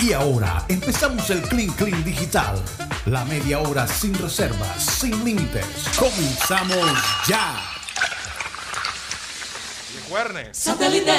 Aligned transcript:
Y 0.00 0.12
ahora 0.12 0.64
empezamos 0.68 1.28
el 1.30 1.42
Clean 1.42 1.70
Clean 1.74 2.04
Digital. 2.04 2.62
La 3.06 3.24
media 3.24 3.58
hora 3.60 3.86
sin 3.86 4.14
reservas, 4.14 4.82
sin 4.82 5.24
límites. 5.24 5.66
Comenzamos 5.98 6.76
ya. 7.26 7.56
Satélite. 10.52 11.12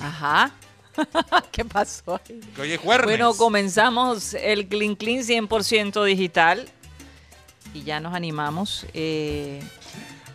Ajá. 0.00 0.50
¿Qué 1.52 1.64
pasó? 1.64 2.20
Que 2.24 2.40
hoy 2.60 2.72
es 2.72 2.80
jueves. 2.80 3.06
Bueno, 3.06 3.34
comenzamos 3.34 4.34
el 4.34 4.68
Clean 4.68 4.94
Clean 4.96 5.20
100% 5.22 6.04
digital 6.04 6.68
y 7.72 7.82
ya 7.82 8.00
nos 8.00 8.14
animamos. 8.14 8.86
eh, 8.92 9.60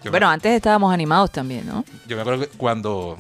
bueno, 0.10 0.28
me- 0.28 0.34
antes 0.34 0.54
estábamos 0.54 0.94
animados 0.94 1.32
también, 1.32 1.66
¿no? 1.68 1.86
Yo 2.07 2.16
me 2.16 2.21
acuerdo 2.23 2.41
que 2.50 2.57
cuando 2.57 3.18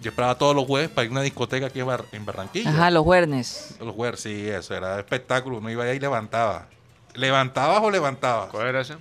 yo 0.00 0.10
esperaba 0.10 0.36
todos 0.36 0.54
los 0.54 0.64
jueves 0.66 0.88
para 0.90 1.04
ir 1.04 1.10
a 1.10 1.12
una 1.12 1.22
discoteca 1.22 1.66
aquí 1.66 1.80
en, 1.80 1.86
Bar- 1.86 2.04
en 2.12 2.24
Barranquilla. 2.24 2.70
Ajá, 2.70 2.90
los 2.90 3.02
jueves. 3.04 3.74
Los 3.80 3.94
jueves, 3.94 4.20
sí, 4.20 4.48
eso 4.48 4.74
era 4.74 4.98
espectáculo. 4.98 5.58
Uno 5.58 5.70
iba 5.70 5.84
ahí 5.84 5.96
y 5.96 6.00
levantaba. 6.00 6.66
¿Levantabas 7.14 7.80
o 7.82 7.90
levantabas? 7.90 8.50
¿Cuál 8.50 8.68
era 8.68 8.80
ese? 8.82 8.94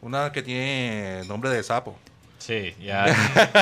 Una 0.00 0.32
que 0.32 0.42
tiene 0.42 1.22
nombre 1.26 1.50
de 1.50 1.62
sapo. 1.62 1.96
Sí, 2.38 2.74
ya. 2.80 3.06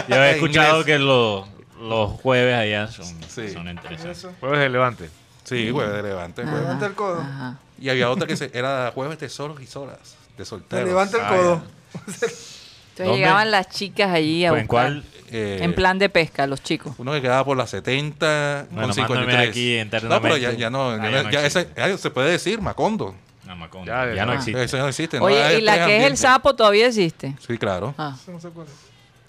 Yo 0.09 0.17
he 0.17 0.31
escuchado 0.33 0.85
que 0.85 0.99
los, 0.99 1.47
los 1.81 2.11
jueves 2.21 2.55
allá 2.55 2.87
son, 2.89 3.07
Sí. 3.29 3.51
son 3.51 3.69
interesantes. 3.69 4.27
Jueves 4.41 4.59
de 4.61 4.69
Levante. 4.69 5.11
Sí, 5.45 5.71
jueves 5.71 5.95
de 5.95 6.03
levante. 6.03 6.43
jueves. 6.43 6.61
Levanta 6.63 6.87
el 6.87 6.95
codo. 6.95 7.21
Ajá. 7.21 7.59
Y 7.79 7.91
había 7.91 8.09
otra 8.09 8.27
que 8.27 8.35
se- 8.37 8.51
era 8.55 8.91
jueves 8.95 9.19
de 9.19 9.29
solos 9.29 9.61
y 9.61 9.67
solas. 9.67 10.17
De 10.31 10.37
Te 10.39 10.45
solteros. 10.47 10.89
levanta 10.89 11.19
el 11.19 11.23
Ah, 11.25 11.29
codo. 11.29 11.63
Entonces 11.95 12.61
¿Dónde? 12.97 13.17
llegaban 13.17 13.51
las 13.51 13.69
chicas 13.69 14.11
allí 14.11 14.45
a 14.45 14.49
¿En 14.49 14.55
buscar. 14.55 14.67
cuál? 14.69 15.05
Eh, 15.37 15.59
En 15.65 15.75
plan 15.75 15.99
de 15.99 16.09
pesca, 16.09 16.47
los 16.47 16.63
chicos. 16.63 16.95
Uno 16.97 17.11
que 17.13 17.21
quedaba 17.21 17.45
por 17.45 17.57
las 17.57 17.69
70 17.71 18.67
Bueno, 18.71 18.95
con 18.95 19.03
mándame 19.03 19.25
53. 19.49 19.49
aquí 19.49 20.07
no, 20.07 20.23
pero 20.23 20.37
ya, 20.37 20.53
ya 20.53 20.71
no. 20.71 20.91
Ah, 20.91 20.97
ya 21.11 21.23
no- 21.25 21.31
ya 21.31 21.45
existe. 21.45 21.61
ese- 21.61 21.91
ya 21.91 21.99
se 21.99 22.11
puede 22.11 22.31
decir 22.31 22.61
Macondo. 22.61 23.17
No, 23.45 23.57
Macondo. 23.57 23.91
Ya, 24.15 24.25
no 24.27 24.33
existe. 24.33 24.63
Eso 24.63 24.79
no 24.79 24.87
existe. 24.89 25.19
Oye, 25.19 25.59
¿y 25.59 25.61
la 25.63 25.87
que 25.87 25.97
es 25.99 26.05
el 26.05 26.17
sapo 26.17 26.55
todavía 26.55 26.87
existe? 26.87 27.35
Sí, 27.45 27.59
claro. 27.59 27.95
Ah. 27.99 28.15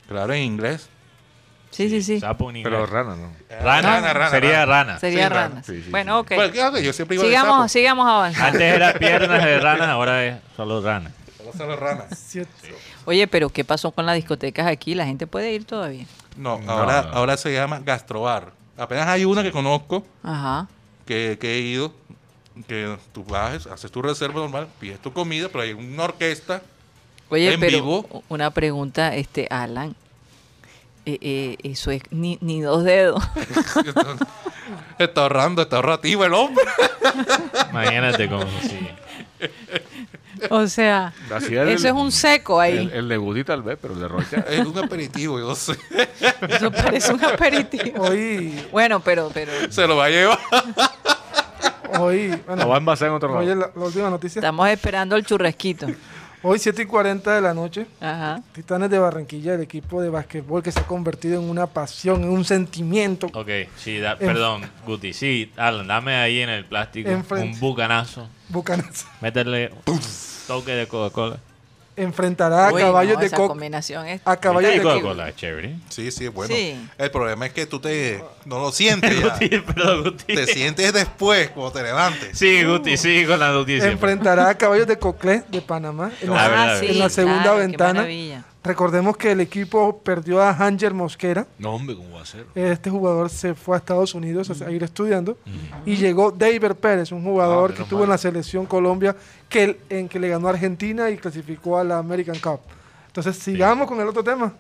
Claro, 0.07 0.33
en 0.33 0.43
inglés. 0.43 0.89
sí, 1.71 1.89
sí, 1.89 2.03
sí. 2.03 2.19
Sapo 2.19 2.51
en 2.51 2.61
Pero 2.63 2.75
inglés. 2.81 2.89
rana, 2.91 3.15
¿no? 3.15 3.31
Rana, 3.49 3.81
Rana, 3.81 4.13
rana, 4.13 4.29
sería 4.29 4.65
rana. 4.65 4.99
Sería 4.99 5.27
Sí, 5.27 5.33
rana. 5.33 5.63
Sí, 5.63 5.81
sí, 5.83 5.89
bueno, 5.89 6.19
ok. 6.19 6.35
Bueno, 6.35 6.53
claro 6.53 6.73
que 6.75 6.83
yo 6.83 6.93
siempre 6.93 7.15
iba 7.15 7.23
de 7.23 7.29
Sigamos, 7.31 7.55
sapo. 7.57 7.67
sigamos 7.69 8.07
avanzando. 8.07 8.47
Antes 8.47 8.61
era 8.75 8.93
piernas 8.93 9.43
de 9.43 9.59
rana, 9.59 9.91
ahora 9.91 10.23
es 10.23 10.37
solo 10.55 10.81
rana. 10.81 11.11
Solo 11.37 11.51
solo 11.53 11.75
rana. 11.75 12.05
Oye, 13.05 13.27
pero 13.27 13.49
¿qué 13.49 13.63
pasó 13.63 13.91
con 13.91 14.05
las 14.05 14.15
discotecas 14.15 14.67
aquí? 14.67 14.95
La 14.95 15.05
gente 15.05 15.27
puede 15.27 15.53
ir 15.53 15.65
todavía. 15.65 16.05
No, 16.37 16.59
No, 16.59 16.71
ahora, 16.71 16.99
ahora 17.13 17.37
se 17.37 17.53
llama 17.53 17.79
gastrobar. 17.79 18.51
Apenas 18.77 19.07
hay 19.07 19.23
una 19.25 19.41
que 19.43 19.51
conozco, 19.51 20.03
Ajá. 20.23 20.67
que, 21.05 21.37
que 21.39 21.55
he 21.55 21.59
ido, 21.61 21.93
que 22.67 22.97
tú 23.13 23.23
vas, 23.23 23.67
haces 23.67 23.89
tu 23.91 24.01
reserva 24.01 24.41
normal, 24.41 24.67
pides 24.79 24.99
tu 24.99 25.13
comida, 25.13 25.47
pero 25.49 25.63
hay 25.63 25.73
una 25.73 26.03
orquesta. 26.03 26.61
Oye, 27.29 27.53
¿En 27.53 27.59
pero 27.59 27.77
vivo? 27.77 28.23
una 28.29 28.51
pregunta, 28.51 29.15
este, 29.15 29.47
Alan. 29.49 29.95
Eh, 31.05 31.17
eh, 31.21 31.57
eso 31.63 31.91
es 31.91 32.01
ni, 32.11 32.37
ni 32.41 32.61
dos 32.61 32.83
dedos. 32.83 33.23
está 34.99 35.21
ahorrando, 35.21 35.61
está 35.61 35.75
ahorrativo 35.77 36.25
el 36.25 36.33
hombre. 36.33 36.65
Imagínate 37.69 38.27
cómo 38.27 38.45
sí. 38.61 38.89
o 40.49 40.67
sea, 40.67 41.13
el- 41.49 41.69
eso 41.69 41.87
es 41.87 41.93
un 41.93 42.11
seco 42.11 42.59
ahí. 42.59 42.77
El, 42.77 42.91
el 42.91 43.09
de 43.09 43.17
Woody 43.17 43.43
tal 43.43 43.61
vez, 43.63 43.77
pero 43.81 43.93
el 43.93 43.99
de 43.99 44.07
Rocha. 44.07 44.45
Es 44.49 44.65
un 44.65 44.77
aperitivo, 44.77 45.39
yo 45.39 45.55
sé. 45.55 45.77
Eso 46.49 46.71
parece 46.71 47.13
un 47.13 47.23
aperitivo. 47.23 48.03
Hoy, 48.03 48.59
Bueno, 48.71 48.99
pero, 48.99 49.29
pero 49.33 49.51
Se 49.69 49.85
lo 49.87 49.95
va 49.97 50.05
a 50.05 50.09
llevar. 50.09 50.39
hoy, 51.99 52.29
Lo 52.29 52.37
va 52.47 52.53
a 52.53 52.55
bueno, 52.65 52.77
envasar 52.77 53.07
en 53.09 53.13
otro 53.15 53.29
lado. 53.29 53.39
oye, 53.41 53.55
la, 53.55 53.69
la 53.75 53.85
última 53.85 54.09
noticia. 54.09 54.39
estamos 54.39 54.67
esperando 54.69 55.15
el 55.15 55.25
churrasquito. 55.25 55.87
Hoy, 56.47 56.59
7 56.59 56.83
y 56.83 56.85
40 56.85 57.33
de 57.33 57.41
la 57.41 57.55
noche, 57.55 57.87
Ajá. 57.99 58.39
Titanes 58.53 58.91
de 58.91 58.99
Barranquilla, 58.99 59.55
el 59.55 59.61
equipo 59.61 59.99
de 60.03 60.09
basquetbol 60.09 60.61
que 60.61 60.71
se 60.71 60.79
ha 60.79 60.83
convertido 60.85 61.41
en 61.41 61.49
una 61.49 61.65
pasión, 61.65 62.21
en 62.21 62.29
un 62.29 62.45
sentimiento. 62.45 63.27
Ok, 63.33 63.49
sí, 63.77 63.97
da- 63.97 64.11
En- 64.19 64.27
perdón, 64.27 64.61
Guti. 64.85 65.11
Sí, 65.13 65.51
Alan, 65.57 65.87
dame 65.87 66.13
ahí 66.17 66.41
en 66.41 66.49
el 66.49 66.65
plástico 66.65 67.09
un 67.09 67.59
bucanazo. 67.59 68.27
Bucanas 68.49 69.07
Métele 69.21 69.71
un 69.87 69.99
toque 70.47 70.71
de 70.73 70.87
Coca-Cola. 70.87 71.37
enfrentará 71.97 72.67
a 72.67 72.73
Uy, 72.73 72.81
caballos 72.81 73.15
no, 73.15 73.21
de 73.21 73.29
coco. 73.29 73.47
combinación 73.49 74.05
es... 74.05 74.21
A 74.25 74.35
caballos 74.37 74.71
de. 74.73 74.81
Coca-Cola, 74.81 75.33
chévere. 75.35 75.75
Sí, 75.89 76.11
sí, 76.11 76.25
es 76.25 76.33
bueno. 76.33 76.53
Sí. 76.53 76.77
El 76.97 77.09
problema 77.11 77.45
es 77.45 77.53
que 77.53 77.65
tú 77.65 77.79
te 77.79 78.21
no 78.45 78.59
lo 78.59 78.71
sientes 78.73 79.17
ya. 79.19 79.29
Guti, 79.29 79.49
perdón, 79.59 80.03
Guti. 80.03 80.35
Te 80.35 80.45
sientes 80.47 80.91
después 80.91 81.49
cuando 81.51 81.71
te 81.71 81.83
levantes. 81.83 82.37
Sí, 82.37 82.63
Guti, 82.65 82.97
sí, 82.97 83.25
con 83.25 83.39
la 83.39 83.51
noticia. 83.51 83.89
Enfrentará 83.89 84.49
a 84.49 84.55
caballos 84.57 84.87
de 84.87 84.99
Coclé 84.99 85.43
de 85.47 85.61
Panamá. 85.61 86.11
En 86.21 86.31
la- 86.31 86.73
Ah, 86.73 86.79
sí, 86.79 86.87
en 86.89 86.99
la 86.99 87.09
segunda 87.09 87.41
claro, 87.43 87.57
qué 87.59 87.67
ventana. 87.67 87.93
maravilla. 87.93 88.43
Recordemos 88.65 89.15
que 89.15 89.31
el 89.31 89.41
equipo 89.41 89.99
perdió 89.99 90.41
a 90.41 90.49
Hanger 90.49 90.91
Mosquera. 90.91 91.45
No, 91.59 91.75
hombre, 91.75 91.95
¿cómo 91.95 92.15
va 92.15 92.23
a 92.23 92.25
ser? 92.25 92.47
Este 92.55 92.89
jugador 92.89 93.29
se 93.29 93.53
fue 93.53 93.75
a 93.75 93.77
Estados 93.77 94.15
Unidos 94.15 94.49
a 94.49 94.55
seguir 94.55 94.81
estudiando. 94.81 95.37
Y 95.85 95.97
llegó 95.97 96.31
David 96.31 96.71
Pérez, 96.71 97.11
un 97.11 97.23
jugador 97.23 97.71
Ah, 97.71 97.75
que 97.75 97.83
estuvo 97.83 98.03
en 98.03 98.09
la 98.09 98.17
selección 98.17 98.65
Colombia, 98.65 99.15
que, 99.49 99.79
en 99.89 100.09
que 100.09 100.19
le 100.19 100.29
ganó 100.29 100.47
a 100.47 100.51
Argentina 100.51 101.11
y 101.11 101.17
clasificó 101.17 101.77
a 101.77 101.83
la 101.83 101.99
American 101.99 102.39
Cup. 102.39 102.59
Entonces, 103.05 103.37
sigamos 103.37 103.87
con 103.87 103.99
el 104.01 104.07
otro 104.07 104.23
tema. 104.23 104.53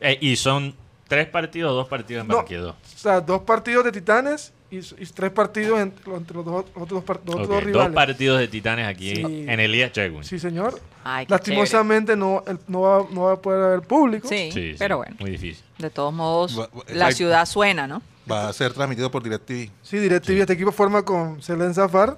Eh, 0.00 0.18
y 0.20 0.34
son 0.34 0.74
tres 1.06 1.28
partidos 1.28 1.70
o 1.70 1.74
dos 1.74 1.86
partidos 1.86 2.22
en 2.22 2.28
No. 2.28 2.38
O 2.38 2.74
sea, 2.96 3.20
dos 3.20 3.42
partidos 3.42 3.84
de 3.84 3.92
Titanes 3.92 4.52
y, 4.70 4.78
y 4.78 5.06
tres 5.14 5.30
partidos 5.30 5.78
entre, 5.80 6.14
entre 6.14 6.36
los 6.36 6.44
dos, 6.44 6.64
otros 6.74 6.88
dos, 6.88 7.04
par- 7.04 7.20
los 7.24 7.34
otros 7.36 7.46
Ok, 7.48 7.52
dos 7.52 7.56
dos 7.56 7.64
rivales. 7.64 7.94
partidos 7.94 8.38
de 8.40 8.48
Titanes 8.48 8.86
aquí 8.88 9.14
Sí. 9.16 9.22
en 9.22 9.60
Elías 9.60 9.92
Chegun. 9.92 10.24
Sí, 10.24 10.38
señor. 10.38 10.80
Ay, 11.04 11.26
Lastimosamente 11.28 12.16
no, 12.16 12.42
el- 12.46 12.58
no, 12.66 12.80
va, 12.80 13.06
no 13.10 13.22
va 13.24 13.32
a 13.34 13.36
poder 13.42 13.62
haber 13.64 13.82
público. 13.82 14.28
Sí, 14.28 14.50
Sí, 14.52 14.72
sí, 14.72 14.76
pero 14.78 14.96
bueno, 14.96 15.14
Muy 15.20 15.30
difícil. 15.30 15.62
de 15.78 15.90
todos 15.90 16.12
modos, 16.12 16.58
Va- 16.58 16.68
va- 16.76 16.82
la 16.92 17.06
hay- 17.06 17.14
ciudad 17.14 17.44
suena, 17.46 17.86
¿no? 17.86 18.02
Va 18.30 18.48
a 18.48 18.52
ser 18.54 18.72
transmitido 18.72 19.10
por 19.10 19.22
DirecTV. 19.22 19.70
Sí, 19.82 19.98
DirecTV. 19.98 20.40
Este 20.40 20.54
equipo 20.54 20.72
forma 20.72 21.02
con 21.04 21.42
Selen 21.42 21.74
Zafar. 21.74 22.16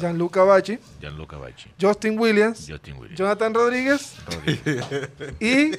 Gianluca 0.00 0.42
Bacci, 0.42 0.78
Gianluca 1.00 1.36
Bacci. 1.36 1.68
Justin 1.80 2.18
Williams, 2.18 2.66
Justin 2.68 2.94
Williams. 2.96 3.18
Jonathan 3.18 3.52
Rodríguez 3.52 4.14
y 5.38 5.72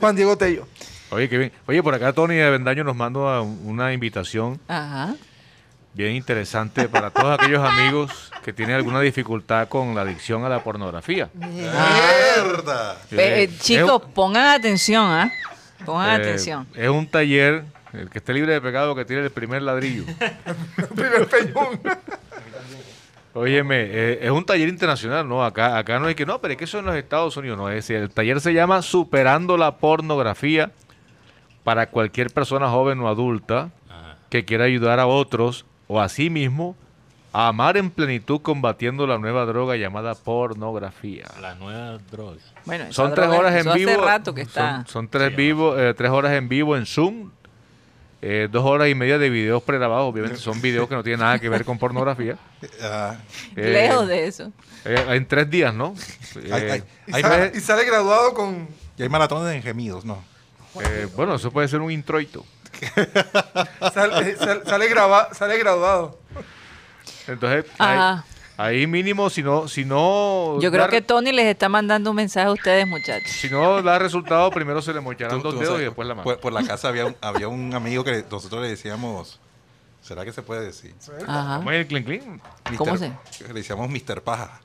Juan 0.00 0.16
Diego 0.16 0.36
Tello. 0.36 0.66
Oye, 1.12 1.28
qué 1.28 1.38
bien. 1.38 1.52
Oye, 1.66 1.82
por 1.82 1.94
acá 1.94 2.12
Tony 2.12 2.34
de 2.36 2.50
Vendaño 2.50 2.84
nos 2.84 2.96
manda 2.96 3.40
un- 3.42 3.60
una 3.64 3.92
invitación 3.92 4.58
Ajá. 4.66 5.14
bien 5.94 6.16
interesante 6.16 6.88
para 6.88 7.10
todos 7.10 7.38
aquellos 7.38 7.62
amigos 7.62 8.32
que 8.42 8.52
tienen 8.52 8.76
alguna 8.76 9.00
dificultad 9.00 9.68
con 9.68 9.94
la 9.94 10.00
adicción 10.02 10.44
a 10.44 10.48
la 10.48 10.64
pornografía. 10.64 11.28
¡Mierda! 11.34 12.96
Eh, 13.10 13.44
es 13.50 13.58
chicos, 13.60 14.02
pongan 14.14 14.46
atención, 14.58 15.04
¿ah? 15.04 15.30
Pongan 15.84 16.10
eh, 16.10 16.14
atención. 16.24 16.66
Es 16.74 16.88
un 16.88 17.06
taller, 17.06 17.64
el 17.92 18.08
que 18.08 18.18
esté 18.18 18.32
libre 18.32 18.54
de 18.54 18.60
pecado, 18.62 18.94
que 18.94 19.04
tiene 19.04 19.22
el 19.22 19.30
primer 19.30 19.60
ladrillo. 19.62 20.04
Primer 20.94 21.28
peñón. 21.28 21.80
Óyeme, 23.34 23.76
eh, 23.84 24.18
es 24.22 24.30
un 24.30 24.44
taller 24.44 24.68
internacional, 24.68 25.26
¿no? 25.26 25.42
Acá, 25.42 25.78
acá 25.78 25.98
no 25.98 26.06
hay 26.06 26.14
que, 26.14 26.26
no, 26.26 26.38
pero 26.40 26.52
es 26.52 26.58
que 26.58 26.64
eso 26.64 26.78
en 26.80 26.84
los 26.84 26.94
Estados 26.94 27.34
Unidos, 27.38 27.56
no 27.56 27.68
es 27.70 27.76
decir, 27.76 27.96
el 27.96 28.10
taller 28.10 28.40
se 28.42 28.52
llama 28.52 28.82
Superando 28.82 29.56
la 29.56 29.76
Pornografía 29.78 30.70
para 31.64 31.86
cualquier 31.90 32.30
persona 32.30 32.68
joven 32.68 33.00
o 33.00 33.08
adulta 33.08 33.70
Ajá. 33.88 34.16
que 34.30 34.44
quiera 34.44 34.64
ayudar 34.64 34.98
a 35.00 35.06
otros 35.06 35.64
o 35.88 36.00
a 36.00 36.08
sí 36.08 36.30
mismo 36.30 36.76
a 37.34 37.48
amar 37.48 37.76
en 37.78 37.90
plenitud 37.90 38.42
combatiendo 38.42 39.06
la 39.06 39.16
nueva 39.16 39.46
droga 39.46 39.76
llamada 39.76 40.14
pornografía. 40.14 41.24
La 41.40 41.54
nueva 41.54 41.98
droga. 42.10 42.36
Bueno, 42.66 42.92
Son 42.92 43.14
tres 43.14 43.26
droga 43.28 43.38
horas 43.38 43.66
en 43.66 43.72
vivo. 43.72 43.90
Hace 43.90 44.00
rato 44.00 44.34
que 44.34 44.42
está. 44.42 44.76
Son, 44.76 44.86
son 44.86 45.08
tres, 45.08 45.30
Sí, 45.30 45.36
vivo, 45.36 45.78
eh, 45.78 45.94
tres 45.94 46.10
horas 46.10 46.32
en 46.32 46.48
vivo 46.48 46.76
en 46.76 46.84
Zoom. 46.84 47.30
eh, 48.20 48.48
dos 48.52 48.64
horas 48.64 48.88
y 48.88 48.94
media 48.94 49.16
de 49.18 49.30
videos 49.30 49.62
pregrabados. 49.62 50.10
Obviamente 50.12 50.36
son 50.36 50.60
videos 50.60 50.88
que 50.88 50.94
no 50.94 51.02
tienen 51.02 51.20
nada 51.20 51.38
que 51.38 51.48
ver 51.48 51.64
con 51.64 51.78
pornorografía. 51.78 52.36
Ah, 52.82 53.16
Eh, 53.56 53.70
Lejos 53.88 54.06
de 54.06 54.26
eso. 54.26 54.52
eh, 54.84 55.04
en 55.08 55.26
tres 55.26 55.48
días, 55.50 55.72
¿no? 55.74 55.94
Y, 56.44 56.48
sale, 57.12 57.52
y 57.54 57.60
sale 57.60 57.84
graduado 57.84 58.34
con... 58.34 58.68
y 58.98 59.02
hay 59.02 59.08
maratones 59.08 59.54
en 59.56 59.62
gemidos, 59.62 60.04
¿no? 60.04 60.22
Eh, 60.80 61.08
bueno, 61.16 61.34
eso 61.34 61.50
puede 61.50 61.68
ser 61.68 61.80
un 61.80 61.90
introito. 61.90 62.44
Sale, 63.94 64.36
sale, 64.36 64.64
sale 64.64 64.88
graba- 64.88 65.28
sale 65.34 65.58
graduado. 65.58 66.18
Entonces, 67.28 67.66
ahí, 67.78 68.18
ahí 68.56 68.86
mínimo, 68.86 69.28
si 69.30 69.42
no, 69.42 69.68
si 69.68 69.84
no, 69.84 70.58
Yo 70.60 70.70
creo 70.72 70.88
que 70.88 71.02
Tony 71.02 71.32
les 71.32 71.46
está 71.46 71.68
mandando 71.68 72.10
un 72.10 72.16
mensaje 72.16 72.46
a 72.48 72.50
ustedes, 72.52 72.86
muchachos. 72.88 73.30
si 73.30 73.48
no 73.50 73.82
da 73.82 73.98
resultado, 73.98 74.50
primero 74.50 74.80
se 74.82 74.92
le 74.92 75.00
mocharán 75.00 75.40
dos 75.42 75.54
dedos 75.54 75.66
sabes, 75.68 75.82
y 75.82 75.84
después 75.84 76.08
la 76.08 76.14
mano. 76.14 76.24
Por, 76.24 76.40
por 76.40 76.52
la 76.52 76.62
casa 76.64 76.88
había 76.88 77.06
un, 77.06 77.16
había 77.20 77.46
un 77.48 77.72
amigo 77.74 78.02
que 78.02 78.24
nosotros 78.30 78.62
le 78.62 78.68
decíamos, 78.70 79.38
¿será 80.02 80.24
que 80.24 80.32
se 80.32 80.42
puede 80.42 80.62
decir? 80.64 80.94
Ajá. 81.28 81.58
¿Cómo 81.58 81.70
es 81.70 81.80
el 81.80 81.86
clean 81.86 82.04
clean? 82.04 82.40
¿Cómo 82.78 82.92
Mister- 82.94 83.12
Le 83.48 83.52
decíamos 83.54 83.88
Mr. 83.90 84.22
Paja. 84.22 84.60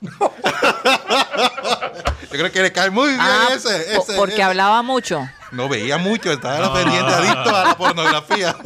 Yo 2.22 2.28
creo 2.30 2.50
que 2.52 2.62
le 2.62 2.72
cae 2.72 2.90
muy 2.90 3.08
bien 3.08 3.20
Ah, 3.20 3.48
ese, 3.54 3.94
ese- 3.96 4.14
porque 4.16 4.34
ese. 4.34 4.42
hablaba 4.42 4.82
mucho. 4.82 5.28
No 5.52 5.68
veía 5.68 5.98
mucho, 5.98 6.30
estaba 6.32 6.72
pendiente, 6.74 7.12
adicto 7.12 7.56
a 7.56 7.64
la 7.68 7.76
pornografía. 7.76 8.56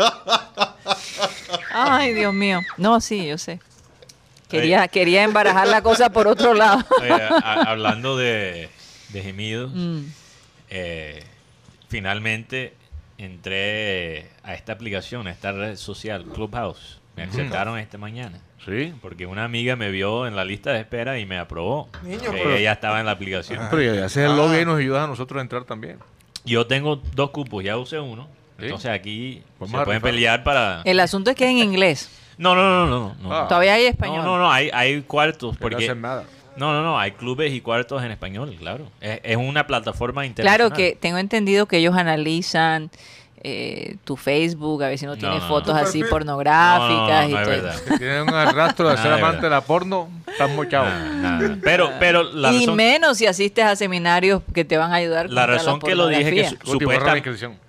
Ay, 1.73 2.13
Dios 2.15 2.35
mío. 2.35 2.61
No, 2.77 3.01
sí, 3.01 3.27
yo 3.27 3.39
sé. 3.39 3.61
Quería, 4.49 4.87
quería 4.89 5.23
embarajar 5.23 5.67
la 5.69 5.81
cosa 5.83 6.11
por 6.11 6.27
otro 6.27 6.53
lado. 6.55 6.85
Oye, 7.01 7.11
a- 7.13 7.63
hablando 7.67 8.17
de, 8.17 8.69
de 9.11 9.23
gemidos, 9.23 9.73
Mm. 9.75 10.01
eh, 10.69 11.25
finalmente 11.89 12.75
entré 13.17 14.31
a 14.43 14.55
esta 14.55 14.73
aplicación, 14.73 15.27
a 15.27 15.31
esta 15.31 15.53
red 15.53 15.77
social, 15.77 16.25
Clubhouse. 16.35 17.01
Me 17.17 17.25
aceptaron 17.25 17.79
esta 17.79 17.97
mañana. 17.99 18.41
Sí. 18.65 18.95
Porque 19.03 19.27
una 19.27 19.45
amiga 19.45 19.75
me 19.77 19.91
vio 19.91 20.27
en 20.27 20.37
la 20.37 20.45
lista 20.45 20.73
de 20.73 20.81
espera 20.81 21.19
y 21.19 21.27
me 21.27 21.39
aprobó. 21.39 21.89
Niño, 22.03 22.21
que 22.21 22.31
pero- 22.31 22.55
ella 22.55 22.73
estaba 22.73 23.01
en 23.01 23.07
la 23.07 23.13
aplicación. 23.13 23.67
Pero 23.71 23.95
ya 23.95 24.05
haces 24.05 24.25
el 24.29 24.37
lobby 24.37 24.59
y 24.61 24.65
nos 24.65 24.79
ayudas 24.79 25.05
a 25.05 25.07
nosotros 25.07 25.39
a 25.39 25.43
entrar 25.43 25.65
también. 25.65 25.99
Yo 26.45 26.67
tengo 26.67 26.97
dos 27.15 27.31
cupos, 27.31 27.63
ya 27.65 27.77
usé 27.79 27.99
uno. 28.01 28.27
Sí. 28.59 28.65
Entonces 28.67 28.91
aquí 28.91 29.43
Vamos 29.59 29.71
se 29.81 29.85
pueden 29.85 30.01
rifar. 30.01 30.11
pelear 30.11 30.45
para... 30.45 30.83
El 30.85 31.01
asunto 31.01 31.31
es 31.31 31.37
que 31.37 31.45
es 31.45 31.51
en 31.51 31.59
inglés. 31.59 32.11
No, 32.39 32.55
no, 32.55 32.63
no, 32.63 32.87
no. 32.87 33.15
no, 33.23 33.33
Ah. 33.35 33.43
no. 33.43 33.49
Todavía 33.49 33.75
hay 33.75 33.87
español. 33.87 34.19
No, 34.19 34.37
no, 34.37 34.39
no, 34.39 34.53
hay, 34.53 34.71
hay 34.73 35.03
cuartos. 35.03 35.57
Que 35.57 35.65
no 35.65 35.71
Porque, 35.71 35.85
hacen 35.85 36.01
nada. 36.01 36.25
no, 36.57 36.73
no, 36.73 36.83
no, 36.83 36.99
hay 36.99 37.13
clubes 37.13 37.53
y 37.53 37.61
cuartos 37.61 38.03
en 38.03 38.11
español, 38.11 38.55
claro. 38.59 38.87
Es, 39.01 39.21
es 39.23 39.37
una 39.37 39.67
plataforma 39.67 40.27
internacional. 40.27 40.71
Claro 40.71 40.77
que 40.77 40.97
tengo 41.01 41.19
entendido 41.19 41.67
que 41.67 41.79
ellos 41.79 41.95
analizan 41.97 42.91
eh, 43.45 43.97
tu 44.05 44.17
Facebook, 44.17 44.83
a 44.85 44.89
ver 44.89 44.99
si 44.99 45.07
no 45.07 45.17
tiene 45.17 45.39
no, 45.41 45.49
fotos 45.49 45.75
no. 45.75 45.81
así 45.81 45.99
perfil. 45.99 46.09
pornográficas 46.11 46.89
No, 46.89 46.99
no, 46.99 47.23
no, 47.23 47.29
y 47.29 47.33
no 47.33 47.39
todo. 47.43 47.51
verdad. 47.51 47.75
Si 47.89 47.99
tienen 47.99 48.23
un 48.23 48.35
arrastro 48.35 48.89
de 48.89 48.97
ser 48.99 49.13
amante 49.13 49.37
verdad. 49.37 49.43
de 49.43 49.51
la 49.51 49.61
porno, 49.63 50.09
están 50.29 50.55
mochados. 50.55 50.89
Nada, 50.89 51.39
nada. 51.39 51.57
Pero, 51.63 51.91
pero 51.99 52.23
la 52.23 52.53
y 52.53 52.61
razón, 52.61 52.77
menos 52.77 53.19
si 53.19 53.27
asistes 53.27 53.65
a 53.65 53.75
seminarios 53.77 54.43
que 54.55 54.65
te 54.65 54.77
van 54.77 54.93
a 54.93 54.97
ayudar 54.97 55.29
la 55.31 55.47
razón 55.47 55.81
que 55.81 55.95
lo 55.95 56.07
dije 56.09 56.31
que 56.35 56.45
supuesta- 56.65 57.15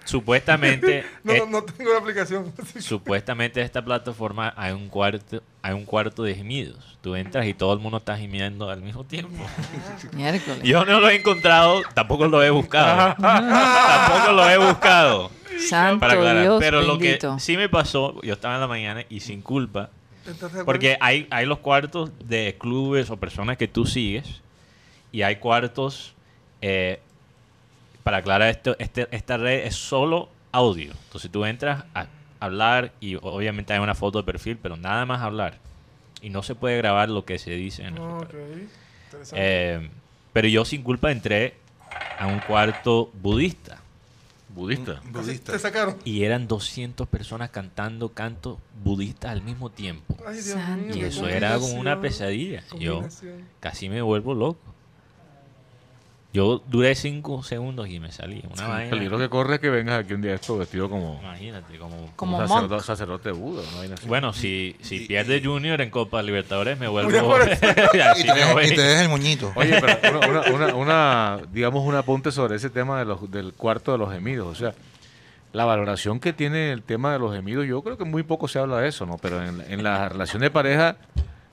supuestamente 0.05 1.05
No, 1.23 1.33
no, 1.33 1.45
no 1.47 1.63
tengo 1.63 1.91
la 1.91 1.99
aplicación. 1.99 2.51
supuestamente 2.79 3.61
esta 3.61 3.83
plataforma 3.83 4.53
hay 4.55 4.73
un 4.73 4.89
cuarto 4.89 5.41
hay 5.61 5.73
un 5.73 5.85
cuarto 5.85 6.23
de 6.23 6.35
gemidos. 6.35 6.97
Tú 7.01 7.15
entras 7.15 7.45
y 7.47 7.53
todo 7.53 7.73
el 7.73 7.79
mundo 7.79 7.97
está 7.97 8.17
gimiendo 8.17 8.69
al 8.69 8.81
mismo 8.81 9.03
tiempo. 9.05 9.43
Miércoles. 10.13 10.59
Yo 10.63 10.85
no 10.85 10.99
lo 10.99 11.09
he 11.09 11.15
encontrado, 11.15 11.81
tampoco 11.93 12.27
lo 12.27 12.43
he 12.43 12.49
buscado. 12.49 13.15
tampoco 13.19 14.31
lo 14.33 14.49
he 14.49 14.57
buscado. 14.57 15.31
Santo 15.59 15.99
Para 15.99 16.13
aclarar. 16.13 16.43
Dios 16.43 16.59
Pero 16.59 16.81
lo 16.81 16.97
que 16.97 17.19
sí 17.39 17.57
me 17.57 17.69
pasó, 17.69 18.21
yo 18.21 18.33
estaba 18.33 18.55
en 18.55 18.61
la 18.61 18.67
mañana 18.67 19.05
y 19.09 19.19
sin 19.19 19.41
culpa, 19.41 19.89
porque 20.65 20.97
hay, 20.99 21.27
hay 21.29 21.45
los 21.45 21.59
cuartos 21.59 22.11
de 22.25 22.55
clubes 22.59 23.09
o 23.09 23.17
personas 23.17 23.57
que 23.57 23.67
tú 23.67 23.85
sigues 23.85 24.41
y 25.11 25.21
hay 25.21 25.35
cuartos, 25.37 26.13
eh, 26.61 26.99
para 28.03 28.17
aclarar 28.17 28.49
esto, 28.49 28.75
este, 28.79 29.07
esta 29.11 29.37
red 29.37 29.65
es 29.65 29.75
solo 29.75 30.29
audio. 30.51 30.91
Entonces 31.05 31.31
tú 31.31 31.45
entras 31.45 31.85
a 31.93 32.07
hablar 32.39 32.91
y 32.99 33.15
obviamente 33.15 33.73
hay 33.73 33.79
una 33.79 33.95
foto 33.95 34.19
de 34.19 34.23
perfil, 34.23 34.57
pero 34.61 34.75
nada 34.75 35.05
más 35.05 35.21
hablar. 35.21 35.57
Y 36.21 36.29
no 36.29 36.41
se 36.41 36.55
puede 36.55 36.77
grabar 36.77 37.09
lo 37.09 37.25
que 37.25 37.37
se 37.37 37.51
dice 37.51 37.83
en. 37.83 37.95
Eh, 39.33 39.89
pero 40.31 40.47
yo 40.47 40.65
sin 40.65 40.81
culpa 40.81 41.11
entré 41.11 41.55
a 42.17 42.27
un 42.27 42.39
cuarto 42.39 43.11
budista. 43.21 43.82
Budista. 44.53 45.01
Budista. 45.11 45.51
Te 45.53 45.59
sacaron. 45.59 45.97
Y 46.05 46.23
eran 46.23 46.47
200 46.47 47.07
personas 47.07 47.49
cantando 47.49 48.09
cantos 48.09 48.59
budistas 48.83 49.31
al 49.31 49.41
mismo 49.41 49.71
tiempo. 49.71 50.15
Ay, 50.25 50.41
Dios 50.41 50.57
mío, 50.77 50.95
Y 50.95 51.01
eso 51.01 51.27
era 51.27 51.57
como 51.57 51.73
una 51.73 51.99
pesadilla. 51.99 52.63
Yo 52.79 53.03
casi 53.59 53.89
me 53.89 54.01
vuelvo 54.01 54.33
loco. 54.33 54.72
Yo 56.33 56.63
duré 56.67 56.95
5 56.95 57.43
segundos 57.43 57.87
y 57.89 57.99
me 57.99 58.11
salí. 58.11 58.43
Una 58.51 58.63
El 58.63 58.69
vaina. 58.71 58.89
peligro 58.89 59.19
que 59.19 59.29
corre 59.29 59.55
es 59.55 59.61
que 59.61 59.69
vengas 59.69 59.99
aquí 60.03 60.13
un 60.15 60.21
día 60.23 60.33
esto 60.33 60.57
vestido 60.57 60.89
como, 60.89 61.19
Imagínate, 61.21 61.77
como... 61.77 62.11
Como 62.15 62.39
un 62.39 62.47
sacerdote, 62.47 62.83
sacerdote 62.83 63.31
Buda. 63.31 63.61
una 63.69 63.77
vaina 63.77 63.93
así. 63.93 64.07
Bueno, 64.07 64.33
si, 64.33 64.75
si 64.81 64.95
Y- 65.03 65.07
pierde 65.07 65.41
Junior 65.43 65.79
en 65.81 65.91
Copa 65.91 66.23
Libertadores, 66.23 66.79
me 66.79 66.87
vuelvo... 66.87 67.11
Y 67.11 67.13
te, 67.13 67.67
me 67.67 68.33
deja- 68.39 68.53
voy. 68.53 68.65
y 68.65 68.75
te 68.75 68.81
deja 68.81 69.03
el 69.03 69.09
moñito. 69.09 69.51
Oye, 69.55 69.79
pero 69.79 70.19
una, 70.27 70.41
una- 70.41 70.51
una- 70.55 70.75
una, 70.75 71.39
digamos, 71.51 71.85
un 71.85 71.93
apunte 71.93 72.31
sobre 72.31 72.55
ese 72.55 72.71
tema 72.71 72.97
de 72.97 73.05
los, 73.05 73.29
del 73.29 73.53
cuarto 73.53 73.91
de 73.91 73.99
los 73.99 74.11
gemidos. 74.11 74.47
O 74.47 74.55
sea, 74.55 74.73
la 75.51 75.65
valoración 75.65 76.19
que 76.19 76.33
tiene 76.33 76.71
el 76.71 76.81
tema 76.81 77.13
de 77.13 77.19
los 77.19 77.31
gemidos, 77.35 77.67
yo 77.67 77.83
creo 77.83 77.95
que 77.95 78.05
muy 78.05 78.23
poco 78.23 78.47
se 78.47 78.57
habla 78.57 78.79
de 78.79 78.87
eso, 78.89 79.05
¿no? 79.05 79.17
Pero 79.19 79.43
en, 79.45 79.61
en 79.69 79.83
la 79.83 80.09
relación 80.09 80.41
de 80.41 80.49
pareja, 80.49 80.95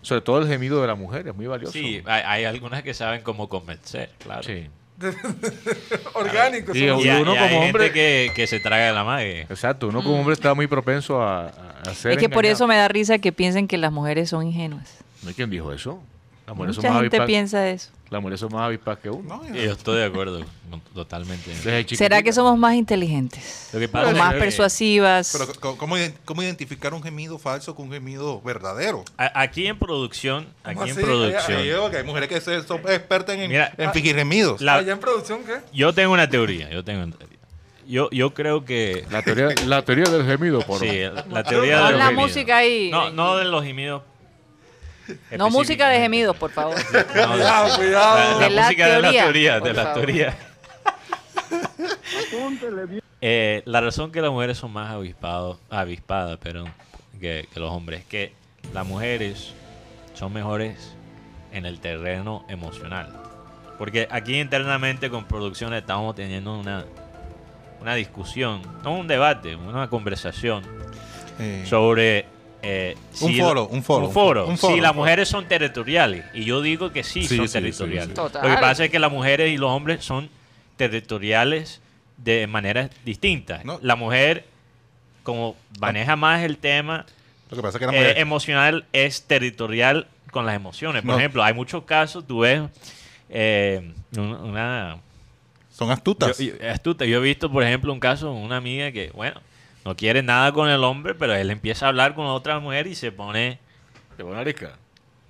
sobre 0.03 0.21
todo 0.23 0.39
el 0.41 0.49
gemido 0.49 0.81
de 0.81 0.87
la 0.87 0.95
mujer 0.95 1.27
es 1.29 1.35
muy 1.35 1.47
valioso. 1.47 1.73
Sí, 1.73 2.03
hay, 2.07 2.23
hay 2.25 2.45
algunas 2.45 2.83
que 2.83 2.95
saben 2.95 3.23
cómo 3.23 3.49
convencer, 3.49 4.11
claro. 4.19 4.43
Sí. 4.43 4.69
Orgánico. 6.15 6.73
Y 6.75 6.79
Y 6.81 6.85
Y, 6.85 6.89
hay- 7.09 7.23
uno 7.23 7.35
y 7.35 7.39
hay 7.39 7.49
como 7.49 7.63
gente 7.63 7.79
hombre- 7.79 7.93
que, 7.93 8.33
que 8.35 8.47
se 8.47 8.61
traga 8.61 8.87
de 8.87 8.93
la 8.93 9.05
mague. 9.05 9.43
Exacto, 9.43 9.89
uno 9.89 10.03
como 10.03 10.19
hombre 10.19 10.35
está 10.35 10.55
muy 10.55 10.67
propenso 10.67 11.23
a, 11.23 11.47
a- 11.47 11.95
ser 11.95 12.13
Es 12.13 12.19
que 12.19 12.29
por 12.29 12.45
engañado. 12.45 12.53
eso 12.55 12.67
me 12.67 12.77
da 12.77 12.89
risa 12.89 13.19
que 13.19 13.33
piensen 13.33 13.67
que 13.69 13.79
las 13.79 13.93
mujeres 13.93 14.29
son 14.31 14.47
ingenuas. 14.47 14.99
¿No 15.23 15.29
hay 15.31 15.35
quien 15.35 15.51
dijo 15.51 15.73
eso? 15.73 16.03
Las 16.51 16.57
mujeres 16.57 16.75
son 16.77 16.83
Mucha 16.85 16.95
más 16.95 17.03
gente 17.03 17.21
piensa 17.27 17.69
eso. 17.71 17.91
las 18.11 18.21
mujeres 18.21 18.41
son 18.41 18.53
más 18.53 18.63
avispas 18.63 18.99
que 18.99 19.09
uno. 19.09 19.37
No, 19.47 19.55
Yo 19.55 19.71
estoy 19.71 19.99
de 19.99 20.05
acuerdo, 20.07 20.45
totalmente. 20.93 21.55
¿Será 21.95 22.23
que 22.25 22.33
somos 22.33 22.59
más 22.59 22.75
inteligentes? 22.75 23.69
Lo 23.73 23.79
que 23.79 23.87
pasa 23.87 24.11
O 24.11 24.17
más 24.17 24.33
que 24.35 24.41
persuasivas. 24.41 25.31
Pero 25.61 25.77
¿cómo, 25.77 25.95
¿cómo 26.25 26.43
identificar 26.43 26.93
un 26.93 27.05
gemido 27.05 27.39
falso 27.39 27.73
con 27.77 27.87
un 27.87 27.93
gemido 27.93 28.41
verdadero? 28.43 29.05
a- 29.17 29.43
aquí 29.43 29.69
en 29.69 29.79
producción, 29.79 30.49
¿Cómo 30.65 30.81
aquí 30.83 30.91
en 30.91 30.97
así? 30.97 31.05
producción, 31.07 31.95
hay 31.95 32.03
mujeres 32.03 32.29
que 32.29 32.41
se- 32.41 32.63
son 32.65 32.81
expertas 32.89 33.37
en, 33.37 33.49
Mira, 33.49 33.73
en 33.79 33.93
fingir 33.93 34.17
gemidos. 34.17 34.61
la- 34.61 34.75
Allá 34.75 34.93
en 34.95 34.99
producción, 34.99 35.45
¿qué? 35.45 35.59
yo 35.73 35.93
tengo 35.95 36.13
una 36.13 36.29
teoría, 36.29 36.69
yo 36.69 36.83
tengo 36.83 37.05
una 37.05 37.17
teoría. 37.17 37.39
Yo, 37.87 38.11
yo 38.11 38.35
creo 38.35 38.65
que 38.65 39.05
La 39.11 39.23
teoría, 39.23 39.51
la 39.67 39.83
teoría 39.85 40.05
del 40.07 40.27
gemido, 40.27 40.61
por 40.63 40.81
sí, 40.81 40.99
la 41.31 41.45
teoría 41.45 41.77
de 41.77 41.83
Pon 41.83 41.91
los 41.93 41.99
la 42.01 42.11
música 42.11 42.57
ahí. 42.57 42.89
No, 42.91 43.11
no 43.11 43.37
de 43.37 43.45
los 43.45 43.63
gemidos. 43.65 44.03
No 45.39 45.51
música 45.51 45.89
de 45.89 45.99
gemidos, 46.01 46.37
por 46.37 46.51
favor. 46.51 46.77
No, 46.93 47.33
Cuidado, 47.33 47.69
la, 47.69 47.77
cuidado. 47.77 48.41
la 48.41 48.63
música 48.63 48.87
de 48.89 49.03
la 49.03 49.11
teoría, 49.11 49.61
de 49.61 49.73
la 49.75 49.83
favor. 49.85 49.99
teoría. 50.07 50.37
Eh, 53.23 53.63
la 53.67 53.81
razón 53.81 54.13
que 54.13 54.21
las 54.23 54.31
mujeres 54.31 54.57
son 54.57 54.73
más 54.73 54.91
avispados, 54.91 55.59
avispadas 55.69 56.39
pero, 56.43 56.65
que, 57.21 57.47
que 57.53 57.61
los 57.61 57.71
hombres 57.71 58.01
es 58.01 58.07
que 58.07 58.33
las 58.73 58.87
mujeres 58.87 59.53
son 60.15 60.33
mejores 60.33 60.95
en 61.53 61.67
el 61.67 61.81
terreno 61.81 62.45
emocional. 62.49 63.13
Porque 63.79 64.09
aquí 64.11 64.39
internamente 64.41 65.11
con 65.11 65.25
producción 65.27 65.75
estamos 65.75 66.15
teniendo 66.15 66.59
una, 66.59 66.85
una 67.81 67.95
discusión, 67.95 68.63
no 68.83 68.93
un 68.95 69.07
debate, 69.07 69.57
una 69.57 69.89
conversación 69.89 70.63
Eh, 71.39 71.65
sobre 71.67 72.27
eh, 72.63 72.97
Un 73.23 73.29
si 73.33 73.39
foro, 73.41 73.55
la- 73.55 73.75
un 73.77 73.83
foro, 73.83 74.07
un 74.07 74.13
foro. 74.13 74.47
un 74.47 74.59
foro, 74.59 74.75
si 74.75 74.81
las 74.81 74.95
mujeres 74.95 75.29
son 75.29 75.47
territoriales 75.49 76.25
y 76.35 76.45
yo 76.45 76.61
digo 76.63 76.93
que 76.93 77.03
sí, 77.05 77.25
Sí, 77.27 77.37
son 77.37 77.49
sí, 77.49 77.53
territoriales 77.55 78.11
sí. 78.17 78.23
Lo 78.43 78.49
que 78.49 78.61
pasa 78.61 78.85
es 78.85 78.91
que 78.91 78.99
las 78.99 79.11
mujeres 79.11 79.51
y 79.51 79.57
los 79.57 79.71
hombres 79.71 80.05
son 80.05 80.29
territoriales 80.77 81.81
de 82.17 82.47
maneras 82.47 82.91
distintas 83.05 83.65
No. 83.65 83.79
la 83.83 83.97
mujer 83.97 84.45
como 85.23 85.57
maneja 85.79 86.17
más 86.17 86.43
el 86.43 86.57
tema 86.59 87.07
lo 87.51 87.57
que 87.57 87.63
pasa 87.63 87.79
es 87.79 87.81
que 87.81 87.87
la 87.87 87.93
eh, 87.95 88.01
mujer... 88.01 88.19
emocional 88.19 88.85
es 88.93 89.23
territorial 89.23 90.07
con 90.31 90.45
las 90.47 90.55
emociones 90.57 91.03
por 91.03 91.13
No. 91.13 91.19
ejemplo 91.19 91.43
hay 91.43 91.55
muchos 91.55 91.85
casos 91.85 92.27
tú 92.27 92.41
ves 92.41 92.63
eh, 93.29 93.93
un- 94.17 94.35
una 94.35 94.99
son 95.71 95.91
astutas. 95.91 96.37
yo, 96.39 96.53
yo- 97.07 97.19
he 97.19 97.21
visto, 97.21 97.51
por 97.51 97.63
ejemplo, 97.63 97.91
un 97.91 98.01
caso 98.01 98.27
de 98.27 98.33
una 98.39 98.59
amiga 98.59 98.93
que, 98.93 99.11
bueno, 99.15 99.41
no 99.85 99.97
quiere 99.97 100.23
nada 100.23 100.53
con 100.53 100.69
el 100.69 100.83
hombre, 100.85 101.15
pero 101.15 101.35
él 101.35 101.51
empieza 101.51 101.87
a 101.87 101.89
hablar 101.89 102.15
con 102.15 102.27
otra 102.27 102.59
mujer 102.59 102.87
y 102.87 102.95
se 102.95 103.13
pone. 103.13 103.59
Te 104.17 104.25
pone 104.25 104.39
arisca. 104.39 104.73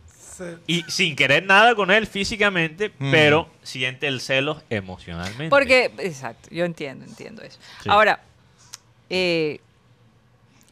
Se- 0.07 0.57
Y 0.66 0.83
sin 0.88 1.14
querer 1.16 1.45
nada 1.45 1.75
con 1.75 1.90
él 1.90 2.07
físicamente, 2.07 2.92
Mm. 2.99 3.11
pero 3.11 3.49
siente 3.62 4.07
el 4.09 4.21
celo 4.21 4.62
emocionalmente. 4.71 5.50
Porque, 5.50 5.92
exacto, 5.99 6.49
yo 6.50 6.64
entiendo, 6.64 7.04
entiendo 7.04 7.42
eso. 7.42 7.59
Sí. 7.83 7.88
Ahora, 7.90 8.21
eh, 9.11 9.61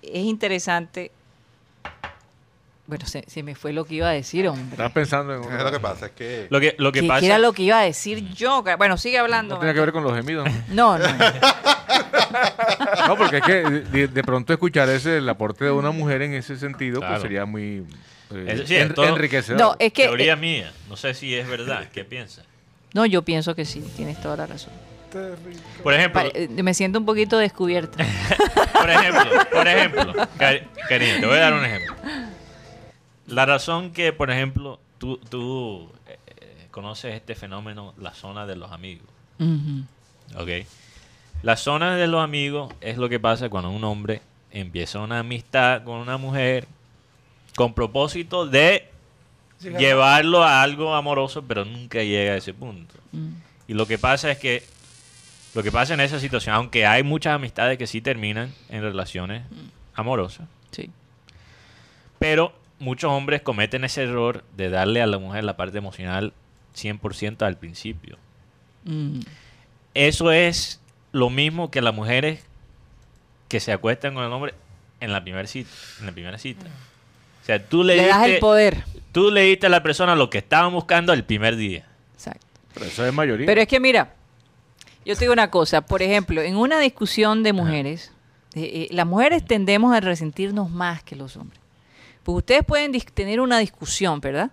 es 0.02 0.24
interesante. 0.24 1.10
Bueno, 2.86 3.04
se, 3.04 3.22
se 3.28 3.42
me 3.42 3.54
fue 3.54 3.74
lo 3.74 3.84
que 3.84 3.96
iba 3.96 4.08
a 4.08 4.12
decir, 4.12 4.48
hombre. 4.48 4.70
Estás 4.70 4.92
pensando 4.92 5.34
en... 5.34 5.42
Es 5.52 5.62
lo 5.62 5.70
que 5.70 5.78
pasa 5.80 6.06
es 6.06 6.12
que... 6.12 6.46
Lo 6.48 6.58
que, 6.58 6.74
lo 6.78 6.90
que 6.90 7.00
¿Qué, 7.00 7.04
qué 7.04 7.08
pasa. 7.08 7.26
era 7.26 7.38
lo 7.38 7.52
que 7.52 7.62
iba 7.64 7.78
a 7.78 7.82
decir 7.82 8.26
yo? 8.32 8.64
Bueno, 8.78 8.96
sigue 8.96 9.18
hablando. 9.18 9.56
No 9.56 9.60
tiene 9.60 9.74
que 9.74 9.80
ver 9.80 9.92
con 9.92 10.02
los 10.04 10.14
gemidos. 10.14 10.48
No, 10.68 10.96
no. 10.96 11.06
No, 11.06 11.12
porque 13.16 13.38
es 13.38 13.42
que 13.44 13.52
de, 13.62 14.08
de 14.08 14.22
pronto 14.22 14.52
escuchar 14.52 14.88
ese 14.88 15.18
el 15.18 15.28
aporte 15.28 15.64
de 15.64 15.70
una 15.70 15.90
mujer 15.90 16.22
en 16.22 16.34
ese 16.34 16.56
sentido, 16.56 17.00
Claro. 17.00 17.14
pues 17.14 17.22
sería 17.22 17.44
muy 17.44 17.84
eh, 18.32 18.64
en- 18.68 18.94
todo- 18.94 19.06
enriquecedor. 19.08 19.60
No, 19.60 19.76
es 19.78 19.92
que. 19.92 20.04
teoría 20.04 20.34
eh, 20.34 20.36
mía. 20.36 20.72
No 20.88 20.96
sé 20.96 21.14
si 21.14 21.34
es 21.34 21.48
verdad. 21.48 21.88
¿Qué 21.92 22.04
piensas? 22.04 22.44
no, 22.94 23.04
yo 23.06 23.22
pienso 23.22 23.54
que 23.54 23.64
sí, 23.64 23.80
tienes 23.96 24.20
toda 24.20 24.36
la 24.38 24.46
razón. 24.46 24.72
terrible. 25.12 25.60
Por 25.82 25.94
ejemplo, 25.94 26.22
eh, 26.34 26.48
me 26.62 26.74
siento 26.74 26.98
un 26.98 27.04
poquito 27.06 27.38
descubierta. 27.38 28.04
por 28.72 28.90
ejemplo, 28.90 29.30
por 29.52 29.68
ejemplo, 29.68 30.14
te 30.38 31.26
voy 31.26 31.36
a 31.36 31.40
dar 31.40 31.52
un 31.54 31.64
ejemplo. 31.64 31.94
La 33.26 33.44
razón 33.46 33.92
que, 33.92 34.12
por 34.14 34.30
ejemplo, 34.30 34.80
tú, 34.98 35.18
tú 35.18 35.90
eh, 36.06 36.16
conoces 36.70 37.14
este 37.14 37.34
fenómeno, 37.34 37.92
la 37.98 38.14
zona 38.14 38.46
de 38.46 38.56
los 38.56 38.72
amigos. 38.72 39.06
¿Ok? 40.36 40.48
La 41.42 41.56
zona 41.56 41.96
de 41.96 42.06
los 42.08 42.22
amigos 42.22 42.72
es 42.80 42.96
lo 42.98 43.08
que 43.08 43.20
pasa 43.20 43.48
cuando 43.48 43.70
un 43.70 43.84
hombre 43.84 44.20
empieza 44.50 44.98
una 45.00 45.20
amistad 45.20 45.84
con 45.84 45.96
una 45.98 46.16
mujer 46.16 46.66
con 47.54 47.74
propósito 47.74 48.46
de 48.46 48.88
llevarlo 49.60 50.42
a 50.42 50.62
algo 50.62 50.94
amoroso, 50.94 51.42
pero 51.46 51.64
nunca 51.64 52.02
llega 52.02 52.32
a 52.32 52.36
ese 52.36 52.54
punto. 52.54 52.94
Mm. 53.12 53.28
Y 53.68 53.74
lo 53.74 53.86
que 53.86 53.98
pasa 53.98 54.30
es 54.30 54.38
que 54.38 54.62
lo 55.54 55.62
que 55.62 55.72
pasa 55.72 55.94
en 55.94 56.00
esa 56.00 56.20
situación, 56.20 56.54
aunque 56.54 56.86
hay 56.86 57.02
muchas 57.02 57.34
amistades 57.34 57.78
que 57.78 57.86
sí 57.86 58.00
terminan 58.00 58.52
en 58.68 58.82
relaciones 58.82 59.42
amorosas, 59.94 60.46
Sí. 60.70 60.90
pero 62.18 62.52
muchos 62.78 63.10
hombres 63.10 63.42
cometen 63.42 63.84
ese 63.84 64.02
error 64.04 64.44
de 64.56 64.70
darle 64.70 65.02
a 65.02 65.06
la 65.06 65.18
mujer 65.18 65.42
la 65.44 65.56
parte 65.56 65.78
emocional 65.78 66.32
100% 66.76 67.42
al 67.46 67.56
principio. 67.56 68.18
Mm. 68.84 69.20
Eso 69.94 70.30
es 70.30 70.80
lo 71.12 71.30
mismo 71.30 71.70
que 71.70 71.80
las 71.80 71.94
mujeres 71.94 72.44
que 73.48 73.60
se 73.60 73.72
acuestan 73.72 74.14
con 74.14 74.24
el 74.24 74.32
hombre 74.32 74.54
en 75.00 75.12
la 75.12 75.22
primera 75.22 75.46
cita. 75.46 75.70
En 76.00 76.06
la 76.06 76.12
primera 76.12 76.38
cita. 76.38 76.66
O 77.42 77.46
sea, 77.46 77.64
tú 77.64 77.82
le, 77.82 77.96
Le 77.96 78.06
das 78.06 78.26
el 78.26 78.38
poder. 78.38 78.84
tú 79.12 79.30
le 79.30 79.42
diste 79.42 79.66
a 79.66 79.70
la 79.70 79.82
persona 79.82 80.14
lo 80.14 80.28
que 80.28 80.38
estaban 80.38 80.72
buscando 80.72 81.12
el 81.12 81.24
primer 81.24 81.56
día. 81.56 81.86
Exacto. 82.14 82.46
Pero 82.74 82.86
eso 82.86 83.06
es 83.06 83.14
mayoría. 83.14 83.46
Pero 83.46 83.60
es 83.60 83.68
que 83.68 83.80
mira, 83.80 84.14
yo 85.04 85.14
te 85.14 85.20
digo 85.20 85.32
una 85.32 85.50
cosa, 85.50 85.80
por 85.80 86.02
ejemplo, 86.02 86.42
en 86.42 86.56
una 86.56 86.78
discusión 86.80 87.42
de 87.42 87.54
mujeres, 87.54 88.12
eh, 88.54 88.60
eh, 88.60 88.88
las 88.90 89.06
mujeres 89.06 89.44
tendemos 89.44 89.94
a 89.94 90.00
resentirnos 90.00 90.70
más 90.70 91.02
que 91.02 91.16
los 91.16 91.36
hombres. 91.36 91.60
Pues 92.22 92.36
ustedes 92.36 92.64
pueden 92.64 92.92
tener 93.14 93.40
una 93.40 93.58
discusión, 93.58 94.20
¿verdad? 94.20 94.50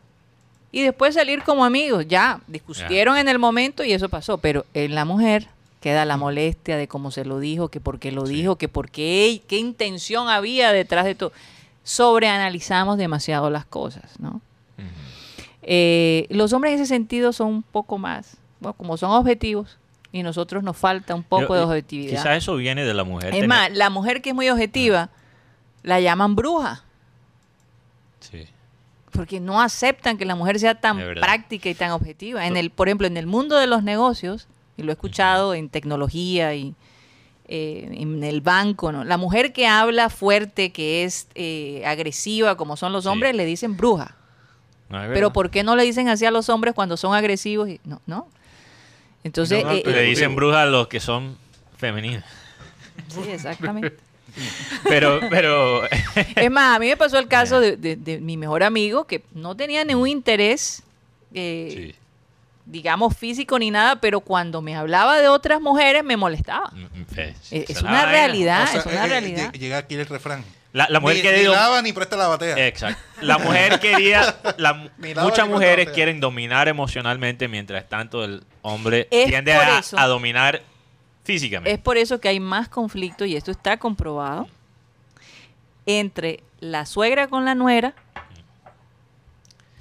Y 0.71 0.83
después 0.83 1.15
salir 1.15 1.43
como 1.43 1.65
amigos, 1.65 2.05
ya, 2.07 2.39
discutieron 2.47 3.17
en 3.17 3.27
el 3.27 3.39
momento 3.39 3.83
y 3.83 3.91
eso 3.91 4.07
pasó, 4.07 4.37
pero 4.37 4.65
en 4.73 4.95
la 4.95 5.03
mujer 5.03 5.49
queda 5.85 6.03
la 6.03 6.17
molestia 6.17 6.77
de 6.77 6.87
cómo 6.87 7.11
se 7.11 7.25
lo 7.25 7.37
dijo, 7.39 7.67
que 7.69 7.79
por 7.79 7.99
qué 7.99 8.11
lo 8.11 8.23
dijo, 8.23 8.55
que 8.55 8.67
por 8.67 8.89
qué, 8.89 9.43
qué 9.47 9.59
intención 9.59 10.29
había 10.29 10.71
detrás 10.71 11.05
de 11.05 11.13
todo. 11.13 11.31
Sobreanalizamos 11.83 12.97
demasiado 12.97 13.51
las 13.51 13.65
cosas, 13.67 14.19
¿no? 14.19 14.41
Eh, 15.61 16.25
los 16.31 16.53
hombres 16.53 16.73
en 16.73 16.79
ese 16.79 16.87
sentido 16.87 17.31
son 17.33 17.49
un 17.49 17.61
poco 17.61 17.99
más, 17.99 18.37
bueno, 18.59 18.73
como 18.73 18.97
son 18.97 19.11
objetivos 19.11 19.77
y 20.11 20.23
nosotros 20.23 20.63
nos 20.63 20.75
falta 20.75 21.13
un 21.13 21.21
poco 21.21 21.53
de 21.53 21.61
objetividad. 21.61 22.17
Quizás 22.17 22.37
eso 22.37 22.55
viene 22.55 22.83
de 22.83 22.93
la 22.95 23.03
mujer. 23.03 23.27
es 23.29 23.35
tener- 23.35 23.47
más, 23.47 23.71
la 23.71 23.91
mujer 23.91 24.23
que 24.23 24.29
es 24.29 24.35
muy 24.35 24.49
objetiva 24.49 25.09
la 25.83 25.99
llaman 25.99 26.35
bruja 26.35 26.83
Sí. 28.21 28.47
porque 29.11 29.39
no 29.39 29.61
aceptan 29.61 30.17
que 30.17 30.25
la 30.25 30.33
mujer 30.33 30.59
sea 30.59 30.73
tan 30.81 30.97
práctica 30.97 31.69
y 31.69 31.75
tan 31.75 31.91
objetiva. 31.91 32.47
En 32.47 32.57
el, 32.57 32.71
por 32.71 32.87
ejemplo, 32.87 33.05
en 33.05 33.17
el 33.17 33.27
mundo 33.27 33.55
de 33.57 33.67
los 33.67 33.83
negocios, 33.83 34.47
y 34.77 34.83
lo 34.83 34.91
he 34.91 34.93
escuchado 34.93 35.53
en 35.53 35.69
tecnología 35.69 36.53
y 36.55 36.73
eh, 37.47 37.87
en 37.91 38.23
el 38.23 38.41
banco, 38.41 38.91
¿no? 38.91 39.03
La 39.03 39.17
mujer 39.17 39.53
que 39.53 39.67
habla 39.67 40.09
fuerte, 40.09 40.71
que 40.71 41.03
es 41.03 41.27
eh, 41.35 41.83
agresiva, 41.85 42.57
como 42.57 42.75
son 42.75 42.91
los 42.91 43.03
Sí. 43.03 43.09
hombres, 43.09 43.35
le 43.35 43.45
dicen 43.45 43.77
bruja. 43.77 44.15
No, 44.89 44.99
Pero. 45.13 45.31
¿por 45.33 45.49
qué 45.49 45.63
no 45.63 45.75
le 45.75 45.83
dicen 45.83 46.09
así 46.09 46.25
a 46.25 46.31
los 46.31 46.49
hombres 46.49 46.73
cuando 46.73 46.97
son 46.97 47.13
agresivos? 47.15 47.69
Y- 47.69 47.79
No, 47.85 48.01
no. 48.05 48.27
Entonces, 49.23 49.63
No, 49.63 49.69
no, 49.71 49.75
eh, 49.75 49.81
pero- 49.83 49.97
Le 49.97 50.03
eh, 50.05 50.09
dicen 50.09 50.35
brujas 50.35 50.57
a 50.59 50.65
los 50.65 50.87
que 50.87 50.99
son 50.99 51.37
femeninas. 51.77 52.23
sí, 53.07 53.21
exactamente. 53.29 53.97
Pero, 54.83 55.21
pero. 55.29 55.83
Es 56.35 56.51
más, 56.51 56.75
a 56.75 56.79
mí 56.79 56.87
me 56.87 56.97
pasó 56.97 57.17
el 57.19 57.29
caso 57.29 57.61
de, 57.61 57.77
de- 57.77 57.95
de 57.95 58.19
mi 58.19 58.35
mejor 58.35 58.63
amigo 58.63 59.05
que 59.05 59.23
no 59.33 59.55
tenía 59.55 59.85
ningún 59.85 60.09
interés, 60.09 60.83
eh, 61.33 61.93
sí. 61.93 61.95
Digamos, 62.65 63.15
físico 63.15 63.59
ni 63.59 63.69
nada, 63.71 63.97
pero 64.01 64.21
cuando 64.21 64.61
me 64.61 64.75
hablaba 64.75 65.19
de 65.19 65.27
otras 65.27 65.61
mujeres 65.61 66.03
me 66.03 66.17
molestaba. 66.17 66.71
Es, 67.15 67.51
es 67.51 67.81
una 67.81 67.91
vaina. 67.91 68.05
realidad, 68.11 68.63
O 68.63 68.67
sea, 68.67 68.79
es 68.79 68.85
una 68.87 69.05
eh, 69.05 69.09
realidad. 69.09 69.51
lle- 69.53 69.59
Llega 69.59 69.77
aquí 69.77 69.95
el 69.95 70.05
refrán. 70.07 70.43
La, 70.73 70.87
la 70.89 70.99
mujer 70.99 71.15
ni, 71.17 71.21
que 71.21 71.31
ni 71.31 71.39
digo. 71.39 71.53
lava 71.53 71.81
ni 71.81 71.93
presta 71.93 72.17
la 72.17 72.27
batea. 72.27 72.67
Exacto. 72.67 73.01
La 73.21 73.37
mujer 73.37 73.79
quería. 73.81 74.35
la 74.57 74.89
muchas 75.23 75.47
mujeres 75.47 75.89
quieren 75.91 76.19
dominar 76.19 76.67
emocionalmente, 76.67 77.47
mientras 77.47 77.87
tanto 77.87 78.23
el 78.25 78.43
hombre 78.61 79.07
Es 79.11 79.27
tiende 79.27 79.53
a, 79.53 79.79
eso. 79.79 79.97
a 79.97 80.05
dominar 80.07 80.55
Es 80.55 80.61
físicamente. 81.23 81.77
por 81.77 81.97
eso 81.97 82.19
que 82.19 82.27
hay 82.29 82.39
más 82.41 82.67
conflicto, 82.67 83.23
y 83.25 83.35
esto 83.37 83.51
está 83.51 83.77
comprobado, 83.77 84.47
entre 85.85 86.41
la 86.59 86.85
suegra 86.85 87.27
con 87.27 87.45
la 87.45 87.55
nuera 87.55 87.93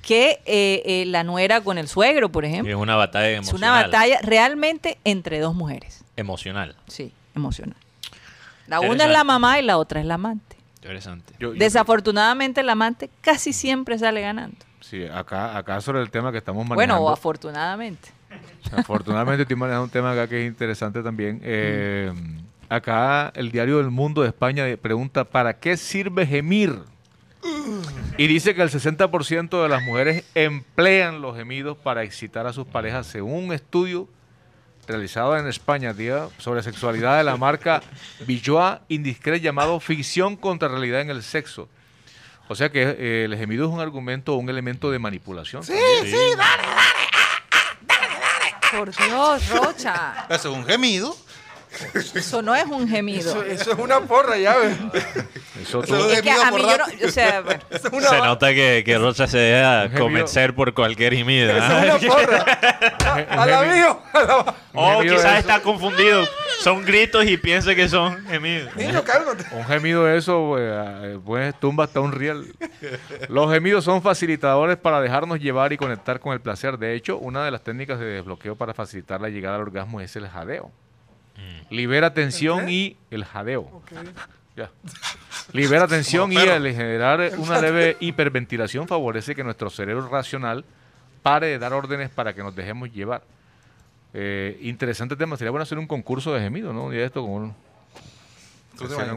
que 0.07 0.41
eh, 0.47 0.83
eh, 0.85 1.05
la 1.07 1.25
nuera 1.25 1.61
con 1.63 1.79
el 1.79 1.89
suegro, 1.89 2.29
por 2.31 2.45
Es 2.45 2.53
ejemplo. 2.53 2.79
una 2.79 2.97
batalla 2.97 3.31
Es 3.31 3.39
emocional. 3.39 3.71
una 3.71 3.83
batalla 3.87 4.19
realmente 4.23 4.99
entre 5.05 5.41
dos 5.41 5.55
mujeres. 5.55 6.05
Emocional. 6.17 6.77
Sí, 6.87 7.13
emocional. 7.35 7.77
La 8.67 8.81
una 8.81 9.05
es 9.05 9.11
la 9.11 9.25
mamá 9.25 9.59
y 9.59 9.63
la 9.63 9.79
otra 9.79 10.01
es 10.01 10.07
la 10.07 10.15
amante. 10.15 10.57
Interesante. 10.77 11.33
Yo- 11.39 11.53
yo- 11.55 11.59
Desafortunadamente 11.59 12.63
la 12.63 12.73
amante 12.73 13.11
casi 13.21 13.53
siempre 13.53 13.99
sale 13.99 14.21
ganando. 14.21 14.57
Sí, 14.81 15.05
acá, 15.07 15.57
acá 15.57 15.81
sobre 15.81 16.01
el 16.03 16.11
tema 16.11 16.31
que 16.31 16.39
estamos 16.39 16.67
Bueno, 16.67 16.77
manejando. 16.77 17.03
o 17.05 17.11
afortunadamente. 17.11 18.11
Afortunadamente 18.73 19.43
estoy 19.43 19.57
manejando 19.57 19.85
un 19.85 19.91
tema 19.91 20.13
acá 20.13 20.29
que 20.29 20.43
es 20.43 20.47
interesante 20.49 21.03
también. 21.03 21.41
Eh, 21.43 22.13
acá 22.69 23.33
el 23.35 23.51
diario 23.51 23.79
del 23.79 23.91
Mundo 23.91 24.23
de 24.23 24.29
España 24.29 24.65
pregunta, 24.81 25.25
¿para 25.25 25.59
qué 25.59 25.77
sirve 25.77 26.27
gemir? 26.27 26.79
Y 28.17 28.29
dice 28.29 28.55
que 28.55 28.63
el 28.63 28.71
60% 28.71 29.61
de 29.61 29.69
las 29.69 29.83
mujeres 29.83 30.25
emplean 30.37 31.21
los 31.21 31.37
gemidos 31.37 31.77
para 31.77 32.05
excitar 32.05 32.47
a 32.47 32.53
sus 32.53 32.65
parejas, 32.65 33.09
según 33.09 33.47
un 33.47 33.53
estudio 33.53 34.09
realizado 34.87 35.37
en 35.37 35.49
España 35.49 35.93
día 35.93 36.29
sobre 36.39 36.63
sexualidad 36.63 37.19
de 37.19 37.25
la 37.25 37.37
marca 37.37 37.83
Billoa 38.25 38.83
Indiscret 38.89 39.43
llamado 39.43 39.81
Ficción 39.81 40.37
contra 40.37 40.69
Realidad 40.69 41.01
en 41.01 41.11
el 41.11 41.25
Sexo. 41.25 41.69
O 42.49 42.55
sea 42.55 42.71
que 42.71 42.83
eh, 42.83 43.25
el 43.25 43.37
gemido 43.37 43.67
es 43.67 43.73
un 43.73 43.81
argumento 43.81 44.35
o 44.35 44.37
un 44.37 44.49
elemento 44.49 44.93
de 44.93 45.01
manipulación. 45.01 45.65
Sí, 45.65 45.73
Por 48.71 48.95
Dios, 48.95 49.49
Rocha. 49.49 50.27
Eso 50.29 50.53
es 50.53 50.57
un 50.57 50.65
gemido. 50.65 51.17
Eso 52.15 52.43
no 52.43 52.55
es 52.55 52.65
un 52.67 52.89
gemido. 52.89 53.31
Eso, 53.31 53.43
eso 53.45 53.73
es 53.73 53.79
una 53.79 54.01
porra, 54.01 54.37
ya 54.37 54.57
ves. 54.57 54.77
Eso 55.63 55.83
es 55.83 55.91
Es 55.91 56.23
que 56.23 56.31
a 56.31 56.35
gemido 56.37 56.45
mí 56.45 56.51
por 56.51 56.61
yo 56.61 56.67
no, 56.79 56.85
rápido. 56.85 57.09
o 57.09 57.11
sea, 57.11 57.41
bueno, 57.41 57.61
Eso 57.71 57.87
es 57.89 57.93
una, 57.93 58.09
Se 58.09 58.17
nota 58.19 58.55
que, 58.55 58.83
que 58.85 58.99
Rocha 58.99 59.27
se 59.27 59.39
deja 59.39 59.91
convencer 59.99 60.55
por 60.55 60.73
cualquier 60.75 61.15
gemido. 61.15 61.51
eso 61.57 61.67
¿ah? 61.69 61.87
es 61.97 62.03
una 62.03 62.15
porra. 62.15 62.45
A, 63.05 63.43
a 63.43 63.47
la 63.47 63.63
mío. 63.63 64.01
a 64.13 64.23
la- 64.23 64.37
un 64.39 64.45
O 64.75 64.97
gemido 64.99 65.17
quizás 65.17 65.33
es- 65.35 65.39
está 65.41 65.61
confundido. 65.61 66.25
Son 66.61 66.85
gritos 66.85 67.25
y 67.27 67.37
piensa 67.37 67.75
que 67.75 67.89
son 67.89 68.25
gemidos. 68.27 68.75
Niño, 68.77 69.03
cálmate. 69.05 69.45
Un 69.53 69.65
gemido 69.67 70.05
de 70.05 70.17
eso, 70.17 70.47
pues, 70.51 70.63
eh, 70.65 71.19
pues 71.25 71.55
tumba 71.61 71.85
hasta 71.85 72.01
un 72.01 72.13
riel. 72.13 72.55
Los 73.29 73.53
gemidos 73.53 73.85
son 73.85 74.03
facilitadores 74.03 74.77
para 74.77 75.01
dejarnos 75.01 75.41
llevar 75.41 75.73
y 75.73 75.77
conectar 75.77 76.21
con 76.21 76.33
el 76.33 76.41
placer. 76.41 76.79
De 76.79 76.95
hecho, 76.95 77.19
una 77.19 77.45
de 77.45 77.51
las 77.51 77.63
técnicas 77.63 77.99
de 77.99 78.07
desbloqueo 78.07 78.57
para 78.57 78.73
facilitar 78.75 79.21
la 79.21 79.29
llegada 79.29 79.57
al 79.57 79.63
orgasmo 79.63 80.01
es 80.01 80.17
el 80.17 80.27
jadeo. 80.29 80.71
Libera 81.71 82.15
tensión 82.15 82.69
y 82.69 82.97
el 83.11 83.25
jadeo. 83.25 83.83
Ya. 84.57 84.71
Libera 85.53 85.89
tensión 85.89 86.33
y 86.33 86.37
al 86.37 86.63
generar 86.63 87.33
una 87.39 87.61
leve 87.61 87.97
hiperventilación 87.99 88.87
favorece 88.87 89.35
que 89.35 89.43
nuestro 89.43 89.69
cerebro 89.69 90.07
racional 90.07 90.65
pare 91.25 91.49
de 91.49 91.59
dar 91.59 91.73
órdenes 91.73 92.09
para 92.11 92.35
que 92.35 92.41
nos 92.41 92.55
dejemos 92.55 92.93
llevar. 92.93 93.25
Eh, 94.13 94.57
interesante 94.63 95.17
tema. 95.17 95.37
Sería 95.37 95.51
bueno 95.51 95.65
hacer 95.65 95.77
un 95.77 95.89
concurso 95.89 96.33
de 96.33 96.41
gemido, 96.41 96.73
¿no? 96.73 96.85
Un 96.85 96.93
día 96.93 97.01
de 97.01 97.07
esto 97.07 97.23
con 97.27 97.53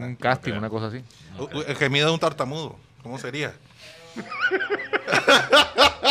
un, 0.02 0.16
casting, 0.16 0.54
una 0.54 0.68
cosa 0.68 0.86
así. 0.88 1.04
El 1.68 1.76
gemido 1.76 2.08
de 2.08 2.14
un 2.14 2.18
tartamudo. 2.18 2.76
¿Cómo 3.02 3.16
sería? 3.16 3.54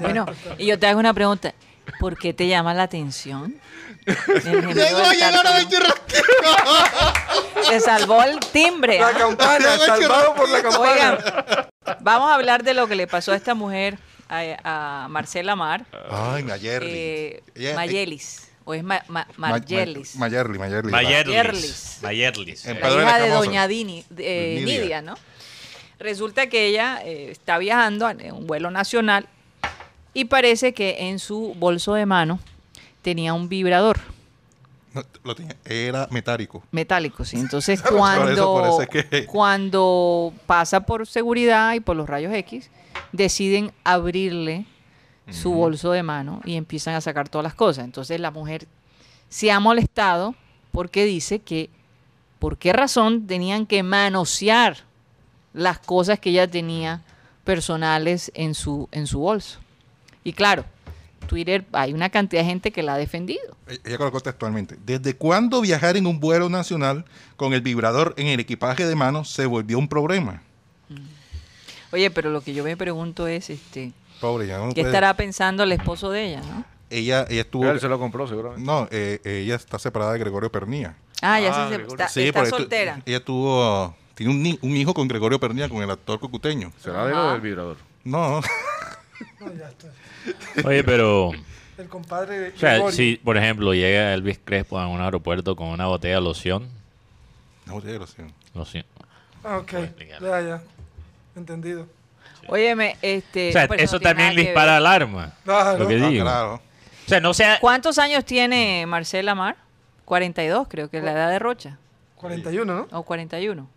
Bueno, 0.00 0.26
y 0.58 0.66
yo 0.66 0.78
te 0.78 0.86
hago 0.86 1.00
una 1.00 1.12
pregunta. 1.12 1.54
¿Por 1.98 2.16
qué 2.16 2.32
te 2.32 2.46
llama 2.46 2.72
la 2.72 2.84
atención? 2.84 3.56
Llegó, 4.06 4.72
llegó 4.72 5.42
la. 5.42 5.62
Se 7.64 7.80
salvó 7.80 8.22
el 8.22 8.38
timbre. 8.52 8.98
La 8.98 9.08
¿ah? 9.08 9.12
campana, 9.16 9.78
salvado 9.78 10.34
por 10.34 10.48
la 10.48 10.62
campana. 10.62 10.90
Oigan, 10.90 11.18
vamos 12.00 12.30
a 12.30 12.34
hablar 12.34 12.62
de 12.64 12.74
lo 12.74 12.86
que 12.88 12.96
le 12.96 13.06
pasó 13.06 13.32
a 13.32 13.36
esta 13.36 13.54
mujer, 13.54 13.98
a, 14.28 15.04
a 15.04 15.08
Marcela 15.08 15.54
Mar, 15.56 15.84
Ay, 16.10 16.42
Mayerly. 16.42 16.90
eh, 16.92 17.42
Ella- 17.54 17.74
Mayelis, 17.74 18.48
o 18.64 18.74
es 18.74 18.82
Ma- 18.82 19.02
Ma- 19.08 19.26
Ma- 19.36 19.48
Margelis, 19.50 20.16
Ma- 20.16 20.26
Mayerly, 20.28 20.58
Mayerly. 20.58 20.90
Mayerlis. 20.90 21.98
Mayerlis. 22.02 22.64
Mayerlis. 22.64 22.64
La 22.66 22.90
hija 22.90 23.18
de 23.18 23.28
doña 23.30 23.68
Dini, 23.68 24.04
de- 24.10 24.56
eh, 24.56 24.60
Nidia. 24.60 24.80
Nidia, 24.80 25.02
¿no? 25.02 25.14
Resulta 25.98 26.48
que 26.48 26.66
ella 26.66 27.00
eh, 27.04 27.28
está 27.30 27.58
viajando 27.58 28.10
en 28.10 28.32
un 28.32 28.46
vuelo 28.48 28.70
nacional 28.72 29.28
y 30.14 30.24
parece 30.24 30.74
que 30.74 31.08
en 31.08 31.20
su 31.20 31.54
bolso 31.56 31.94
de 31.94 32.06
mano 32.06 32.40
tenía 33.02 33.34
un 33.34 33.48
vibrador 33.48 33.98
No, 34.94 35.02
lo 35.24 35.34
tenía- 35.34 35.56
Era 35.64 36.06
metálico. 36.10 36.62
metálico, 36.70 37.24
sí. 37.24 37.36
Entonces 37.38 37.80
Por 37.82 37.90
eso- 37.92 37.98
cuando, 37.98 38.52
por 38.54 38.64
eso 38.68 38.82
es 38.82 38.88
que- 38.88 39.26
cuando 39.26 40.32
pasa 40.46 40.80
por 40.80 41.06
seguridad 41.06 41.74
y 41.74 41.80
por 41.80 41.96
los 41.96 42.08
rayos 42.08 42.32
X, 42.34 42.70
deciden 43.12 43.72
abrirle 43.84 44.66
su 45.30 45.52
bolso 45.52 45.92
de 45.92 46.02
mano 46.02 46.40
y 46.44 46.56
empiezan 46.56 46.94
a 46.94 47.00
sacar 47.00 47.28
todas 47.28 47.44
las 47.44 47.54
cosas. 47.54 47.84
Entonces 47.84 48.20
la 48.20 48.30
mujer 48.30 48.66
se 49.30 49.50
ha 49.50 49.60
molestado 49.60 50.34
porque 50.72 51.04
dice 51.04 51.38
que 51.38 51.70
¿por 52.38 52.58
qué 52.58 52.72
razón 52.72 53.26
tenían 53.26 53.64
que 53.66 53.82
manosear 53.82 54.78
las 55.54 55.78
cosas 55.78 56.18
que 56.18 56.30
ella 56.30 56.50
tenía 56.50 57.02
personales 57.44 58.30
en 58.34 58.54
su, 58.54 58.88
en 58.92 59.06
su 59.06 59.20
bolso? 59.20 59.58
Y 60.24 60.32
claro, 60.34 60.64
Twitter, 61.22 61.64
hay 61.72 61.92
una 61.92 62.10
cantidad 62.10 62.42
de 62.42 62.46
gente 62.48 62.70
que 62.72 62.82
la 62.82 62.94
ha 62.94 62.98
defendido. 62.98 63.56
Eh, 63.68 63.78
Ella 63.84 63.98
colocó 63.98 64.20
textualmente. 64.20 64.76
¿Desde 64.84 65.14
cuándo 65.16 65.60
viajar 65.60 65.96
en 65.96 66.06
un 66.06 66.20
vuelo 66.20 66.48
nacional 66.48 67.04
con 67.36 67.52
el 67.54 67.60
vibrador 67.62 68.14
en 68.16 68.26
el 68.28 68.40
equipaje 68.40 68.86
de 68.86 68.94
mano 68.94 69.24
se 69.24 69.46
volvió 69.46 69.78
un 69.78 69.88
problema? 69.88 70.42
Oye, 71.92 72.10
pero 72.10 72.30
lo 72.30 72.40
que 72.40 72.54
yo 72.54 72.64
me 72.64 72.76
pregunto 72.76 73.26
es, 73.26 73.50
este, 73.50 73.92
Pobre, 74.20 74.46
ya 74.46 74.58
no 74.58 74.68
¿qué 74.68 74.82
puede- 74.82 74.86
estará 74.86 75.14
pensando 75.14 75.62
el 75.64 75.72
esposo 75.72 76.10
de 76.10 76.28
ella, 76.28 76.40
no? 76.40 76.64
Ella, 76.90 77.26
ella 77.28 77.40
estuvo... 77.42 77.68
Él 77.70 77.80
se 77.80 77.88
lo 77.88 77.98
compró 77.98 78.26
seguramente. 78.28 78.64
No, 78.64 78.86
eh, 78.90 79.20
ella 79.24 79.54
está 79.56 79.78
separada 79.78 80.12
de 80.12 80.18
Gregorio 80.18 80.50
Pernía. 80.52 80.94
Ah, 81.22 81.40
ya 81.40 81.48
Ah, 81.50 81.68
se- 81.68 81.76
está, 81.82 82.08
Sí, 82.08 82.22
está 82.28 82.46
soltera. 82.46 83.00
ella 83.06 83.24
tuvo... 83.24 83.96
Tiene 84.14 84.32
un, 84.32 84.58
un 84.60 84.76
hijo 84.76 84.92
con 84.92 85.08
Gregorio 85.08 85.40
Pernía, 85.40 85.68
con 85.70 85.82
el 85.82 85.90
actor 85.90 86.20
cocuteño. 86.20 86.70
¿Será 86.78 87.06
de 87.06 87.14
lo 87.14 87.32
del 87.32 87.40
vibrador? 87.40 87.76
No, 88.04 88.40
No, 89.40 89.52
ya 89.54 89.68
está. 89.68 89.88
Oye, 90.68 90.84
pero, 90.84 91.28
o 91.28 91.34
El 91.78 91.88
compadre 91.88 92.38
de 92.38 92.58
sea, 92.58 92.72
Gregorio. 92.74 92.96
si 92.96 93.16
por 93.22 93.36
ejemplo 93.36 93.72
llega 93.74 94.12
Elvis 94.14 94.38
Crespo 94.44 94.78
a 94.78 94.86
un 94.86 95.00
aeropuerto 95.00 95.56
con 95.56 95.68
una 95.68 95.86
botella 95.86 96.16
de 96.16 96.20
loción, 96.20 96.68
no 97.66 97.74
botella 97.74 97.94
de 97.94 97.98
loción. 98.00 98.32
loción. 98.54 98.84
Ah, 99.44 99.58
ok. 99.58 99.72
Ya, 100.20 100.40
ya. 100.40 100.62
Entendido. 101.34 101.86
Óyeme, 102.48 102.96
este... 103.02 103.50
O 103.50 103.52
sea, 103.52 103.66
pues, 103.68 103.82
eso 103.82 103.96
no 103.96 104.00
tiene 104.00 104.14
también 104.22 104.36
dispara 104.46 104.76
alarma. 104.76 105.32
Claro. 105.44 105.78
Lo 105.78 105.88
que 105.88 105.94
Ah, 105.96 106.08
digo. 106.08 106.24
claro. 106.24 106.54
O 106.54 107.08
sea, 107.08 107.20
no 107.20 107.34
sea... 107.34 107.58
¿Cuántos 107.60 107.98
años 107.98 108.24
tiene 108.24 108.84
Marcela 108.86 109.34
Mar? 109.34 109.56
42, 110.04 110.66
creo 110.68 110.90
que 110.90 110.98
es 110.98 111.04
la 111.04 111.12
edad 111.12 111.30
de 111.30 111.38
Rocha. 111.38 111.78
41, 112.16 112.64
¿no? 112.74 112.88
O 112.98 113.02
41. 113.04 113.68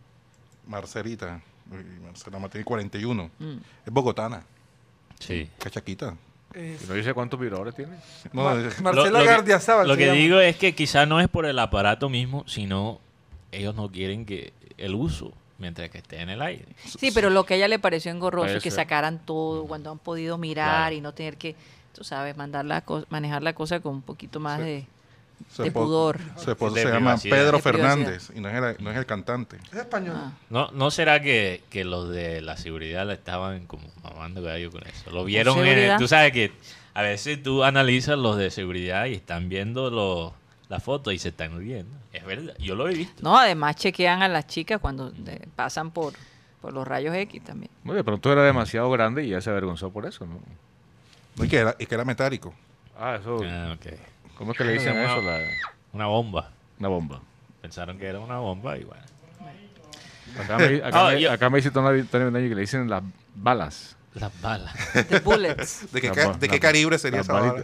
Marcelita. 0.67 1.41
Uy, 1.71 1.83
Marcela 2.03 2.39
Martínez, 2.39 2.65
41. 2.65 3.29
Mm. 3.39 3.53
Es 3.85 3.93
bogotana. 3.93 4.43
Sí. 5.19 5.47
Cachaquita. 5.59 6.15
¿Y 6.55 6.77
no 6.87 6.93
dice 6.93 7.13
cuántos 7.13 7.37
vibradores 7.39 7.75
tiene? 7.75 7.93
No, 8.31 8.43
Ma- 8.43 8.53
es- 8.53 8.81
Marcela 8.81 9.09
Lo- 9.09 9.11
lo 9.11 9.19
que- 9.19 9.25
Gardiazabal 9.25 9.87
Lo 9.87 9.93
se 9.95 9.99
que 9.99 10.05
llama. 10.07 10.17
digo 10.17 10.39
es 10.39 10.55
que 10.55 10.73
quizás 10.73 11.07
no 11.07 11.19
es 11.19 11.27
por 11.27 11.45
el 11.45 11.59
aparato 11.59 12.07
mismo, 12.09 12.43
sino 12.47 12.99
ellos 13.51 13.75
no 13.75 13.91
quieren 13.91 14.25
que 14.25 14.53
el 14.77 14.95
uso 14.95 15.33
mientras 15.57 15.89
que 15.89 15.97
esté 15.97 16.21
en 16.21 16.29
el 16.29 16.41
aire. 16.41 16.65
Sí, 16.85 17.11
pero 17.13 17.29
lo 17.29 17.45
que 17.45 17.55
a 17.55 17.57
ella 17.57 17.67
le 17.67 17.79
pareció 17.79 18.11
engorroso 18.11 18.55
es 18.57 18.63
que 18.63 18.71
sacaran 18.71 19.19
todo 19.25 19.65
cuando 19.65 19.91
han 19.91 19.99
podido 19.99 20.37
mirar 20.37 20.69
Claro. 20.89 20.95
y 20.95 21.01
no 21.01 21.13
tener 21.13 21.35
que, 21.37 21.55
tú 21.93 22.03
sabes, 22.03 22.35
mandar 22.37 22.63
la 22.65 22.83
manejar 23.09 23.43
la 23.43 23.53
cosa 23.53 23.79
con 23.81 23.95
un 23.95 24.01
poquito 24.01 24.39
más 24.39 24.59
de, 24.59 24.85
de 25.57 25.71
pudor. 25.71 26.19
Su 26.37 26.51
esposo 26.51 26.75
De 26.75 26.83
se 26.83 26.89
llama. 26.89 27.15
Pedro. 27.17 27.59
Fernández 27.59 28.29
y 28.35 28.39
no 28.41 28.49
es 28.49 28.55
el, 28.77 28.83
no 28.83 28.91
es 28.91 28.97
el 28.97 29.05
cantante. 29.05 29.57
Es 29.71 29.77
español. 29.79 30.15
Ah. 30.17 30.31
¿No, 30.49 30.69
¿No 30.71 30.91
será 30.91 31.21
que, 31.21 31.63
que 31.69 31.83
los 31.85 32.09
de 32.09 32.41
la 32.41 32.57
seguridad 32.57 33.05
le 33.07 33.13
estaban 33.13 33.65
como 33.67 33.87
mamando 34.03 34.41
gallo 34.41 34.71
con 34.71 34.85
eso? 34.87 35.09
Lo 35.11 35.23
vieron 35.25 35.65
en... 35.65 35.97
Tú 35.97 36.07
sabes 36.07 36.31
que 36.33 36.51
a 36.93 37.01
veces 37.01 37.41
tú 37.41 37.63
analizas 37.63 38.17
los 38.17 38.37
de 38.37 38.51
seguridad 38.51 39.05
y 39.05 39.13
están 39.13 39.47
viendo 39.49 39.89
los, 39.89 40.33
la 40.69 40.79
foto 40.79 41.11
y 41.11 41.19
se 41.19 41.29
están 41.29 41.57
riendo. 41.57 41.95
Es 42.13 42.25
verdad, 42.25 42.53
yo 42.59 42.75
lo 42.75 42.87
he 42.89 42.93
visto. 42.93 43.21
No, 43.23 43.37
además 43.37 43.75
chequean 43.75 44.21
a 44.21 44.27
las 44.27 44.47
chicas 44.47 44.79
cuando 44.79 45.11
de- 45.11 45.47
pasan 45.55 45.91
por, 45.91 46.13
por 46.61 46.73
los 46.73 46.87
rayos 46.87 47.13
X 47.15 47.43
también. 47.43 47.69
Bueno, 47.83 47.97
de 47.97 48.03
pronto 48.03 48.31
era 48.31 48.43
demasiado 48.43 48.89
grande 48.91 49.23
y 49.25 49.29
ya 49.29 49.41
se 49.41 49.49
avergonzó 49.49 49.89
por 49.91 50.05
eso, 50.05 50.25
¿no? 50.25 50.39
Y 51.43 51.49
que 51.49 51.57
era, 51.57 51.75
y 51.77 51.85
que 51.85 51.95
era 51.95 52.05
metálico. 52.05 52.53
Ah, 52.97 53.17
eso. 53.19 53.39
Ah, 53.43 53.75
ok. 53.77 53.93
¿Cómo 54.37 54.51
es 54.51 54.57
que 54.57 54.63
le 54.65 54.73
dicen 54.73 54.93
Una- 54.93 55.05
eso? 55.05 55.21
La- 55.21 55.41
Una 55.93 56.05
bomba. 56.07 56.51
una 56.79 56.89
bomba. 56.89 57.21
Pensaron 57.61 57.97
que 57.97 58.05
era 58.05 58.19
una 58.19 58.37
bomba 58.39 58.77
y 58.77 58.83
bueno. 58.83 59.03
Acá 60.39 60.57
me, 60.57 60.65
acá 60.77 60.89
Ah, 61.07 61.11
me- 61.13 61.21
yo- 61.21 61.31
acá 61.31 61.49
me 61.49 61.57
dice 61.57 61.71
Tony 61.71 62.03
Tony 62.03 62.25
Benayo 62.25 62.49
que 62.49 62.55
le 62.55 62.61
dicen 62.61 62.89
las 62.89 63.01
balas. 63.35 63.95
Las 64.13 64.31
balas. 64.41 64.73
The 65.09 65.19
bullets, 65.19 65.91
¿De 65.91 66.01
qué, 66.01 66.11
de 66.39 66.47
qué 66.47 66.59
calibre 66.59 66.97
sería 66.97 67.21
esa 67.21 67.33
bala? 67.33 67.63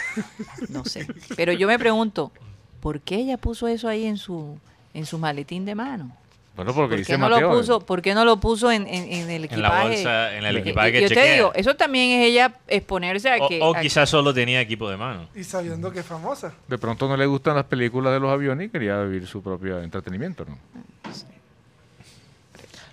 no 0.68 0.84
sé. 0.84 1.06
Pero 1.36 1.52
yo 1.52 1.66
me 1.66 1.78
pregunto, 1.78 2.32
¿por 2.80 3.00
qué 3.00 3.16
ella 3.16 3.36
puso 3.38 3.66
eso 3.68 3.88
ahí 3.88 4.04
en 4.04 4.16
su 4.18 4.58
en 4.94 5.06
su 5.06 5.18
maletín 5.18 5.64
de 5.64 5.74
mano? 5.74 6.16
Bueno, 6.56 6.72
porque 6.72 6.92
¿Por 6.92 6.98
dice 7.00 7.12
qué 7.12 7.18
no 7.18 7.28
Mateo. 7.28 7.50
lo 7.52 7.58
puso, 7.58 7.80
¿por 7.80 8.00
qué 8.00 8.14
no 8.14 8.24
lo 8.24 8.38
puso 8.40 8.72
en, 8.72 8.86
en- 8.86 9.12
en 9.12 9.30
el 9.30 9.44
equipaje? 9.44 9.54
En 9.54 9.62
la 9.62 9.82
bolsa, 9.84 10.36
en 10.38 10.44
el 10.46 10.56
Eh, 10.56 10.60
equipaje 10.60 10.92
que 10.92 11.00
Yo 11.02 11.08
te 11.08 11.14
chequea. 11.14 11.34
digo, 11.34 11.52
eso 11.54 11.74
también 11.76 12.18
es 12.18 12.26
ella 12.28 12.54
exponerse 12.66 13.28
a 13.30 13.36
O, 13.44 13.48
que... 13.48 13.60
o 13.60 13.76
a- 13.76 13.80
quizás 13.80 14.08
solo 14.08 14.32
tenía 14.32 14.60
equipo 14.62 14.88
de 14.88 14.96
mano. 14.96 15.28
Y 15.34 15.44
sabiendo 15.44 15.92
que 15.92 16.00
es 16.00 16.06
famosa. 16.06 16.54
De 16.66 16.78
pronto 16.78 17.06
no 17.08 17.16
le 17.18 17.26
gustan 17.26 17.56
las 17.56 17.66
películas 17.66 18.14
de 18.14 18.20
los 18.20 18.30
aviones 18.32 18.68
y 18.68 18.70
quería 18.70 18.98
vivir 19.02 19.26
su 19.26 19.42
propio 19.42 19.80
entretenimiento, 19.82 20.46
¿no? 20.46 20.56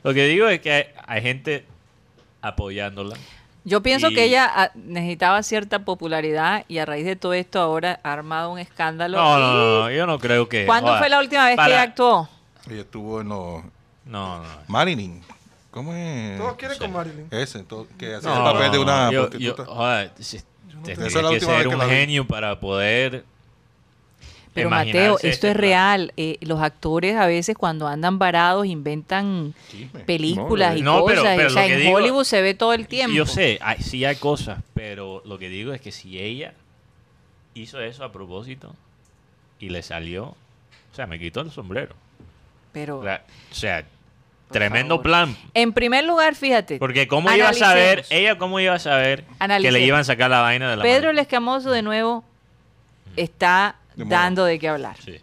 Lo 0.04 0.14
que 0.14 0.26
digo 0.26 0.48
es 0.50 0.60
que 0.60 0.72
hay, 0.72 0.84
hay 1.08 1.22
gente 1.22 1.66
apoyándola. 2.42 3.16
Yo 3.64 3.82
pienso 3.82 4.10
Y- 4.10 4.16
que 4.16 4.26
ella 4.26 4.52
ah, 4.54 4.72
necesitaba 4.76 5.42
cierta 5.42 5.80
popularidad 5.86 6.66
y 6.68 6.80
a 6.80 6.86
raíz 6.86 7.06
de 7.06 7.16
todo 7.16 7.34
esto 7.34 7.62
ahora 7.62 8.02
ha 8.04 8.12
armado 8.12 8.52
un 8.52 8.60
escándalo. 8.60 9.18
No, 9.18 9.38
Y- 9.38 9.42
no, 9.42 9.54
no, 9.54 9.80
no, 9.84 9.92
yo 9.92 10.06
no 10.06 10.20
creo 10.20 10.50
que. 10.50 10.66
¿Cuándo 10.66 10.98
fue 10.98 11.08
la 11.08 11.20
última 11.20 11.46
vez 11.46 11.58
que 11.58 11.66
ella 11.68 11.82
actuó? 11.84 12.28
Ella 12.70 12.82
estuvo 12.82 13.22
en 13.22 13.30
los 13.30 13.64
No, 14.06 14.40
no. 14.42 14.50
Marilyn. 14.68 15.22
¿Cómo 15.72 15.94
es? 15.94 16.38
Todos 16.38 16.56
quieren 16.56 16.78
sí. 16.78 16.84
con 16.84 16.94
Marilyn. 16.94 17.28
Ese, 17.32 17.64
todo- 17.64 17.88
que 17.98 18.16
hacía 18.16 18.30
No, 18.30 18.48
el 18.48 18.54
papel 18.54 18.72
de 18.72 18.80
una 18.80 19.12
yo- 19.12 19.30
yo- 19.38 19.56
prostituta. 19.56 20.12
si- 20.20 20.38
no 20.76 20.88
Esa 20.90 21.08
es 21.08 21.14
la 21.16 21.22
que 21.22 21.28
última 21.36 21.40
ser 21.40 21.68
vez 21.68 21.68
que 21.68 21.76
un 21.76 21.90
vi. 21.90 21.96
genio 21.96 22.28
para 22.28 22.60
poder. 22.60 23.26
Pero 24.54 24.70
Mateo, 24.70 25.16
esto 25.16 25.28
este 25.28 25.50
es 25.52 25.58
real. 25.58 26.14
Eh, 26.16 26.38
los 26.42 26.62
actores 26.62 27.16
a 27.16 27.26
veces 27.26 27.58
cuando 27.58 27.88
andan 27.88 28.20
varados 28.20 28.68
inventan 28.68 29.56
Chisme. 29.72 30.02
películas 30.02 30.74
No, 30.74 30.78
y 30.78 30.82
no, 30.84 31.06
pero- 31.06 31.22
cosas. 31.22 31.36
pero 31.38 31.48
o 31.48 31.52
sea, 31.52 31.66
que 31.66 31.74
en 31.74 31.80
digo- 31.82 31.96
Hollywood 31.96 32.24
se 32.24 32.42
ve 32.44 32.54
todo 32.54 32.74
el 32.74 32.88
tiempo. 32.88 33.16
Yo 33.16 33.26
sé, 33.26 33.58
hay- 33.64 33.82
sí 33.82 34.06
hay 34.06 34.16
cosas, 34.18 34.60
pero 34.76 35.24
lo 35.26 35.40
que 35.40 35.50
digo 35.50 35.74
es 35.74 35.82
que 35.82 35.92
si 35.92 36.20
ella 36.20 36.54
hizo 37.56 37.82
eso 37.82 38.04
a 38.04 38.12
propósito 38.12 38.76
y 39.60 39.70
le 39.70 39.82
salió, 39.82 40.26
o 40.26 40.36
sea, 40.96 41.08
me 41.08 41.18
quitó 41.18 41.42
el 41.42 41.50
sombrero. 41.50 41.96
Pero, 42.74 42.98
O 43.00 43.04
sea, 43.04 43.24
o 43.52 43.54
sea, 43.56 43.86
tremendo 44.52 44.96
favor. 44.96 45.04
plan. 45.04 45.38
en 45.54 45.72
primer 45.74 46.04
lugar, 46.04 46.36
fíjate. 46.36 46.78
Porque 46.80 47.08
cómo 47.08 47.32
iba 47.32 47.50
a 47.50 47.54
saber, 47.54 48.06
ella 48.10 48.38
cómo 48.38 48.60
iba 48.60 48.74
a 48.74 48.80
saber 48.80 49.24
que 49.62 49.72
le 49.72 49.80
iban 49.82 50.02
a 50.02 50.04
sacar 50.04 50.30
la 50.30 50.42
vaina 50.42 50.70
de 50.72 50.78
la 50.78 50.84
Pedro 50.84 51.10
el? 51.12 51.20
Escamoso 51.20 51.72
de 51.72 51.82
nuevo 51.82 52.24
está 53.16 53.76
De 53.96 54.06
dando 54.06 54.46
de 54.46 54.60
qué 54.60 54.68
hablar. 54.70 54.98
Sí. 55.04 55.20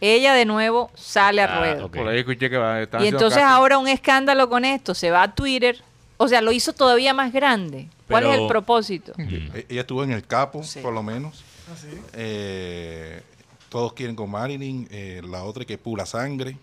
Ella 0.00 0.32
de 0.34 0.44
nuevo 0.44 0.90
sale 0.94 1.42
a 1.42 1.46
Ah, 1.46 1.58
ruedo. 1.58 1.86
ok. 1.86 1.96
Por 1.96 2.08
ahí 2.08 2.18
escuché 2.20 2.48
que 2.48 2.56
va 2.56 2.80
están 2.82 3.04
Y 3.04 3.08
entonces 3.08 3.42
ahora 3.42 3.78
un 3.78 3.88
escándalo 3.88 4.48
con 4.48 4.64
esto, 4.64 4.94
se 4.94 5.10
va 5.10 5.22
a 5.24 5.34
Twitter, 5.34 5.82
o 6.18 6.28
sea, 6.28 6.40
lo 6.40 6.52
hizo 6.52 6.72
todavía 6.72 7.12
más 7.14 7.32
grande. 7.32 7.88
¿Cuál 8.06 8.26
es 8.26 8.38
el 8.38 8.46
propósito? 8.46 9.12
Mm. 9.16 9.22
E- 9.54 9.66
Ella 9.68 9.80
estuvo 9.82 10.04
en 10.04 10.12
el 10.12 10.24
capo, 10.26 10.62
Sí. 10.62 10.80
por 10.80 10.92
lo 10.94 11.02
menos. 11.02 11.42
Así. 11.72 11.88
Eh, 12.14 13.20
todos 13.68 13.92
quieren 13.92 14.14
con 14.16 14.30
Marilyn. 14.30 14.88
eh, 14.90 15.20
la 15.28 15.42
otra 15.44 15.64
que 15.64 15.76
pura 15.76 16.06
sangre. 16.06 16.56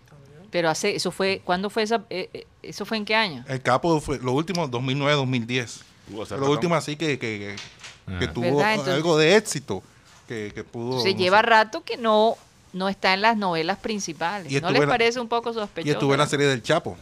Pero 0.56 0.70
hace, 0.70 0.96
eso 0.96 1.12
fue, 1.12 1.42
¿cuándo 1.44 1.70
fue 1.70 1.84
esa, 1.84 2.06
eh, 2.10 2.30
eh, 2.34 2.48
eso 2.64 2.86
fue 2.86 2.96
en 2.96 3.04
qué 3.04 3.14
año? 3.14 3.44
El 3.50 3.62
capo 3.62 4.00
fue 4.00 4.20
lo 4.20 4.32
último, 4.32 4.70
2009-2010. 4.70 5.82
Uh, 6.14 6.22
o 6.22 6.26
sea, 6.26 6.38
lo 6.38 6.44
perdón. 6.44 6.50
último 6.52 6.76
así 6.76 6.96
que, 6.96 7.20
que, 7.20 7.56
que- 8.08 8.16
que 8.20 8.26
Ah. 8.26 8.34
tuvo 8.34 8.64
algo 8.64 9.18
de 9.18 9.36
éxito. 9.36 9.84
Que, 10.30 10.54
que 10.56 10.64
pudo. 10.64 11.02
Se 11.02 11.12
no 11.12 11.18
lleva 11.18 11.40
sé. 11.40 11.46
rato 11.48 11.84
que 11.84 11.98
no, 11.98 12.38
no 12.72 12.88
está 12.88 13.14
en 13.14 13.22
las 13.24 13.36
novelas 13.36 13.80
principales. 13.80 14.50
Y 14.50 14.62
¿No 14.62 14.72
les 14.72 14.80
la- 14.80 14.88
parece 14.88 15.20
un 15.20 15.28
poco 15.28 15.50
Y 15.52 15.56
sospechoso? 15.56 15.92
estuvo 15.92 16.14
en 16.14 16.20
la 16.20 16.26
serie 16.28 16.48
del 16.48 16.64
Chapo. 16.64 16.96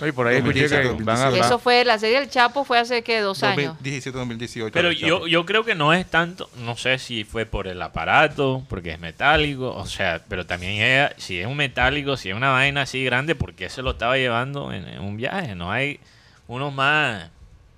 Oye, 0.00 0.12
por 0.12 0.26
ahí 0.26 0.36
escuché 0.36 0.60
2017, 0.68 0.96
que 0.98 1.04
van 1.04 1.16
a... 1.18 1.28
Y 1.28 1.38
van- 1.38 1.46
eso 1.46 1.58
fue, 1.58 1.84
la 1.84 1.98
serie 1.98 2.20
del 2.20 2.30
Chapo 2.30 2.64
fue 2.64 2.78
hace 2.78 3.02
que 3.02 3.20
dos 3.20 3.42
años. 3.42 3.76
2017-2018. 3.82 4.70
Pero 4.72 4.88
del 4.88 4.96
yo, 4.96 5.26
yo 5.26 5.44
creo 5.44 5.64
que 5.64 5.74
no 5.74 5.92
es 5.92 6.06
tanto, 6.06 6.48
no 6.58 6.76
sé 6.76 6.98
si 6.98 7.24
fue 7.24 7.44
por 7.46 7.66
el 7.68 7.80
aparato, 7.82 8.64
porque 8.68 8.92
es 8.92 8.98
metálico, 9.00 9.74
o 9.74 9.86
sea, 9.86 10.22
pero 10.28 10.46
también 10.46 10.72
ella, 10.82 11.12
si 11.18 11.38
es 11.38 11.46
un 11.46 11.56
metálico, 11.56 12.16
si 12.16 12.30
es 12.30 12.34
una 12.36 12.50
vaina 12.50 12.82
así 12.82 13.04
grande, 13.04 13.34
¿por 13.34 13.54
qué 13.54 13.68
se 13.68 13.82
lo 13.82 13.90
estaba 13.92 14.16
llevando 14.16 14.72
en, 14.72 14.86
en 14.88 15.00
un 15.00 15.16
viaje? 15.16 15.54
No 15.54 15.70
hay 15.70 16.00
unos 16.48 16.72
más, 16.72 17.28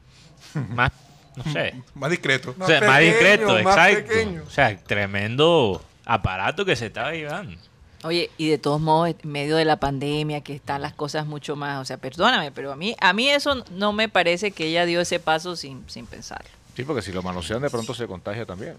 más, 0.70 0.92
no 1.36 1.44
sé, 1.52 1.74
Más 1.94 2.10
discreto. 2.10 2.54
o 2.58 2.66
sea, 2.66 2.80
más 2.82 2.98
pequeño, 2.98 3.12
discreto, 3.18 3.62
más 3.64 3.76
exacto. 3.88 4.08
pequeño. 4.08 4.42
O 4.46 4.50
sea, 4.50 4.76
tremendo 4.76 5.82
aparato 6.04 6.64
que 6.64 6.76
se 6.76 6.86
estaba 6.86 7.12
llevando. 7.12 7.56
Oye, 8.04 8.30
y 8.36 8.48
de 8.48 8.58
todos 8.58 8.80
modos, 8.80 9.14
en 9.22 9.30
medio 9.30 9.56
de 9.56 9.64
la 9.64 9.76
pandemia, 9.76 10.40
que 10.40 10.54
están 10.54 10.82
las 10.82 10.92
cosas 10.92 11.24
mucho 11.26 11.54
más, 11.56 11.80
o 11.80 11.84
sea, 11.84 11.98
perdóname, 11.98 12.50
pero 12.50 12.72
a 12.72 12.76
mí, 12.76 12.96
a 13.00 13.12
mí 13.12 13.28
eso 13.28 13.64
no 13.72 13.92
me 13.92 14.08
parece 14.08 14.50
que 14.50 14.66
ella 14.66 14.84
dio 14.86 15.00
ese 15.00 15.20
paso 15.20 15.54
sin, 15.56 15.84
sin 15.88 16.06
pensarlo. 16.06 16.48
Sí, 16.74 16.82
porque 16.84 17.02
si 17.02 17.12
lo 17.12 17.22
manosean 17.22 17.62
de 17.62 17.70
pronto 17.70 17.94
se 17.94 18.06
contagia 18.06 18.44
también. 18.44 18.74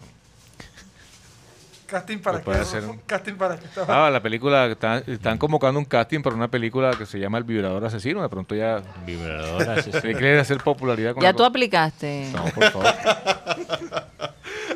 Casting 1.85 2.17
para 2.19 2.41
puede 2.41 2.63
qué. 2.71 2.79
un- 2.79 2.97
Casting 3.05 3.35
para 3.35 3.57
qué. 3.59 3.67
Ah, 3.87 4.09
la 4.11 4.19
película, 4.21 4.65
están, 4.65 5.03
están 5.05 5.37
convocando 5.37 5.79
un 5.79 5.85
casting 5.85 6.21
para 6.21 6.35
una 6.35 6.47
película 6.47 6.91
que 6.97 7.05
se 7.05 7.19
llama 7.19 7.37
El 7.37 7.43
Vibrador 7.43 7.85
Asesino. 7.85 8.21
De 8.23 8.29
pronto 8.29 8.55
ya 8.55 8.81
Vibrador 9.05 9.69
asesino. 9.69 10.01
se 10.01 10.11
quiere 10.13 10.39
hacer 10.39 10.57
popularidad 10.57 11.13
con 11.13 11.21
Ya 11.21 11.33
tú 11.33 11.37
cosa. 11.39 11.49
aplicaste. 11.49 12.31
No, 12.33 12.45
por 12.45 12.71
favor. 12.71 12.85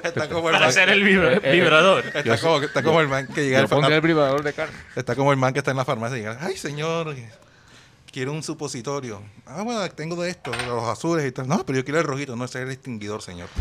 Está 0.07 0.29
como 0.29 0.49
el 0.49 0.53
Para 0.53 0.59
man, 0.65 0.69
hacer 0.69 0.89
el 0.89 1.03
vibra- 1.03 1.39
vibrador. 1.39 2.03
está 2.13 2.37
como, 2.39 2.61
está 2.61 2.83
como 2.83 3.01
el 3.01 3.07
man 3.07 3.27
que 3.27 3.45
llega 3.45 3.59
al 3.59 3.65
el 4.35 4.43
de 4.43 4.53
carne. 4.53 4.75
Está 4.95 5.15
como 5.15 5.31
el 5.31 5.37
man 5.37 5.53
que 5.53 5.59
está 5.59 5.71
en 5.71 5.77
la 5.77 5.85
farmacia 5.85 6.17
y 6.17 6.21
llega, 6.21 6.37
ay 6.41 6.57
señor, 6.57 7.15
quiero 8.11 8.31
un 8.33 8.43
supositorio. 8.43 9.21
Ah, 9.45 9.61
bueno, 9.63 9.87
tengo 9.91 10.21
de 10.21 10.29
estos, 10.29 10.57
de 10.57 10.65
los 10.65 10.83
azules 10.85 11.25
y 11.25 11.31
tal. 11.31 11.47
No, 11.47 11.65
pero 11.65 11.77
yo 11.79 11.85
quiero 11.85 11.99
el 11.99 12.05
rojito, 12.05 12.35
no 12.35 12.45
ese 12.45 12.59
es 12.59 12.65
el 12.65 12.71
extinguidor, 12.71 13.21
señor. 13.21 13.49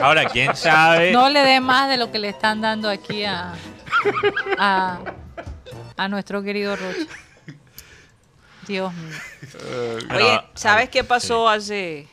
Ahora, 0.00 0.24
¿quién 0.26 0.54
sabe? 0.56 1.12
No 1.12 1.28
le 1.28 1.40
dé 1.40 1.60
más 1.60 1.88
de 1.88 1.96
lo 1.96 2.10
que 2.10 2.18
le 2.18 2.28
están 2.28 2.60
dando 2.60 2.88
aquí 2.90 3.24
a, 3.24 3.54
a, 4.58 5.00
a 5.96 6.08
nuestro 6.08 6.42
querido 6.42 6.76
Roche. 6.76 7.06
Dios 8.66 8.92
mío. 8.94 9.16
Oye, 10.14 10.40
¿sabes 10.54 10.88
a- 10.88 10.90
qué 10.90 11.04
pasó 11.04 11.48
hace, 11.48 12.08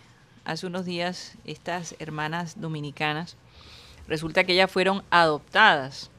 hace 0.45 0.67
unos 0.67 0.85
días? 0.85 1.33
Estas 1.45 1.95
hermanas 1.99 2.59
dominicanas, 2.59 3.37
resulta 4.07 4.43
que 4.43 4.53
ellas 4.53 4.71
fueron 4.71 5.03
adoptadas 5.09 6.09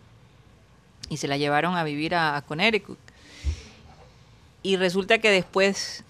y 1.08 1.16
se 1.18 1.28
las 1.28 1.38
llevaron 1.38 1.76
a 1.76 1.84
vivir 1.84 2.14
a, 2.14 2.36
a 2.36 2.42
Connecticut. 2.42 2.98
Y 4.62 4.76
resulta 4.76 5.18
que 5.18 5.30
después, 5.30 6.04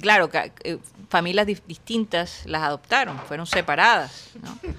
claro, 0.00 0.30
eh, 0.64 0.78
familias 1.08 1.46
distintas 1.46 2.42
las 2.46 2.62
adoptaron, 2.62 3.18
fueron 3.20 3.46
separadas, 3.46 4.30
¿no? 4.42 4.58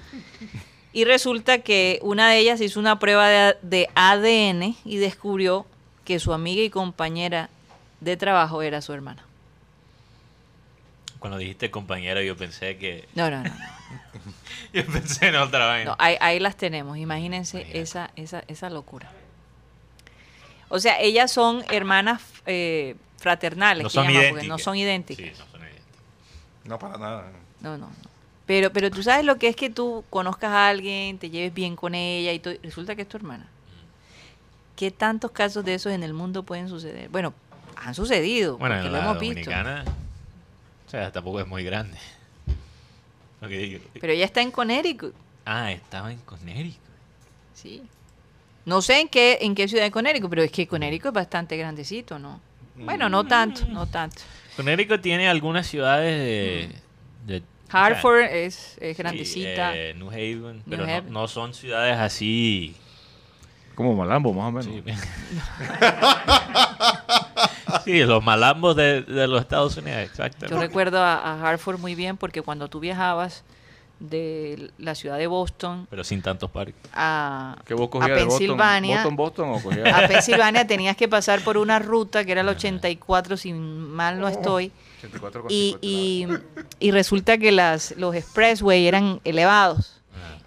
Y 0.94 1.04
resulta 1.04 1.60
que 1.60 1.98
una 2.02 2.28
de 2.28 2.38
ellas 2.38 2.60
hizo 2.60 2.78
una 2.78 2.98
prueba 2.98 3.26
de, 3.26 3.56
de 3.62 3.88
ADN 3.94 4.76
y 4.84 4.98
descubrió 4.98 5.64
que 6.04 6.18
su 6.18 6.34
amiga 6.34 6.62
y 6.62 6.68
compañera 6.68 7.48
de 8.00 8.18
trabajo 8.18 8.60
era 8.60 8.82
su 8.82 8.92
hermana. 8.92 9.24
Cuando 11.22 11.38
dijiste 11.38 11.70
compañero, 11.70 12.20
yo 12.20 12.36
pensé 12.36 12.76
que. 12.78 13.08
No, 13.14 13.30
no, 13.30 13.44
no. 13.44 13.48
no. 13.48 13.54
Yo 14.72 14.84
pensé 14.86 15.28
en 15.28 15.36
otra 15.36 15.66
vaina. 15.66 15.90
No, 15.92 15.96
ahí, 16.00 16.16
ahí 16.20 16.40
las 16.40 16.56
tenemos. 16.56 16.96
Imagínense 16.98 17.58
Imagínate. 17.58 17.80
esa, 17.80 18.10
esa, 18.16 18.42
esa 18.48 18.70
locura. 18.70 19.08
O 20.68 20.80
sea, 20.80 20.98
ellas 21.00 21.30
son 21.30 21.62
hermanas 21.70 22.22
eh, 22.46 22.96
fraternales, 23.18 23.84
no 23.84 23.88
que 23.88 23.94
son 23.94 24.04
llaman, 24.06 24.14
porque 24.16 24.28
idénticas. 24.46 24.48
no 24.48 24.58
son 24.58 24.76
idénticas. 24.76 25.24
Sí, 25.26 25.32
no 25.38 25.46
son 25.52 25.60
idénticas. 25.60 25.86
No 26.64 26.78
para 26.80 26.98
nada. 26.98 27.30
No, 27.60 27.78
no, 27.78 27.86
no. 27.86 27.92
Pero, 28.46 28.72
pero 28.72 28.90
tú 28.90 29.02
sabes 29.04 29.24
lo 29.24 29.36
que 29.36 29.46
es 29.46 29.54
que 29.54 29.70
tú 29.70 30.04
conozcas 30.10 30.50
a 30.50 30.68
alguien, 30.68 31.18
te 31.18 31.30
lleves 31.30 31.54
bien 31.54 31.76
con 31.76 31.94
ella 31.94 32.32
y 32.32 32.40
todo, 32.40 32.54
y 32.54 32.58
resulta 32.64 32.96
que 32.96 33.02
es 33.02 33.08
tu 33.08 33.16
hermana. 33.18 33.46
¿Qué 34.74 34.90
tantos 34.90 35.30
casos 35.30 35.64
de 35.64 35.74
esos 35.74 35.92
en 35.92 36.02
el 36.02 36.14
mundo 36.14 36.42
pueden 36.42 36.68
suceder? 36.68 37.08
Bueno, 37.10 37.32
han 37.76 37.94
sucedido, 37.94 38.58
Bueno, 38.58 38.76
en 38.78 38.84
lo 38.86 38.90
la 38.90 38.98
hemos 39.00 39.20
visto. 39.20 39.34
dominicana. 39.50 39.84
Sea, 40.92 41.10
tampoco 41.12 41.40
es 41.40 41.46
muy 41.46 41.64
grande. 41.64 41.98
Digo. 43.48 43.80
Pero 44.00 44.12
ella 44.12 44.24
está 44.24 44.40
en 44.40 44.52
Connecticut, 44.52 45.14
Ah, 45.44 45.72
estaba 45.72 46.12
en 46.12 46.18
Connecticut. 46.18 46.78
sí. 47.54 47.82
No 48.64 48.80
sé 48.80 49.00
en 49.00 49.08
qué, 49.08 49.38
en 49.40 49.56
qué 49.56 49.66
ciudad 49.66 49.82
de 49.82 49.90
Connecticut, 49.90 50.30
pero 50.30 50.42
es 50.44 50.52
que 50.52 50.68
Connecticut 50.68 51.08
es 51.08 51.12
bastante 51.14 51.56
grandecito, 51.56 52.20
¿no? 52.20 52.40
Bueno, 52.76 53.08
no 53.08 53.26
tanto, 53.26 53.66
no 53.66 53.88
tanto. 53.88 54.22
Connecticut 54.54 55.00
tiene 55.02 55.28
algunas 55.28 55.66
ciudades 55.66 56.16
de. 56.16 56.70
de- 57.26 57.38
o 57.38 57.70
sea, 57.72 57.86
Hartford 57.86 58.20
es, 58.30 58.76
sí, 58.80 58.92
grandecita. 58.92 59.76
eh, 59.76 59.94
New 59.94 60.10
Haven, 60.10 60.58
New 60.58 60.62
pero 60.70 60.86
no, 60.86 61.02
no 61.10 61.26
son 61.26 61.54
ciudades 61.54 61.98
así. 61.98 62.76
Como 63.74 63.96
Malambo, 63.96 64.32
más 64.32 64.46
o 64.48 64.52
menos. 64.52 64.66
Sí, 64.66 64.82
Sí, 67.84 68.04
los 68.04 68.22
malambos 68.22 68.76
de, 68.76 69.02
de 69.02 69.26
los 69.26 69.40
Estados 69.40 69.76
Unidos, 69.76 70.00
exacto. 70.00 70.46
Yo 70.46 70.58
recuerdo 70.58 71.02
a, 71.02 71.14
a 71.14 71.48
Hartford 71.48 71.78
muy 71.78 71.94
bien 71.94 72.16
porque 72.16 72.42
cuando 72.42 72.68
tú 72.68 72.80
viajabas 72.80 73.44
de 74.02 74.70
la 74.78 74.94
ciudad 74.96 75.16
de 75.16 75.28
Boston 75.28 75.86
Pero 75.88 76.02
sin 76.02 76.22
tantos 76.22 76.50
parques. 76.50 76.74
a, 76.92 77.56
¿Qué 77.64 77.74
vos 77.74 77.86
a 77.86 77.90
cogías 77.90 78.18
de 78.18 78.24
Boston? 78.24 78.38
Pensilvania, 78.38 78.96
¿Boston, 78.96 79.16
Boston 79.16 79.50
o 79.50 79.62
cogías? 79.62 79.94
a 79.94 80.08
Pensilvania 80.08 80.66
tenías 80.66 80.96
que 80.96 81.08
pasar 81.08 81.40
por 81.42 81.56
una 81.56 81.78
ruta 81.78 82.24
que 82.24 82.32
era 82.32 82.40
el 82.40 82.48
84, 82.48 83.36
si 83.36 83.52
mal 83.52 84.18
no 84.18 84.26
estoy, 84.28 84.72
84 84.98 85.42
con 85.42 85.50
y, 85.50 85.76
50. 85.80 85.86
y, 86.80 86.88
y 86.88 86.90
resulta 86.90 87.38
que 87.38 87.52
las, 87.52 87.94
los 87.96 88.14
expressway 88.14 88.86
eran 88.86 89.20
elevados. 89.24 89.98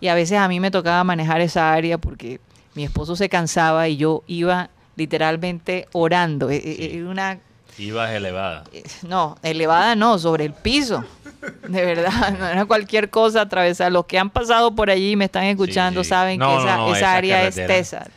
Y 0.02 0.10
a 0.10 0.16
veces 0.16 0.38
a 0.38 0.48
mí 0.50 0.60
me 0.60 0.72
tocaba 0.72 1.04
manejar 1.06 1.40
esa 1.40 1.72
área 1.74 1.98
porque 1.98 2.42
mi 2.76 2.84
esposo 2.84 3.16
se 3.16 3.30
cansaba 3.30 3.88
y 3.88 3.96
yo 3.96 4.24
iba 4.28 4.70
literalmente 4.96 5.88
orando. 5.92 6.50
E- 6.50 6.58
e- 6.58 6.96
Era 6.98 7.10
una 7.10 7.40
Ibas 7.78 8.12
elevada. 8.12 8.64
eh, 8.72 8.84
no, 9.08 9.38
elevada 9.44 9.96
no, 9.96 10.18
sobre 10.18 10.46
el 10.46 10.54
piso. 10.54 11.04
De 11.68 11.86
verdad, 11.86 12.36
no 12.40 12.48
era 12.48 12.66
cualquier 12.66 13.10
cosa 13.10 13.42
atravesar. 13.42 13.92
Los 13.92 14.06
que 14.06 14.18
han 14.18 14.30
pasado 14.30 14.74
por 14.74 14.90
allí 14.90 15.12
y 15.12 15.16
me 15.16 15.26
están 15.26 15.44
escuchando 15.46 16.04
sí. 16.04 16.10
saben 16.10 16.40
No, 16.40 16.48
que 16.58 16.64
esa, 16.64 16.78
no, 16.78 16.88
esa 16.90 16.98
esa 16.98 17.14
área 17.16 17.48
es 17.48 17.56
tesa. 17.56 18.08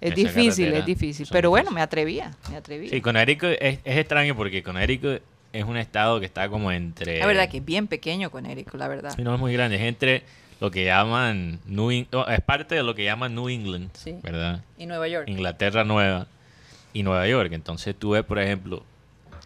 Es 0.00 0.12
Esa 0.12 0.14
difícil, 0.14 0.72
es 0.72 0.86
difícil. 0.86 1.28
Pero 1.30 1.50
bueno, 1.50 1.70
me 1.72 1.82
atrevía, 1.82 2.30
me 2.50 2.56
atrevía. 2.56 2.88
Sí, 2.88 3.02
Connecticut 3.02 3.50
es, 3.60 3.80
es 3.84 3.98
extraño 3.98 4.34
porque 4.34 4.62
Connecticut 4.62 5.20
es 5.52 5.64
un 5.64 5.76
estado 5.76 6.20
que 6.20 6.26
está 6.26 6.48
como 6.48 6.72
entre... 6.72 7.18
la 7.18 7.26
verdad 7.26 7.48
que 7.50 7.58
es 7.58 7.64
bien 7.64 7.86
pequeño 7.86 8.30
Connecticut, 8.30 8.78
la 8.80 8.88
verdad. 8.88 9.12
Sí, 9.14 9.22
no 9.22 9.34
es 9.34 9.40
muy 9.40 9.52
grande, 9.52 9.76
es 9.76 9.82
entre 9.82 10.22
lo 10.60 10.70
que 10.70 10.84
llaman 10.84 11.58
New 11.66 12.06
no, 12.12 12.26
es 12.28 12.40
parte 12.42 12.74
de 12.74 12.82
lo 12.82 12.94
que 12.94 13.04
llaman 13.04 13.34
New 13.34 13.48
England, 13.48 13.90
Sí. 13.94 14.16
¿verdad? 14.22 14.62
Y 14.78 14.86
Nueva 14.86 15.08
York. 15.08 15.28
Inglaterra 15.28 15.84
Nueva 15.84 16.26
y 16.92 17.02
Nueva 17.02 17.26
York. 17.26 17.50
Entonces 17.52 17.94
tú 17.98 18.10
ves, 18.10 18.24
por 18.24 18.38
ejemplo, 18.38 18.82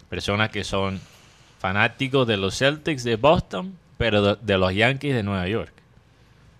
personas 0.09 0.50
que 0.50 0.64
son 0.64 1.00
fanáticos 1.61 2.27
de 2.27 2.37
los 2.37 2.59
Celtics 2.59 3.05
de 3.05 3.16
Boston, 3.16 3.77
pero 3.96 4.22
de, 4.22 4.37
de 4.42 4.59
los 4.59 4.74
Yankees 4.74 5.14
de 5.14 5.22
Nueva 5.22 5.46
York. 5.48 5.72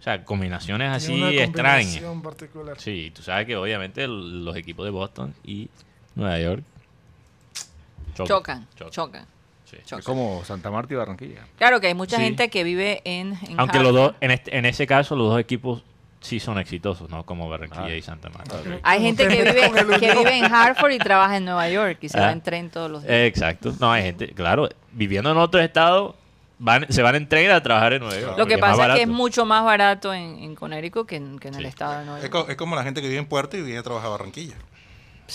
O 0.01 0.03
sea, 0.05 0.23
combinaciones 0.25 0.91
así 0.91 1.09
Tiene 1.15 1.23
una 1.31 1.43
extrañas. 1.43 2.03
particular. 2.23 2.79
Sí, 2.79 3.11
tú 3.15 3.23
sabes 3.23 3.47
que 3.47 3.57
obviamente 3.57 4.07
los 4.07 4.55
equipos 4.55 4.85
de 4.85 4.91
Boston 4.91 5.35
y 5.45 5.69
Nueva 6.15 6.39
York 6.39 6.63
Chocan, 8.15 8.67
chocan. 8.93 9.27
Es 9.83 10.05
como 10.05 10.45
Santa 10.45 10.71
Marta 10.71 10.95
y 10.95 10.97
Barranquilla. 10.97 11.41
Claro 11.59 11.81
que 11.81 11.89
hay 11.89 11.95
mucha 11.95 12.17
Sí. 12.17 12.23
gente 12.25 12.49
que 12.51 12.65
vive 12.65 13.01
en, 13.05 13.39
en 13.49 13.59
Aunque 13.61 13.79
los 13.81 13.93
dos, 13.93 14.15
en, 14.21 14.31
este- 14.31 14.57
en 14.57 14.65
ese 14.67 14.87
caso, 14.87 15.17
los 15.17 15.29
dos 15.31 15.41
equipos 15.41 15.83
sí 16.21 16.41
son 16.41 16.59
exitosos, 16.59 17.11
¿no? 17.11 17.25
Como 17.27 17.49
Barranquilla 17.51 17.85
Ah. 17.87 17.95
y 17.97 18.01
Santa 18.03 18.31
Marta. 18.31 18.57
Hay 18.83 19.03
gente 19.03 19.29
que 19.29 19.43
vive, 19.45 19.71
que 20.01 20.15
vive 20.15 20.39
en 20.39 20.45
Hartford 20.47 20.93
y 20.93 20.99
trabaja 20.99 21.37
en 21.37 21.45
Nueva 21.45 21.69
York 21.69 21.99
y 22.01 22.09
se 22.09 22.19
Ah. 22.19 22.23
va 22.27 22.33
en 22.33 22.41
tren 22.41 22.71
todos 22.71 22.91
los 22.91 23.03
días. 23.03 23.13
Exacto. 23.15 23.75
No, 23.79 23.93
hay 23.93 24.03
gente, 24.05 24.29
claro, 24.29 24.69
viviendo 24.93 25.31
en 25.31 25.37
otro 25.37 25.61
estado, 25.61 26.17
van, 26.59 26.87
se 26.91 27.03
van 27.03 27.15
en 27.17 27.29
tren 27.29 27.51
a 27.51 27.63
trabajar 27.63 27.93
en 27.93 28.01
Nueva 28.03 28.19
York. 28.19 28.39
Lo 28.39 28.47
que 28.47 28.57
pasa 28.57 28.89
es 28.89 28.95
que 28.95 29.03
es 29.03 29.09
mucho 29.09 29.45
más 29.45 29.65
barato 29.65 30.15
en, 30.15 30.39
en 30.39 30.55
Connecticut 30.55 31.07
que 31.07 31.17
en, 31.17 31.39
que 31.39 31.49
en 31.49 31.57
el 31.57 31.67
estado 31.67 31.99
de 31.99 32.05
Nueva 32.07 32.19
Es, 32.21 32.31
York. 32.31 32.47
co- 32.47 32.51
es 32.51 32.57
como 32.57 32.75
la 32.75 32.85
gente 32.85 33.03
que 33.03 33.09
vive 33.09 33.19
en 33.21 33.27
Puerto 33.27 33.59
y 33.59 33.63
viene 33.63 33.81
a 33.81 33.83
trabajar 33.83 34.07
a 34.07 34.11
Barranquilla. 34.13 34.55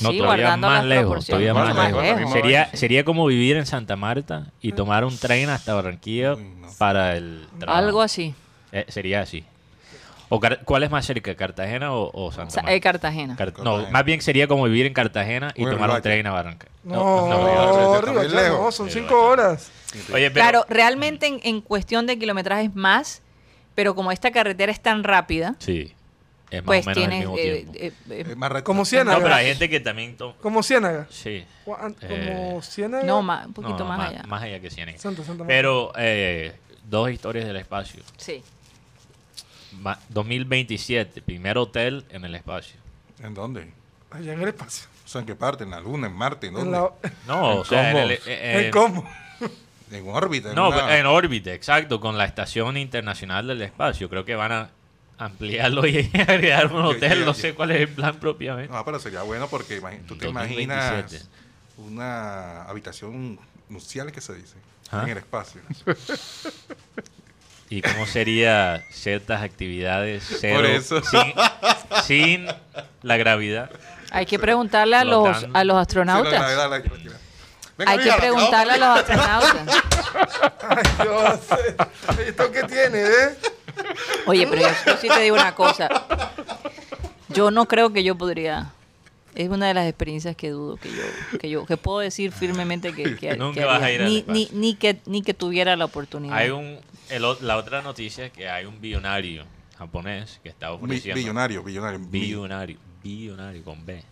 No, 0.02 0.12
sí, 0.12 0.18
todavía 0.20 0.44
guardando 0.46 0.68
más 0.68 0.86
las 0.86 0.98
lejos, 1.00 1.26
todavía 1.26 1.54
más 1.54 1.76
lejos, 1.76 2.32
Sería, 2.32 2.70
sería 2.76 3.04
como 3.04 3.26
vivir 3.26 3.58
en 3.58 3.66
Santa 3.66 3.96
Marta 3.96 4.48
y 4.62 4.72
tomar 4.72 5.04
un 5.04 5.18
tren 5.18 5.50
hasta 5.50 5.74
Barranquilla 5.74 6.36
Uy, 6.36 6.44
no. 6.44 6.68
para 6.78 7.16
el 7.18 7.48
trabajo. 7.58 7.86
Algo 7.86 8.02
así. 8.02 8.36
Eh, 8.72 8.86
sería 8.88 9.22
así. 9.22 9.44
O 10.32 10.40
¿Cuál 10.64 10.84
es 10.84 10.92
más 10.92 11.08
cerca, 11.08 11.34
Cartagena 11.34 11.92
o, 11.92 12.12
o 12.14 12.32
Santa 12.32 12.52
Sa- 12.52 12.62
Marta? 12.62 12.76
eh, 12.76 12.80
Cartagena. 12.82 13.36
Car- 13.36 13.52
no, 13.64 13.90
más 13.90 14.06
bien 14.06 14.22
sería 14.22 14.48
como 14.48 14.66
vivir 14.66 14.86
en 14.86 14.94
Cartagena 14.94 15.52
y 15.56 15.66
tomar 15.66 15.90
un 15.90 16.02
tren 16.04 16.28
a 16.28 16.32
Barranquilla. 16.32 16.72
No, 16.84 17.28
no, 17.28 18.04
no, 18.06 18.24
lejos. 18.24 18.60
no, 18.60 18.72
son 18.72 18.90
cinco 18.92 19.20
horas. 19.26 19.72
Oye, 20.14 20.30
pero, 20.30 20.34
Claro, 20.34 20.66
realmente 20.70 21.26
en, 21.26 21.40
en 21.44 21.62
cuestión 21.62 22.06
de 22.06 22.20
kilometrajes 22.20 22.76
más, 22.76 23.24
pero 23.74 23.96
como 23.96 24.12
esta 24.12 24.30
carretera 24.30 24.72
es 24.72 24.80
tan 24.80 25.04
rápida, 25.04 25.56
Sí, 25.58 25.94
es 26.52 26.64
más 26.64 26.84
pues 26.84 26.88
o 26.88 26.90
menos 26.90 27.04
el 27.14 27.20
mismo 27.20 27.36
eh, 27.38 27.66
tiempo. 27.72 27.74
eh, 28.14 28.26
eh, 28.32 28.36
más. 28.36 28.62
Como 28.64 28.82
no, 28.82 28.86
Ciénaga. 28.86 29.20
pero 29.22 29.36
hay 29.36 29.46
gente 29.48 29.70
que 29.70 29.80
también... 29.80 30.18
Como 30.42 30.64
Ciénaga. 30.64 31.08
Sí. 31.10 31.30
Eh, 31.30 31.46
Como 32.08 32.62
Ciénaga. 32.62 33.04
no, 33.04 33.22
ma- 33.22 33.46
un 33.46 33.54
poquito 33.54 33.80
No, 33.80 33.86
más, 33.86 34.10
allá. 34.10 34.24
Más 34.24 34.42
allá 34.44 34.60
que 34.60 34.70
Ciénaga. 34.70 34.98
Santa, 34.98 35.24
Santa. 35.24 35.46
Pero 35.46 35.92
eh, 35.98 36.54
dos 36.86 37.10
historias 37.12 37.46
del 37.46 37.58
espacio. 37.58 38.02
Sí. 38.18 38.44
Ma- 39.82 40.00
2027, 40.10 41.22
primer 41.22 41.58
hotel 41.58 42.06
en 42.10 42.26
el 42.26 42.36
espacio. 42.36 42.76
¿En 43.22 43.34
dónde? 43.34 43.72
Allá 44.12 44.34
en 44.34 44.42
el 44.42 44.48
espacio. 44.50 44.88
O 45.06 45.08
sea, 45.08 45.22
¿en 45.22 45.28
qué 45.28 45.36
parte? 45.36 45.64
¿En 45.64 45.72
la 45.72 45.80
Luna? 45.80 46.08
¿En 46.08 46.14
Marte? 46.14 46.48
¿En 46.48 46.54
dónde? 46.56 46.68
En, 46.78 46.84
la, 46.84 46.92
No, 47.28 47.52
¿En 47.54 47.58
o 47.60 47.66
sea, 47.66 47.90
en, 47.90 47.96
cómo? 47.96 48.04
el- 48.06 48.12
eh, 48.26 48.66
en 48.66 48.72
cómo. 48.72 49.10
En 49.92 50.08
órbita. 50.08 50.50
en 50.50 50.56
No, 50.56 50.70
una- 50.70 50.98
en 51.00 51.06
órbita, 51.08 51.52
exacto, 51.52 52.00
con 52.00 52.16
la 52.16 52.26
Estación 52.26 52.78
Internacional 52.78 53.48
del 53.48 53.64
Espacio. 53.64 54.08
Creo 54.08 54.24
que 54.24 54.36
van 54.36 54.52
a 54.52 54.70
ampliarlo 55.20 55.86
y 55.86 56.10
agregar 56.28 56.74
un 56.74 56.82
hotel. 56.86 57.26
No 57.26 57.34
sé 57.34 57.54
cuál 57.54 57.72
es 57.72 57.82
el 57.82 57.90
plan 57.90 58.16
propiamente. 58.20 58.74
No, 58.74 58.84
pero 58.86 59.00
sería 59.00 59.22
bueno 59.22 59.48
porque 59.48 59.80
tú 60.08 60.16
te 60.18 60.26
2027. 60.26 60.64
imaginas 60.64 61.30
una 61.78 62.64
habitación 62.64 63.40
nupcial 63.70 64.12
que 64.12 64.22
se 64.22 64.34
dice 64.34 64.56
¿Ah? 64.92 65.04
en 65.04 65.10
el 65.10 65.18
espacio. 65.20 65.62
¿Y 67.72 67.82
cómo 67.84 68.08
sería 68.08 68.84
ciertas 68.90 69.44
actividades 69.44 70.24
cero, 70.40 70.56
Por 70.56 70.66
eso. 70.66 71.02
Sin, 71.04 71.22
sin 72.04 72.48
la 73.04 73.18
gravedad? 73.18 73.70
Hay 74.12 74.26
que 74.26 74.40
preguntarle 74.40 74.96
a 74.96 75.04
los, 75.04 75.46
a 75.54 75.64
los 75.64 75.76
Sí, 75.78 75.82
astronautas. 75.82 76.32
la 76.34 76.40
gravedad, 76.40 76.70
la- 76.72 76.80
la- 76.80 77.20
Venga, 77.78 77.92
Hay 77.94 78.00
que 78.00 78.12
preguntarle 78.14 78.74
a 78.74 78.78
los 78.78 79.00
astronautas. 79.00 79.68
Ay, 80.68 80.84
Dios. 81.04 81.40
¿Esto 82.28 82.52
qué 82.52 82.64
tiene, 82.64 83.02
eh? 83.04 83.38
Oye, 84.26 84.48
pero 84.48 84.62
yo, 84.62 84.68
yo 84.86 84.98
sí 84.98 85.08
te 85.08 85.22
digo 85.22 85.36
una 85.36 85.56
cosa. 85.56 85.90
Yo 87.30 87.52
no 87.52 87.68
creo 87.68 87.92
que 87.92 88.04
yo 88.04 88.16
podría. 88.16 88.74
Es 89.36 89.50
una 89.50 89.68
de 89.68 89.74
las 89.74 89.88
experiencias 89.88 90.36
que 90.36 90.50
dudo 90.50 90.78
que 90.78 90.90
yo, 90.90 91.38
que 91.40 91.50
yo, 91.50 91.66
que 91.66 91.78
puedo 91.78 92.00
decir 92.00 92.32
firmemente 92.32 92.94
que, 92.94 93.16
que, 93.16 93.36
Nunca 93.38 93.60
que 93.60 93.66
vas 93.66 93.82
a 93.82 93.92
ir 93.92 94.02
ni, 94.02 94.18
espacio. 94.18 94.50
ni, 94.54 94.60
ni 94.60 94.76
que 94.76 95.00
ni 95.06 95.22
que 95.22 95.34
tuviera 95.34 95.76
la 95.76 95.86
oportunidad. 95.86 96.36
Hay 96.36 96.50
un, 96.50 96.80
el 97.10 97.24
la 97.42 97.58
otra 97.58 97.82
noticia 97.82 98.26
es 98.26 98.32
que 98.32 98.50
hay 98.50 98.66
un 98.66 98.82
billonario 98.82 99.46
japonés 99.78 100.40
que 100.44 100.50
está 100.50 100.72
ofreciendo... 100.74 101.20
Billonario, 101.20 101.64
billonario. 101.64 102.00
Billonario, 102.00 102.78
billonario 103.02 103.64
con 103.64 103.86
B. 103.86 104.04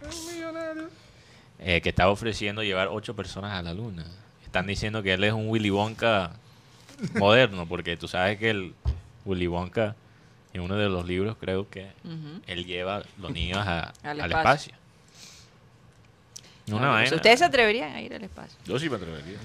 Eh, 1.60 1.82
que 1.82 1.90
está 1.90 2.10
ofreciendo 2.10 2.64
llevar 2.64 2.88
ocho 2.88 3.16
personas 3.16 3.54
a 3.54 3.62
la 3.62 3.74
luna. 3.74 4.06
Están 4.46 4.66
diciendo 4.66 5.04
que 5.04 5.14
él 5.14 5.24
es 5.26 5.34
un 5.34 5.50
Willy 5.50 5.70
Wonka 5.70 6.32
moderno, 7.16 7.68
porque 7.68 7.98
tú 7.98 8.08
sabes 8.08 8.38
que 8.40 8.50
el 8.50 8.74
Willy 9.28 9.48
Wonka, 9.48 9.96
en 10.54 10.62
uno 10.62 10.76
de 10.76 10.90
los 10.90 11.06
libros, 11.06 11.36
creo 11.40 11.70
que 11.70 11.92
él 12.48 12.66
lleva 12.66 13.04
los 13.20 13.32
niños 13.32 13.60
a- 13.60 13.94
Al 14.04 14.22
al, 14.22 14.32
espacio. 14.32 14.74
espacio. 14.74 14.88
Una 16.70 16.90
O 16.90 16.94
vaina. 16.94 17.16
¿Ustedes 17.16 17.40
se 17.40 17.46
atreverían 17.46 17.94
a 17.94 18.02
ir 18.02 18.14
al 18.14 18.24
espacio? 18.24 18.58
Yo 18.66 18.78
sí 18.78 18.90
me 18.90 18.98
atrevería. 18.98 19.38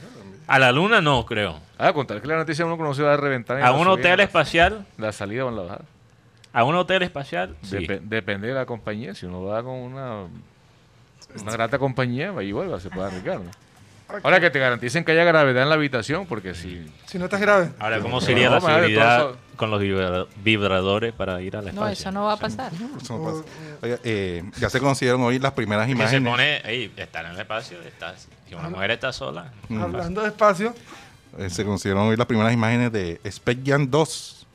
A 0.49 0.59
la 0.59 0.73
luna 0.73 1.01
no, 1.01 1.25
creo. 1.25 1.61
Ah, 1.79 1.93
contar 1.93 2.21
que 2.21 2.27
la 2.27 2.37
noticia 2.37 2.65
uno 2.67 2.77
conoció 2.77 3.09
a 3.09 3.17
reventar. 3.17 3.59
en 3.59 3.65
A 3.65 3.73
un 3.73 3.87
hotel 3.87 4.17
la- 4.19 4.25
espacial, 4.25 4.87
La 4.99 5.13
salida 5.13 5.45
o 5.45 5.51
la 5.53 5.63
bajada. 5.63 5.85
a 6.53 6.65
un 6.65 6.75
hotel 6.75 7.03
espacial, 7.03 7.57
sí. 7.63 7.77
Depe- 7.77 8.01
depende 8.01 8.49
de 8.49 8.55
la 8.55 8.67
compañía. 8.67 9.15
Si 9.15 9.25
uno 9.27 9.43
va 9.45 9.63
con 9.63 9.75
una, 9.75 10.25
una 11.41 11.53
grata 11.53 11.79
compañía, 11.79 12.33
va 12.33 12.43
y 12.43 12.51
vuelva, 12.51 12.81
se 12.81 12.91
puede 12.91 13.07
arriesgar. 13.07 13.39
¿no? 13.41 13.51
Ahora 14.23 14.41
que 14.41 14.51
te 14.51 14.59
garanticen 14.59 15.05
que 15.05 15.13
haya 15.13 15.25
gravedad 15.25 15.63
en 15.63 15.69
la 15.69 15.75
habitación, 15.77 16.27
porque 16.27 16.55
si. 16.55 16.87
Si 17.07 17.19
no 17.19 17.25
estás 17.27 17.41
grave. 17.41 17.71
Ahora, 17.79 18.01
¿cómo 18.01 18.17
No, 18.17 18.21
sería 18.21 18.51
la 18.51 18.61
seguridad 18.61 19.31
con 19.57 19.71
los 19.71 19.81
vibra- 19.81 20.27
vibradores 20.43 21.13
para 21.13 21.41
ir 21.43 21.57
al 21.57 21.69
espacio? 21.69 21.81
No, 21.83 21.89
eso 21.89 22.13
no 22.13 22.25
va 22.25 22.33
a 22.35 22.37
pasar. 22.37 22.73
Eso 23.01 23.19
no 23.19 23.25
pasa. 23.25 23.45
Oiga, 23.83 23.99
eh, 24.05 24.43
ya 24.59 24.69
se 24.71 24.81
conocieron 24.81 25.21
hoy 25.23 25.39
las 25.39 25.53
primeras 25.53 25.87
Que 25.87 25.93
se 25.93 25.99
imágenes. 25.99 26.31
pone, 26.31 26.57
ey, 26.65 26.93
estar 26.97 27.25
en 27.25 27.33
el 27.33 27.41
espacio, 27.41 27.81
estás, 27.83 28.29
si 28.49 28.55
una 28.55 28.69
mujer 28.69 28.91
está 28.93 29.13
sola. 29.13 29.53
Hablando 29.81 30.23
de 30.23 30.29
espacio, 30.29 30.75
Eh, 31.39 31.49
se 31.49 31.65
conocieron 31.65 32.03
hoy 32.09 32.17
las 32.17 32.27
primeras 32.27 32.53
imágenes 32.53 32.93
de 32.93 33.19
Space 33.25 33.61
Jam 33.65 33.89
2 33.91 34.47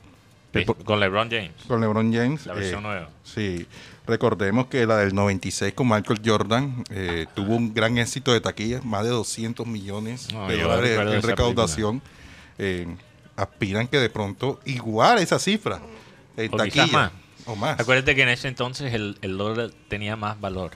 Sí, 0.54 0.64
con 0.64 0.98
LeBron 1.00 1.28
James, 1.28 1.50
con 1.66 1.80
LeBron 1.80 2.12
James. 2.12 2.46
la 2.46 2.54
versión 2.54 2.80
Eh, 2.80 2.86
nueva. 2.86 3.08
Sí, 3.24 3.66
recordemos 4.08 4.66
que 4.66 4.86
la 4.86 4.96
del 4.96 5.14
96 5.14 5.74
con 5.74 5.88
Michael 5.88 6.20
Jordan 6.24 6.82
eh, 6.90 7.26
tuvo 7.34 7.54
un 7.54 7.72
gran 7.74 7.98
éxito 7.98 8.32
de 8.32 8.40
taquilla, 8.40 8.80
más 8.82 9.04
de 9.04 9.10
200 9.10 9.66
millones 9.66 10.32
No, 10.32 10.48
de 10.48 10.60
dólares 10.62 10.98
en 10.98 11.22
recaudación. 11.22 12.02
Eh, 12.58 12.86
aspiran 13.36 13.86
que 13.86 13.98
de 13.98 14.10
pronto 14.10 14.58
igual 14.64 15.18
esa 15.18 15.38
cifra 15.38 15.80
en 16.36 16.52
O 16.52 16.56
taquilla 16.56 16.86
más. 16.88 17.12
o 17.46 17.54
más. 17.54 17.78
Acuérdate 17.78 18.16
que 18.16 18.22
en 18.22 18.30
ese 18.30 18.48
entonces 18.48 18.92
el, 18.94 19.16
el 19.22 19.36
dólar 19.38 19.70
tenía 19.88 20.16
más 20.16 20.40
valor. 20.40 20.72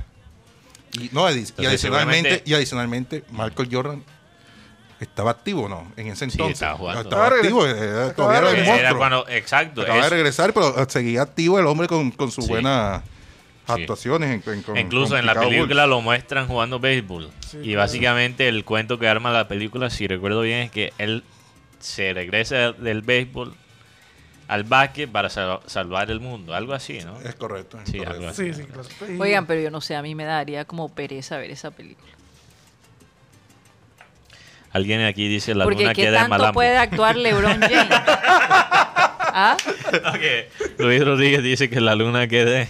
Y, 0.92 1.08
no, 1.12 1.26
adi- 1.28 1.52
y 1.58 1.66
adicionalmente, 1.66 2.42
y 2.44 2.54
adicionalmente 2.54 3.24
Michael 3.30 3.68
Jordan 3.72 4.04
estaba 5.00 5.32
activo, 5.32 5.68
¿no? 5.68 5.90
En 5.96 6.06
ese 6.08 6.26
Sí, 6.26 6.32
entonces. 6.32 6.54
estaba 6.54 6.76
jugando. 6.76 7.00
Estaba 7.02 7.22
Acaba 7.26 7.36
de 7.40 7.48
activo, 7.48 7.66
era- 7.66 8.14
todavía 8.14 8.40
de 8.40 8.46
era 8.46 8.50
el 8.50 8.56
regresar. 8.56 8.78
Era 8.78 8.90
monstruo. 8.90 8.98
cuando, 8.98 9.28
exacto. 9.28 9.82
Acaba 9.82 9.96
de 9.98 10.04
es- 10.04 10.10
regresar, 10.10 10.52
pero 10.54 10.88
seguía 10.88 11.22
activo 11.22 11.58
el 11.58 11.66
hombre 11.66 11.88
con, 11.88 12.10
con 12.12 12.30
sus 12.30 12.44
Sí. 12.44 12.50
buenas 12.50 13.02
Sí. 13.02 13.08
Actuaciones. 13.80 14.30
En, 14.46 14.52
en- 14.54 14.62
con- 14.62 14.76
Incluso 14.76 15.10
con 15.10 15.18
en 15.20 15.26
la 15.26 15.34
película 15.34 15.82
Bulls. 15.84 15.88
lo 15.90 16.00
muestran 16.00 16.46
jugando 16.48 16.78
béisbol. 16.80 17.30
Sí, 17.40 17.58
y 17.58 17.62
claro. 17.64 17.78
básicamente 17.80 18.48
el 18.48 18.64
cuento 18.64 18.98
que 18.98 19.08
arma 19.08 19.30
la 19.30 19.48
película, 19.48 19.90
si 19.90 20.06
recuerdo 20.06 20.40
bien, 20.42 20.60
es 20.60 20.70
que 20.70 20.92
él 20.98 21.22
se 21.80 22.12
regresa 22.14 22.72
del 22.72 23.02
béisbol 23.02 23.54
al 24.48 24.64
básquet 24.64 25.10
para 25.10 25.28
sal- 25.30 25.60
salvar 25.66 26.10
el 26.10 26.20
mundo. 26.20 26.54
Algo 26.54 26.74
así, 26.74 27.00
¿no? 27.04 27.18
Es 27.20 27.34
correcto. 27.34 27.78
es 27.80 27.88
Sí, 27.90 27.98
correcto. 27.98 28.18
algo 28.18 28.28
así. 28.30 28.52
sí, 28.52 28.62
sí, 28.62 28.64
claro. 28.68 28.88
Y- 29.14 29.20
Oigan, 29.20 29.46
pero 29.46 29.60
yo 29.60 29.70
no 29.70 29.80
sé, 29.80 29.96
a 29.96 30.02
mí 30.02 30.14
me 30.14 30.24
daría 30.24 30.64
como 30.64 30.88
pereza 30.94 31.38
ver 31.38 31.50
esa 31.50 31.70
película. 31.70 32.08
Alguien 34.72 35.02
aquí 35.02 35.28
dice 35.28 35.54
la 35.54 35.64
Porque 35.64 35.82
luna 35.82 35.92
¿qué 35.94 36.02
queda 36.02 36.10
en 36.16 36.22
tanto 36.22 36.30
Malambo. 36.30 36.54
puede 36.54 36.76
actuar 36.78 37.16
LeBron 37.16 37.60
James? 37.60 37.88
¿Ah? 39.32 39.56
Ok, 39.92 40.78
Luis 40.78 41.04
Rodríguez 41.04 41.42
dice 41.42 41.68
que 41.68 41.80
la 41.80 41.94
luna 41.94 42.26
queda, 42.28 42.66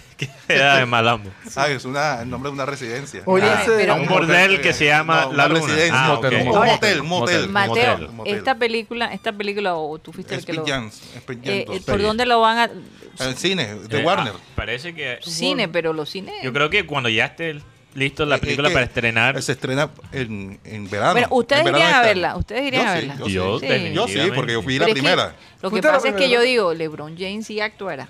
queda 0.49 0.81
en 0.83 0.89
Malambo. 0.89 1.31
Ah, 1.57 1.69
es 1.69 1.85
una, 1.85 2.23
el 2.23 2.31
nombre 2.31 2.51
de 2.51 2.55
una 2.55 2.67
residencia. 2.67 3.23
Oye, 3.27 3.45
Ah, 3.47 3.61
ese- 3.63 3.73
pero- 3.77 3.97
Un 3.97 4.07
bordel 4.09 4.61
que 4.61 4.73
se 4.73 4.87
llama 4.87 5.23
No, 5.27 5.33
La 5.33 5.47
una 5.47 5.49
Luna. 5.49 5.61
residencia. 5.67 5.95
Ah, 6.05 6.09
Un 6.11 6.15
motel, 6.17 6.35
ok. 6.35 6.41
un 6.43 6.49
motel, 6.53 7.01
un 7.01 7.07
motel. 7.09 7.49
Mateo, 7.49 7.99
motel, 8.13 8.35
esta 8.37 8.55
película, 8.57 9.13
esta 9.13 9.33
película, 9.33 9.75
o 9.75 9.99
tú 9.99 10.13
fuiste 10.13 10.35
el 10.35 10.45
que 10.45 10.53
lo... 10.53 10.67
Jams 10.67 11.01
Eh, 11.45 11.65
2. 11.67 11.81
¿Por 11.85 12.03
dónde 12.03 12.27
lo 12.27 12.41
van 12.41 12.59
a...? 12.59 12.65
En 12.65 13.29
el 13.29 13.37
cine, 13.37 13.75
de 13.75 14.01
Eh, 14.01 14.05
Warner. 14.05 14.33
ah, 14.37 14.41
parece 14.55 14.95
que... 14.95 15.19
Cine, 15.23 15.69
pero 15.69 15.93
los 15.93 16.09
cines... 16.11 16.35
Yo 16.43 16.53
creo 16.53 16.71
que 16.71 16.87
cuando 16.87 17.09
ya 17.09 17.27
esté 17.27 17.61
listo 17.95 18.25
la 18.25 18.37
Eh, 18.37 18.39
película 18.41 18.71
para 18.71 18.85
estrenar... 18.85 19.43
Se 19.43 19.53
estrena 19.53 19.91
en, 20.13 20.59
en 20.65 20.89
verano. 20.91 21.13
Bueno, 21.13 21.29
ustedes 21.31 21.61
En 21.61 21.65
verano 21.67 21.85
irían 21.85 21.95
a 21.95 22.03
verla, 22.03 22.37
ustedes 22.37 22.63
irían 22.67 22.85
Yo 22.85 22.89
a 22.91 22.95
sí, 22.95 23.07
verla. 23.07 23.17
Yo, 23.19 23.27
sí. 23.27 23.33
Yo 23.33 23.59
Sí. 23.61 23.93
Yo 23.93 24.09
sí, 24.09 24.31
porque 24.35 24.53
yo 24.53 24.63
fui 24.63 24.79
la 24.79 24.87
que 24.87 24.93
primera. 24.93 25.35
lo 25.61 25.69
que 25.69 25.71
¿Fuiste 25.71 25.89
la 25.89 25.95
pasa 25.95 26.09
es 26.09 26.15
que 26.15 26.29
yo 26.31 26.41
digo, 26.41 26.73
LeBron 26.75 27.17
James 27.19 27.47
sí 27.47 27.61
actuará. 27.61 28.09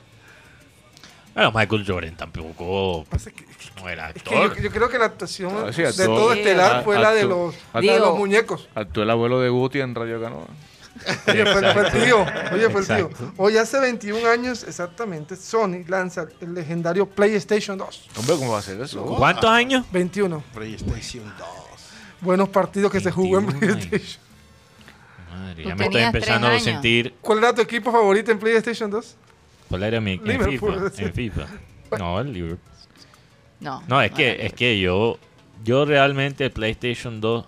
Bueno, 1.34 1.50
Michael 1.54 1.84
Jordan 1.86 2.14
tampoco 2.16 3.06
que- 3.10 3.46
no 3.80 3.88
era 3.88 4.10
Es 4.10 4.22
que 4.22 4.30
yo, 4.30 4.42
actor. 4.42 4.62
yo 4.62 4.70
creo 4.70 4.88
que 4.90 4.98
la 4.98 5.06
actuación 5.06 5.64
Ah, 5.68 5.72
sí, 5.72 5.80
de 5.82 5.92
todo 6.04 6.32
estelar 6.34 6.76
Ah, 6.76 6.82
fue 6.84 6.98
la 6.98 7.12
de 7.12 7.24
los 7.24 7.54
muñecos. 8.18 8.68
Actuó 8.74 9.02
el 9.02 9.10
abuelo 9.10 9.40
de 9.40 9.48
Guti 9.48 9.80
en 9.80 9.94
Radio 9.94 10.20
Canoa. 10.20 10.46
Oye, 11.26 11.46
fue, 11.46 11.72
fue 11.72 11.86
el 11.86 11.92
tío. 12.04 12.26
Oye, 12.52 12.70
fue 12.70 12.80
el 12.80 12.86
tío. 12.86 12.96
Exacto. 13.06 13.32
Hoy 13.36 13.56
hace 13.56 13.80
21 13.80 14.28
años 14.28 14.64
exactamente, 14.64 15.36
Sony 15.36 15.84
lanza 15.86 16.26
el 16.40 16.54
legendario 16.54 17.08
PlayStation 17.08 17.78
2. 17.78 18.08
Hombre, 18.16 18.36
¿cómo 18.36 18.52
va 18.52 18.58
a 18.58 18.62
ser 18.62 18.80
eso? 18.80 19.04
¿Cuántos 19.04 19.50
años? 19.50 19.86
21. 19.92 20.42
PlayStation 20.54 21.24
2. 21.38 21.48
Buenos 22.20 22.48
partidos 22.50 22.92
que 22.92 23.00
se 23.00 23.10
jugó 23.10 23.38
en 23.38 23.46
21 23.46 23.74
PlayStation. 23.74 24.22
Madre, 25.30 25.64
ya 25.64 25.74
me 25.74 25.84
estoy 25.84 26.02
empezando 26.02 26.48
a 26.48 26.60
sentir 26.60 27.14
¿Cuál 27.20 27.38
era 27.38 27.54
tu 27.54 27.62
equipo 27.62 27.90
favorito 27.90 28.30
en 28.30 28.38
PlayStation 28.38 28.90
2? 28.90 29.16
¿Cuál 29.68 29.82
era 29.84 30.00
mi 30.00 30.20
en 30.24 30.44
FIFA? 30.44 30.90
sí. 30.90 31.04
En 31.04 31.12
FIFA. 31.12 31.46
No, 31.98 32.20
el 32.20 32.32
Liverpool. 32.32 32.58
No. 33.60 33.82
No, 33.88 34.02
es 34.02 34.10
que 34.12 34.44
es 34.44 34.52
que 34.52 34.78
yo 34.78 35.18
yo 35.64 35.84
realmente 35.84 36.44
el 36.44 36.50
PlayStation 36.50 37.20
2 37.20 37.46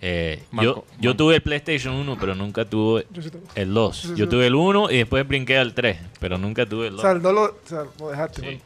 eh, 0.00 0.42
yo, 0.42 0.48
Marco, 0.50 0.84
yo 1.00 1.16
tuve 1.16 1.36
el 1.36 1.42
PlayStation 1.42 1.94
1, 1.94 2.16
pero 2.20 2.34
nunca 2.34 2.64
tuve 2.64 3.06
el 3.54 3.72
2. 3.72 3.96
Sí, 3.96 4.08
sí, 4.08 4.14
Yo 4.16 4.28
tuve 4.28 4.46
el 4.46 4.54
1 4.54 4.90
y 4.90 4.98
después 4.98 5.26
brinqué 5.26 5.58
al 5.58 5.74
3, 5.74 5.98
pero 6.20 6.38
nunca 6.38 6.66
tuve 6.66 6.88
el 6.88 6.94
2. 6.94 7.02
Saldó 7.02 7.32
lo, 7.32 7.42
o 7.44 7.56
sea, 7.64 7.84
lo 7.98 8.10
dejaste. 8.10 8.40
Sí. 8.40 8.46
bueno. 8.46 8.62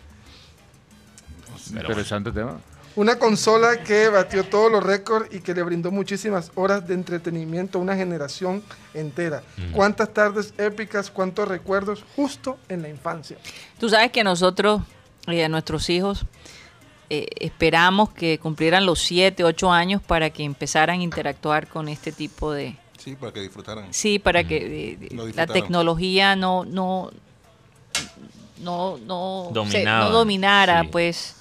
Pero 1.73 1.89
Interesante 1.89 2.33
tema. 2.33 2.61
Una 2.97 3.19
consola 3.19 3.85
que 3.85 4.09
batió 4.09 4.45
todos 4.45 4.71
los 4.71 4.83
récords 4.83 5.33
y 5.33 5.41
que 5.41 5.55
le 5.55 5.63
brindó 5.63 5.93
muchísimas 5.93 6.51
horas 6.57 6.87
de 6.89 6.95
entretenimiento 6.95 7.79
a 7.79 7.81
una 7.81 7.95
generación 7.95 8.65
entera. 8.95 9.43
Cuántas 9.73 10.13
tardes 10.13 10.53
épicas, 10.59 11.09
cuántos 11.11 11.47
recuerdos 11.47 12.05
justo 12.17 12.59
en 12.69 12.83
la 12.83 12.89
infancia. 12.89 13.39
Tú 13.79 13.89
sabes 13.89 14.11
que 14.11 14.25
nosotros, 14.25 14.83
eh, 15.29 15.45
a 15.45 15.49
nuestros 15.49 15.89
hijos, 15.89 16.27
eh, 17.11 17.27
esperamos 17.41 18.11
que 18.11 18.39
cumplieran 18.39 18.87
los 18.87 19.01
7, 19.01 19.43
8 19.45 19.71
años 19.73 20.01
para 20.01 20.31
que 20.31 20.45
empezaran 20.45 21.01
a 21.01 21.03
interactuar 21.03 21.67
con 21.67 21.89
este 21.89 22.13
tipo 22.13 22.53
de... 22.53 22.77
Sí, 22.99 23.17
para 23.17 23.33
que 23.33 23.41
disfrutaran. 23.41 23.93
Sí, 23.93 24.19
para 24.19 24.45
que 24.45 24.97
eh, 25.01 25.09
la 25.35 25.47
tecnología 25.47 26.37
no 26.37 26.65
no 26.65 27.11
no 28.63 28.99
no, 28.99 29.49
se- 29.49 29.55
Dominaba, 29.55 30.05
no 30.07 30.11
dominara 30.11 30.83
sí. 30.83 30.89
pues 30.93 31.37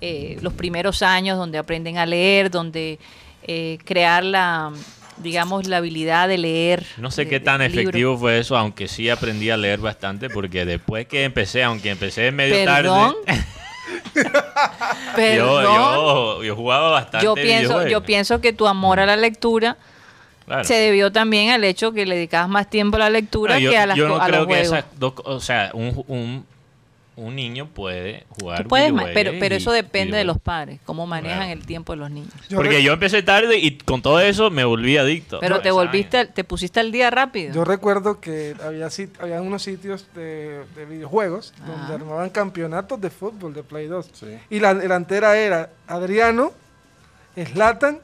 eh, 0.00 0.38
los 0.40 0.52
primeros 0.52 1.02
años 1.02 1.36
donde 1.36 1.58
aprenden 1.58 1.98
a 1.98 2.06
leer, 2.06 2.50
donde 2.50 2.98
eh, 3.42 3.78
crear 3.84 4.24
la 4.24 4.72
digamos 5.16 5.66
la 5.68 5.76
habilidad 5.78 6.28
de 6.28 6.38
leer. 6.38 6.86
no 6.98 7.10
sé 7.10 7.24
de- 7.24 7.30
qué 7.30 7.40
tan 7.40 7.60
efectivo 7.62 8.16
fue 8.16 8.38
eso, 8.38 8.56
aunque 8.56 8.88
sí 8.88 9.08
aprendí 9.10 9.50
a 9.50 9.56
leer 9.56 9.80
bastante, 9.80 10.28
porque 10.30 10.64
después 10.64 11.06
que 11.06 11.24
empecé, 11.24 11.62
aunque 11.62 11.90
empecé 11.90 12.30
medio 12.32 12.54
Perdón. 12.64 13.14
tarde, 13.26 13.44
Perdón. 15.16 15.62
yo, 15.62 15.62
yo, 15.62 16.42
yo 16.44 16.56
jugaba 16.56 16.90
bastante. 16.90 17.24
Yo 17.24 17.34
pienso, 17.34 17.86
yo 17.86 18.02
pienso 18.02 18.40
que 18.40 18.52
tu 18.52 18.66
amor 18.66 19.00
a 19.00 19.06
la 19.06 19.16
lectura 19.16 19.76
Claro. 20.46 20.62
se 20.64 20.74
debió 20.74 21.10
también 21.10 21.50
al 21.52 21.64
hecho 21.64 21.92
que 21.92 22.04
le 22.04 22.16
dedicabas 22.16 22.50
más 22.50 22.68
tiempo 22.68 22.96
a 22.96 23.00
la 23.00 23.08
lectura 23.10 23.54
No, 23.54 23.60
yo, 23.60 23.70
que 23.70 23.78
a, 23.78 23.86
las, 23.86 23.96
yo 23.96 24.08
no 24.08 24.16
a 24.16 24.26
creo 24.26 24.40
los 24.40 24.48
que 24.48 24.54
juegos. 24.56 24.78
esas 24.78 24.84
dos, 24.98 25.14
o 25.24 25.40
sea, 25.40 25.70
un, 25.72 26.04
un, 26.06 26.46
un 27.16 27.36
niño 27.36 27.66
puede 27.68 28.24
jugar 28.28 28.64
Tú 28.64 28.68
puedes 28.70 28.92
pero, 29.14 29.32
pero 29.38 29.54
eso 29.54 29.70
depende 29.70 30.16
de 30.16 30.24
los 30.24 30.38
padres, 30.38 30.80
cómo 30.84 31.06
manejan 31.06 31.38
Claro. 31.46 31.52
el 31.52 31.64
tiempo 31.64 31.92
de 31.92 31.98
los 31.98 32.10
niños. 32.10 32.32
Yo, 32.48 32.56
Porque 32.56 32.82
yo 32.82 32.92
empecé 32.92 33.22
tarde 33.22 33.56
y 33.58 33.78
con 33.78 34.02
todo 34.02 34.18
eso 34.20 34.50
me 34.50 34.64
volví 34.64 34.96
adicto. 34.96 35.38
Pero 35.40 35.60
te 35.60 35.70
volviste, 35.70 36.26
te 36.26 36.42
pusiste 36.44 36.80
al 36.80 36.90
día 36.90 37.10
rápido. 37.10 37.54
yo 37.54 37.64
recuerdo 37.64 38.20
que 38.20 38.56
había, 38.64 38.88
sit- 38.88 39.16
había 39.20 39.40
unos 39.40 39.62
sitios 39.62 40.06
de, 40.14 40.64
de 40.74 40.84
videojuegos 40.86 41.52
donde 41.66 41.92
Ah. 41.92 41.96
armaban 41.96 42.30
campeonatos 42.30 43.00
de 43.00 43.10
fútbol 43.10 43.54
de 43.54 43.62
Play 43.62 43.86
2. 43.86 44.10
Sí. 44.12 44.26
Y 44.50 44.58
la 44.60 44.74
delantera 44.74 45.36
era 45.36 45.70
Adriano, 45.86 46.52
Slatan 47.36 47.98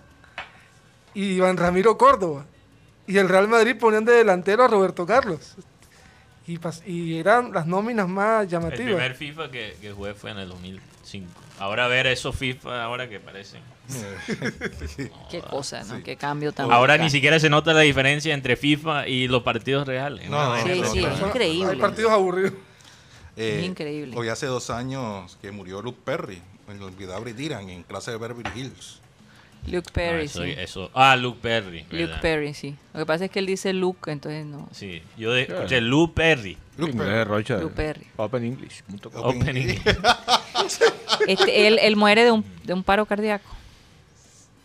y 1.14 1.32
Iván 1.32 1.56
Ramiro 1.56 1.98
Córdoba. 1.98 2.44
Y 3.06 3.18
el 3.18 3.28
Real 3.28 3.48
Madrid 3.48 3.74
ponían 3.78 4.04
de 4.04 4.12
delantero 4.12 4.62
a 4.64 4.68
Roberto 4.68 5.04
Carlos. 5.04 5.56
Y, 6.50 6.58
pas- 6.58 6.82
y 6.86 7.16
eran 7.18 7.52
las 7.52 7.66
nóminas 7.66 8.08
más 8.08 8.42
El 8.44 8.48
llamativas. 8.48 8.84
primer 8.86 9.14
FIFA 9.14 9.50
que, 9.50 9.76
que 9.80 9.92
jugué 9.92 10.14
fue 10.14 10.30
en 10.32 10.38
el 10.38 10.48
2005. 10.48 11.28
Ahora 11.60 11.86
ver 11.86 12.06
esos 12.08 12.34
FIFA 12.34 12.82
ahora 12.82 13.08
que 13.08 13.20
parecen. 13.20 13.60
Qué 15.30 15.40
cosa, 15.42 15.82
¿no? 15.84 16.02
Qué 16.02 16.16
cambio 16.16 16.52
tan 16.52 16.70
Ahora 16.70 16.96
ni 16.98 17.10
siquiera 17.10 17.38
se 17.38 17.50
nota 17.50 17.72
la 17.72 17.80
diferencia 17.80 18.34
entre 18.34 18.56
FIFA 18.56 19.06
y 19.08 19.28
los 19.28 19.42
partidos 19.42 19.86
reales. 19.86 20.28
No, 20.28 20.56
no, 20.56 20.62
Sí, 20.62 20.80
no, 20.80 20.86
sí, 20.90 21.00
no, 21.02 21.08
es 21.14 21.20
increíble. 21.20 21.72
Hay 21.72 21.78
partidos 21.78 22.12
aburridos. 22.12 22.52
Eh, 23.36 23.58
Es 23.60 23.66
increíble. 23.66 24.16
Hoy 24.16 24.28
hace 24.28 24.46
dos 24.46 24.70
años 24.70 25.38
que 25.40 25.52
murió 25.52 25.82
Luke 25.82 26.00
Perry, 26.04 26.42
el 26.68 26.82
olvidable 26.82 27.32
Dylan, 27.32 27.68
en 27.70 27.82
clase 27.84 28.10
de 28.10 28.16
Beverly 28.16 28.42
Hills. 28.56 29.00
Luke 29.66 29.88
No, 29.88 29.92
Perry, 29.92 30.24
eso, 30.24 30.42
sí. 30.44 30.54
eso- 30.56 30.90
Ah, 30.94 31.16
Luke 31.16 31.38
Perry. 31.42 31.84
Luke. 31.90 32.14
Perry, 32.22 32.54
sí. 32.54 32.74
Lo 32.94 33.00
que 33.00 33.06
pasa 33.06 33.24
es 33.26 33.30
que 33.30 33.38
él 33.40 33.46
dice 33.46 33.72
Luke, 33.72 34.10
entonces 34.10 34.44
no. 34.46 34.68
Sí, 34.72 35.02
yo 35.16 35.32
de- 35.32 35.42
escuché 35.42 35.80
Luke 35.80 36.12
Perry. 36.14 36.56
Luke 36.78 36.92
Perry. 36.94 37.24
Rocha. 37.24 37.58
Luke 37.58 37.74
Perry. 37.76 38.06
Open 38.16 38.44
English. 38.44 38.82
Open- 39.04 39.10
Opening. 39.42 39.78
Este, 41.26 41.66
él, 41.66 41.78
él 41.82 41.96
muere 41.96 42.24
de 42.24 42.30
un, 42.32 42.44
de 42.64 42.72
un 42.74 42.82
paro 42.82 43.04
cardíaco 43.06 43.48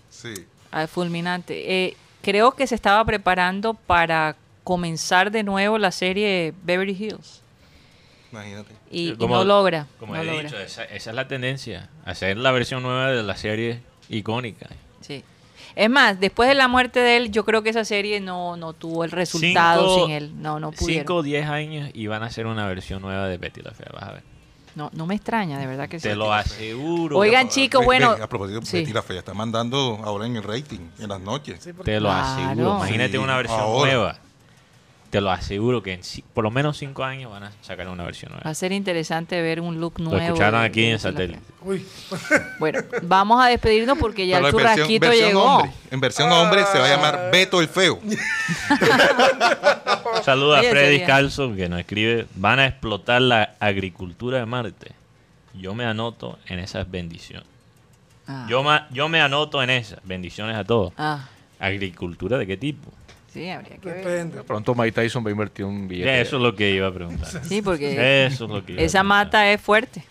Sí. 0.09 0.33
ah, 0.71 0.87
fulminante. 0.87 1.85
Eh, 1.85 1.97
creo 2.21 2.51
que 2.51 2.67
se 2.67 2.75
estaba 2.75 3.03
preparando 3.05 3.73
para 3.73 4.35
comenzar 4.63 5.31
de 5.31 5.43
nuevo 5.43 5.77
la 5.77 5.91
serie 5.91 6.53
Beverly 6.63 6.93
Hills. 6.93 7.41
Imagínate. 8.31 8.73
Y, 8.91 9.13
no 9.19 9.43
logra. 9.43 9.87
Como 9.99 10.15
no 10.15 10.21
he 10.21 10.25
logra. 10.25 10.43
dicho, 10.43 10.59
esa, 10.59 10.83
esa 10.85 11.09
es 11.09 11.15
la 11.15 11.27
tendencia. 11.27 11.89
Hacer 12.05 12.37
la 12.37 12.51
versión 12.51 12.83
nueva 12.83 13.11
de 13.11 13.23
la 13.23 13.35
serie 13.37 13.81
icónica. 14.09 14.67
Es 15.75 15.89
más, 15.89 16.19
después 16.19 16.47
de 16.49 16.55
la 16.55 16.67
muerte 16.67 16.99
de 16.99 17.17
él, 17.17 17.31
yo 17.31 17.43
creo 17.45 17.61
que 17.63 17.69
esa 17.69 17.85
serie 17.85 18.19
no, 18.19 18.55
no 18.57 18.73
tuvo 18.73 19.03
el 19.03 19.11
resultado 19.11 19.81
Cinco- 19.89 20.05
sin 20.07 20.11
él. 20.15 20.31
No, 20.41 20.59
no 20.59 20.71
pudieron. 20.71 21.03
5 21.03 21.15
o 21.15 21.23
10 21.23 21.47
años 21.47 21.89
y 21.93 22.07
van 22.07 22.23
a 22.23 22.27
hacer 22.27 22.45
una 22.47 22.65
versión 22.67 23.01
nueva 23.01 23.27
de 23.27 23.37
Betty 23.37 23.61
la 23.61 23.71
Fea. 23.71 23.87
Vas 23.93 24.03
a 24.03 24.11
ver. 24.13 24.23
No, 24.75 24.89
no 24.93 25.05
me 25.07 25.15
extraña, 25.15 25.57
de 25.57 25.67
verdad 25.67 25.87
que 25.87 25.99
sí. 25.99 26.07
Te 26.09 26.15
lo 26.17 26.33
aseguro. 26.33 27.17
Oigan, 27.17 27.47
chicos, 27.47 27.83
bueno. 27.85 28.11
a 28.11 28.27
propósito, 28.27 28.61
sí. 28.63 28.79
Betty 28.79 28.91
la 28.93 29.01
Fea 29.01 29.19
está 29.19 29.33
mandando 29.33 29.99
ahora 30.03 30.25
en 30.25 30.35
el 30.35 30.43
rating, 30.43 30.79
en 30.99 31.07
las 31.09 31.21
noches. 31.21 31.61
Sí, 31.63 31.71
Te 31.83 31.99
lo 31.99 32.09
Claro. 32.09 32.25
aseguro. 32.25 32.75
Imagínate 32.77 33.11
Sí, 33.13 33.17
una 33.17 33.37
versión 33.37 33.59
ahora. 33.61 33.91
nueva. 33.93 34.19
Te 35.15 35.21
lo 35.21 35.31
aseguro 35.31 35.81
que 35.81 35.93
en 35.93 36.01
por 36.33 36.43
lo 36.43 36.51
menos 36.51 36.75
5 36.77 37.01
años 37.05 37.31
van 37.31 37.43
a 37.45 37.51
sacar 37.61 37.87
una 37.87 38.03
versión 38.03 38.33
Va 38.33 38.35
nueva. 38.35 38.49
a 38.49 38.53
ser 38.53 38.73
interesante 38.73 39.41
ver 39.41 39.61
un 39.61 39.79
look 39.79 39.93
Lo 39.99 40.09
nuevo. 40.09 40.25
escucharon 40.25 40.59
de- 40.59 40.65
aquí 40.67 40.83
en 40.87 40.99
satélite. 40.99 41.39
Uy, 41.61 41.85
Bueno, 42.59 42.79
vamos 43.03 43.41
a 43.41 43.47
despedirnos 43.47 43.97
porque 43.97 44.27
ya 44.27 44.39
Pero 44.41 44.47
el 44.49 44.53
versión- 44.55 44.73
churrasquito 44.75 45.07
versión 45.07 45.27
llegó. 45.29 45.43
hombre. 45.43 45.71
En 45.89 45.99
versión 46.01 46.29
hombre 46.33 46.65
se 46.69 46.79
va 46.79 46.85
a 46.85 46.89
llamar 46.89 47.29
Beto 47.31 47.61
el 47.61 47.69
Feo. 47.69 47.97
Saludos 50.23 50.59
a 50.59 50.63
Freddy 50.63 51.01
Carlson 51.05 51.55
que 51.55 51.69
nos 51.69 51.79
escribe, 51.79 52.27
van 52.35 52.59
a 52.59 52.65
explotar 52.67 53.21
la 53.21 53.55
agricultura 53.59 54.39
de 54.39 54.45
Marte. 54.45 54.91
Yo 55.53 55.73
me 55.73 55.85
anoto 55.85 56.37
en 56.47 56.59
esas 56.59 56.91
bendiciones. 56.91 57.47
Ah, 58.27 58.45
Yo, 58.49 58.63
ma- 58.63 58.87
yo 58.91 59.07
me 59.07 59.21
anoto 59.21 59.63
en 59.63 59.69
esas. 59.69 59.99
Bendiciones 60.03 60.57
a 60.57 60.63
todos. 60.65 60.91
ah, 60.97 61.29
¿Agricultura 61.59 62.37
de 62.37 62.45
qué 62.47 62.57
tipo? 62.57 62.91
Sí, 63.35 63.49
habría 63.49 63.77
que 63.77 63.87
ver. 63.89 63.97
depende. 63.97 64.43
Pronto 64.43 64.73
Mike 64.73 64.91
Tyson 64.93 65.23
va 65.23 65.29
a 65.29 65.31
invertir 65.31 65.65
un 65.65 65.87
billete. 65.87 66.21
Eso 66.21 66.37
es 66.37 66.41
lo 66.41 66.55
que 66.55 66.71
iba 66.71 66.87
a 66.87 66.91
preguntar. 66.91 67.29
Sí, 67.45 67.61
porque 67.61 68.25
Eso 68.25 68.45
es 68.45 68.49
lo 68.51 68.65
que 68.65 68.71
iba 68.73 68.81
a 68.81 68.85
esa 68.85 68.99
preguntar. 68.99 69.25
mata 69.25 69.51
es 69.51 69.61
fuerte. 69.61 70.03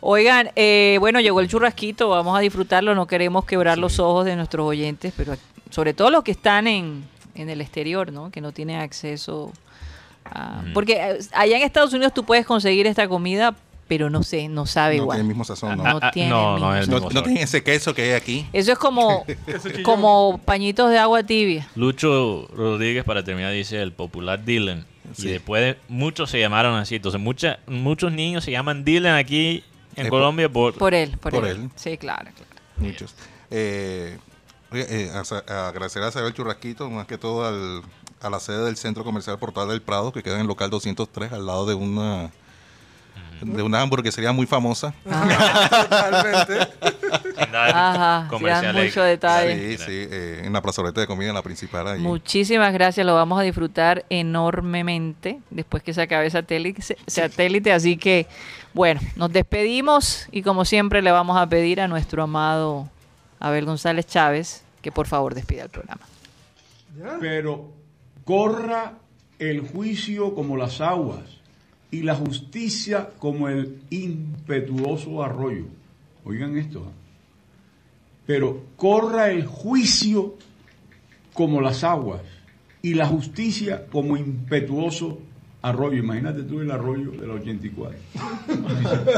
Oigan, 0.00 0.50
eh, 0.56 0.98
bueno, 1.00 1.20
llegó 1.20 1.40
el 1.40 1.48
churrasquito, 1.48 2.08
vamos 2.10 2.36
a 2.36 2.40
disfrutarlo, 2.40 2.94
no 2.94 3.06
queremos 3.06 3.44
quebrar 3.46 3.78
los 3.78 3.98
ojos 3.98 4.24
de 4.26 4.36
nuestros 4.36 4.66
oyentes, 4.66 5.12
pero 5.16 5.34
sobre 5.70 5.94
todo 5.94 6.10
los 6.10 6.22
que 6.22 6.32
están 6.32 6.66
en, 6.66 7.04
en 7.34 7.48
el 7.48 7.60
exterior, 7.60 8.12
¿no? 8.12 8.30
Que 8.30 8.40
no 8.40 8.52
tienen 8.52 8.78
acceso 8.80 9.52
a... 10.24 10.62
Porque 10.74 10.94
eh, 10.94 11.18
allá 11.32 11.56
en 11.56 11.62
Estados 11.62 11.92
Unidos 11.94 12.12
tú 12.12 12.24
puedes 12.24 12.44
conseguir 12.44 12.86
esta 12.86 13.08
comida, 13.08 13.56
pero 13.88 14.10
no 14.10 14.22
sé, 14.22 14.48
no 14.48 14.66
sabe 14.66 14.96
No 14.96 15.02
igual. 15.04 15.16
tiene 15.16 15.22
el 15.22 15.28
mismo 15.28 15.44
sazón, 15.44 15.76
no. 15.78 15.84
No 15.84 15.96
Ah, 15.96 16.00
ah, 16.02 16.10
tiene 16.10 16.30
no, 16.30 16.56
el 16.56 16.62
no 16.62 16.70
mismo 16.72 16.86
No, 16.86 16.96
mismo 16.96 17.00
no 17.08 17.10
sabor. 17.10 17.22
tienen 17.24 17.42
ese 17.44 17.62
queso 17.62 17.94
que 17.94 18.02
hay 18.02 18.10
aquí. 18.12 18.46
Eso 18.52 18.72
es 18.72 18.78
como, 18.78 19.24
como 19.84 20.40
pañitos 20.44 20.90
de 20.90 20.98
agua 20.98 21.22
tibia. 21.22 21.68
Lucho 21.76 22.48
Rodríguez, 22.54 23.04
para 23.04 23.22
terminar, 23.24 23.52
dice 23.52 23.80
el 23.80 23.92
popular 23.92 24.44
Dylan. 24.44 24.84
Sí. 25.14 25.28
Y 25.28 25.32
después 25.32 25.62
de- 25.62 25.78
muchos 25.88 26.30
se 26.30 26.40
llamaron 26.40 26.74
así. 26.76 26.96
Entonces, 26.96 27.20
mucha, 27.20 27.60
muchos 27.66 28.12
niños 28.12 28.44
se 28.44 28.50
llaman 28.50 28.84
Dylan 28.84 29.16
aquí 29.16 29.62
en 29.94 30.06
Eh, 30.06 30.08
Colombia 30.10 30.48
por... 30.48 30.74
Por 30.74 30.94
él, 30.94 31.16
por, 31.18 31.32
Por 31.32 31.46
él. 31.46 31.56
él. 31.62 31.70
Sí, 31.76 31.96
claro, 31.96 32.30
claro. 32.34 32.50
Muchos. 32.78 33.14
Eh, 33.50 34.18
oye, 34.72 34.84
eh, 34.88 35.10
agradecer 35.46 36.02
a 36.02 36.08
Isabel 36.08 36.34
Churrasquito, 36.34 36.90
más 36.90 37.06
que 37.06 37.16
todo 37.18 37.46
al- 37.46 37.82
a 38.20 38.30
la 38.30 38.40
sede 38.40 38.64
del 38.64 38.76
Centro 38.76 39.04
Comercial 39.04 39.38
Portal 39.38 39.68
del 39.68 39.80
Prado, 39.80 40.12
que 40.12 40.22
queda 40.22 40.34
en 40.34 40.40
el 40.40 40.46
local 40.48 40.70
203, 40.70 41.32
al 41.32 41.46
lado 41.46 41.66
de 41.66 41.74
una 41.74 42.30
de 43.42 43.62
una 43.62 43.80
hamburguesería 43.82 44.32
muy 44.32 44.46
famosa. 44.46 44.94
Totalmente. 45.04 46.68
sin 47.36 47.52
dar 47.52 47.70
Ajá, 47.70 48.20
sin 48.22 48.30
comerciales. 48.30 48.74
dar 48.74 48.84
mucho 48.84 49.02
detalle. 49.02 49.76
Sí, 49.78 49.84
sí, 49.84 50.06
eh, 50.10 50.42
en 50.44 50.52
la 50.52 50.62
plazoleta 50.62 51.00
de 51.00 51.06
comida, 51.06 51.28
en 51.28 51.34
la 51.34 51.42
principal. 51.42 51.86
Ahí. 51.88 52.00
Muchísimas 52.00 52.72
gracias, 52.72 53.06
lo 53.06 53.14
vamos 53.14 53.38
a 53.38 53.42
disfrutar 53.42 54.04
enormemente 54.10 55.40
después 55.50 55.82
que 55.82 55.92
se 55.94 56.02
acabe 56.02 56.30
satélite, 56.30 56.96
satélite. 57.06 57.72
Así 57.72 57.96
que, 57.96 58.26
bueno, 58.74 59.00
nos 59.16 59.32
despedimos 59.32 60.26
y 60.32 60.42
como 60.42 60.64
siempre 60.64 61.02
le 61.02 61.10
vamos 61.10 61.36
a 61.36 61.46
pedir 61.48 61.80
a 61.80 61.88
nuestro 61.88 62.22
amado 62.22 62.88
Abel 63.40 63.64
González 63.64 64.06
Chávez 64.06 64.62
que 64.82 64.92
por 64.92 65.06
favor 65.06 65.34
despida 65.34 65.64
el 65.64 65.68
programa. 65.70 66.02
pero 67.20 67.72
corra 68.24 68.94
el 69.38 69.60
juicio 69.60 70.34
como 70.34 70.56
las 70.56 70.80
aguas 70.80 71.20
y 71.90 72.02
la 72.02 72.14
justicia 72.14 73.10
como 73.18 73.48
el 73.48 73.80
impetuoso 73.90 75.22
arroyo. 75.22 75.66
Oigan 76.24 76.56
esto. 76.58 76.84
¿ah? 76.86 76.92
Pero 78.26 78.64
corra 78.76 79.30
el 79.30 79.46
juicio 79.46 80.36
como 81.32 81.60
las 81.60 81.84
aguas 81.84 82.22
y 82.82 82.94
la 82.94 83.06
justicia 83.06 83.86
como 83.86 84.16
impetuoso 84.16 85.18
arroyo. 85.68 85.98
Imagínate 85.98 86.42
tú 86.44 86.60
el 86.60 86.70
arroyo 86.70 87.10
del 87.12 87.30
84. 87.30 87.98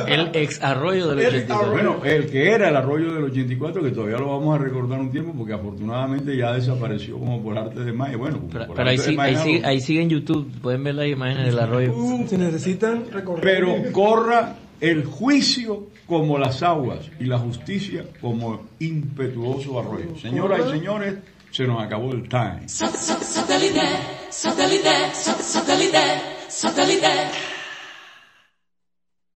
El 0.07 0.31
ex 0.35 0.63
arroyo 0.63 1.09
del 1.09 1.19
El- 1.21 1.27
84. 1.27 1.71
bueno, 1.71 2.01
el 2.05 2.27
que 2.31 2.51
era 2.51 2.69
el 2.69 2.77
arroyo 2.77 3.13
del 3.15 3.25
84, 3.25 3.83
que 3.83 3.91
todavía 3.91 4.19
lo 4.19 4.29
vamos 4.39 4.55
a 4.59 4.63
recordar 4.63 4.99
un 5.01 5.11
tiempo 5.11 5.33
porque 5.37 5.53
afortunadamente 5.53 6.37
ya 6.37 6.53
desapareció 6.53 7.19
como 7.19 7.43
por 7.43 7.57
arte 7.59 7.81
de 7.81 7.93
magia. 7.93 8.17
Bueno, 8.17 8.39
como 8.39 8.51
Pero, 8.51 8.67
por 8.67 8.77
pero 8.77 8.91
ahí, 8.91 8.97
de 8.97 9.03
sí, 9.03 9.11
ahí, 9.11 9.17
magia, 9.17 9.43
sigue, 9.43 9.61
no. 9.61 9.69
ahí 9.69 9.81
sigue 9.81 10.03
en 10.03 10.11
YouTube. 10.11 10.51
Pueden 10.63 10.85
ver 10.85 10.95
las 10.95 11.07
imágenes 11.09 11.47
del 11.47 11.59
arroyo. 11.59 11.95
Si 12.29 12.37
necesitan 12.37 13.05
recorrer. 13.13 13.43
Pero 13.43 13.93
corra 13.93 14.57
el 14.81 15.05
juicio 15.05 15.87
como 16.07 16.39
las 16.39 16.63
aguas 16.63 17.01
y 17.21 17.25
la 17.25 17.39
justicia 17.39 18.05
como 18.21 18.63
impetuoso 18.79 19.79
arroyo. 19.79 20.17
Señoras 20.21 20.61
y 20.67 20.71
señores, 20.71 21.15
se 21.51 21.67
nos 21.67 21.83
acabó 21.83 22.13
el 22.13 22.29
time. 22.29 22.61
Satellite. 26.49 27.58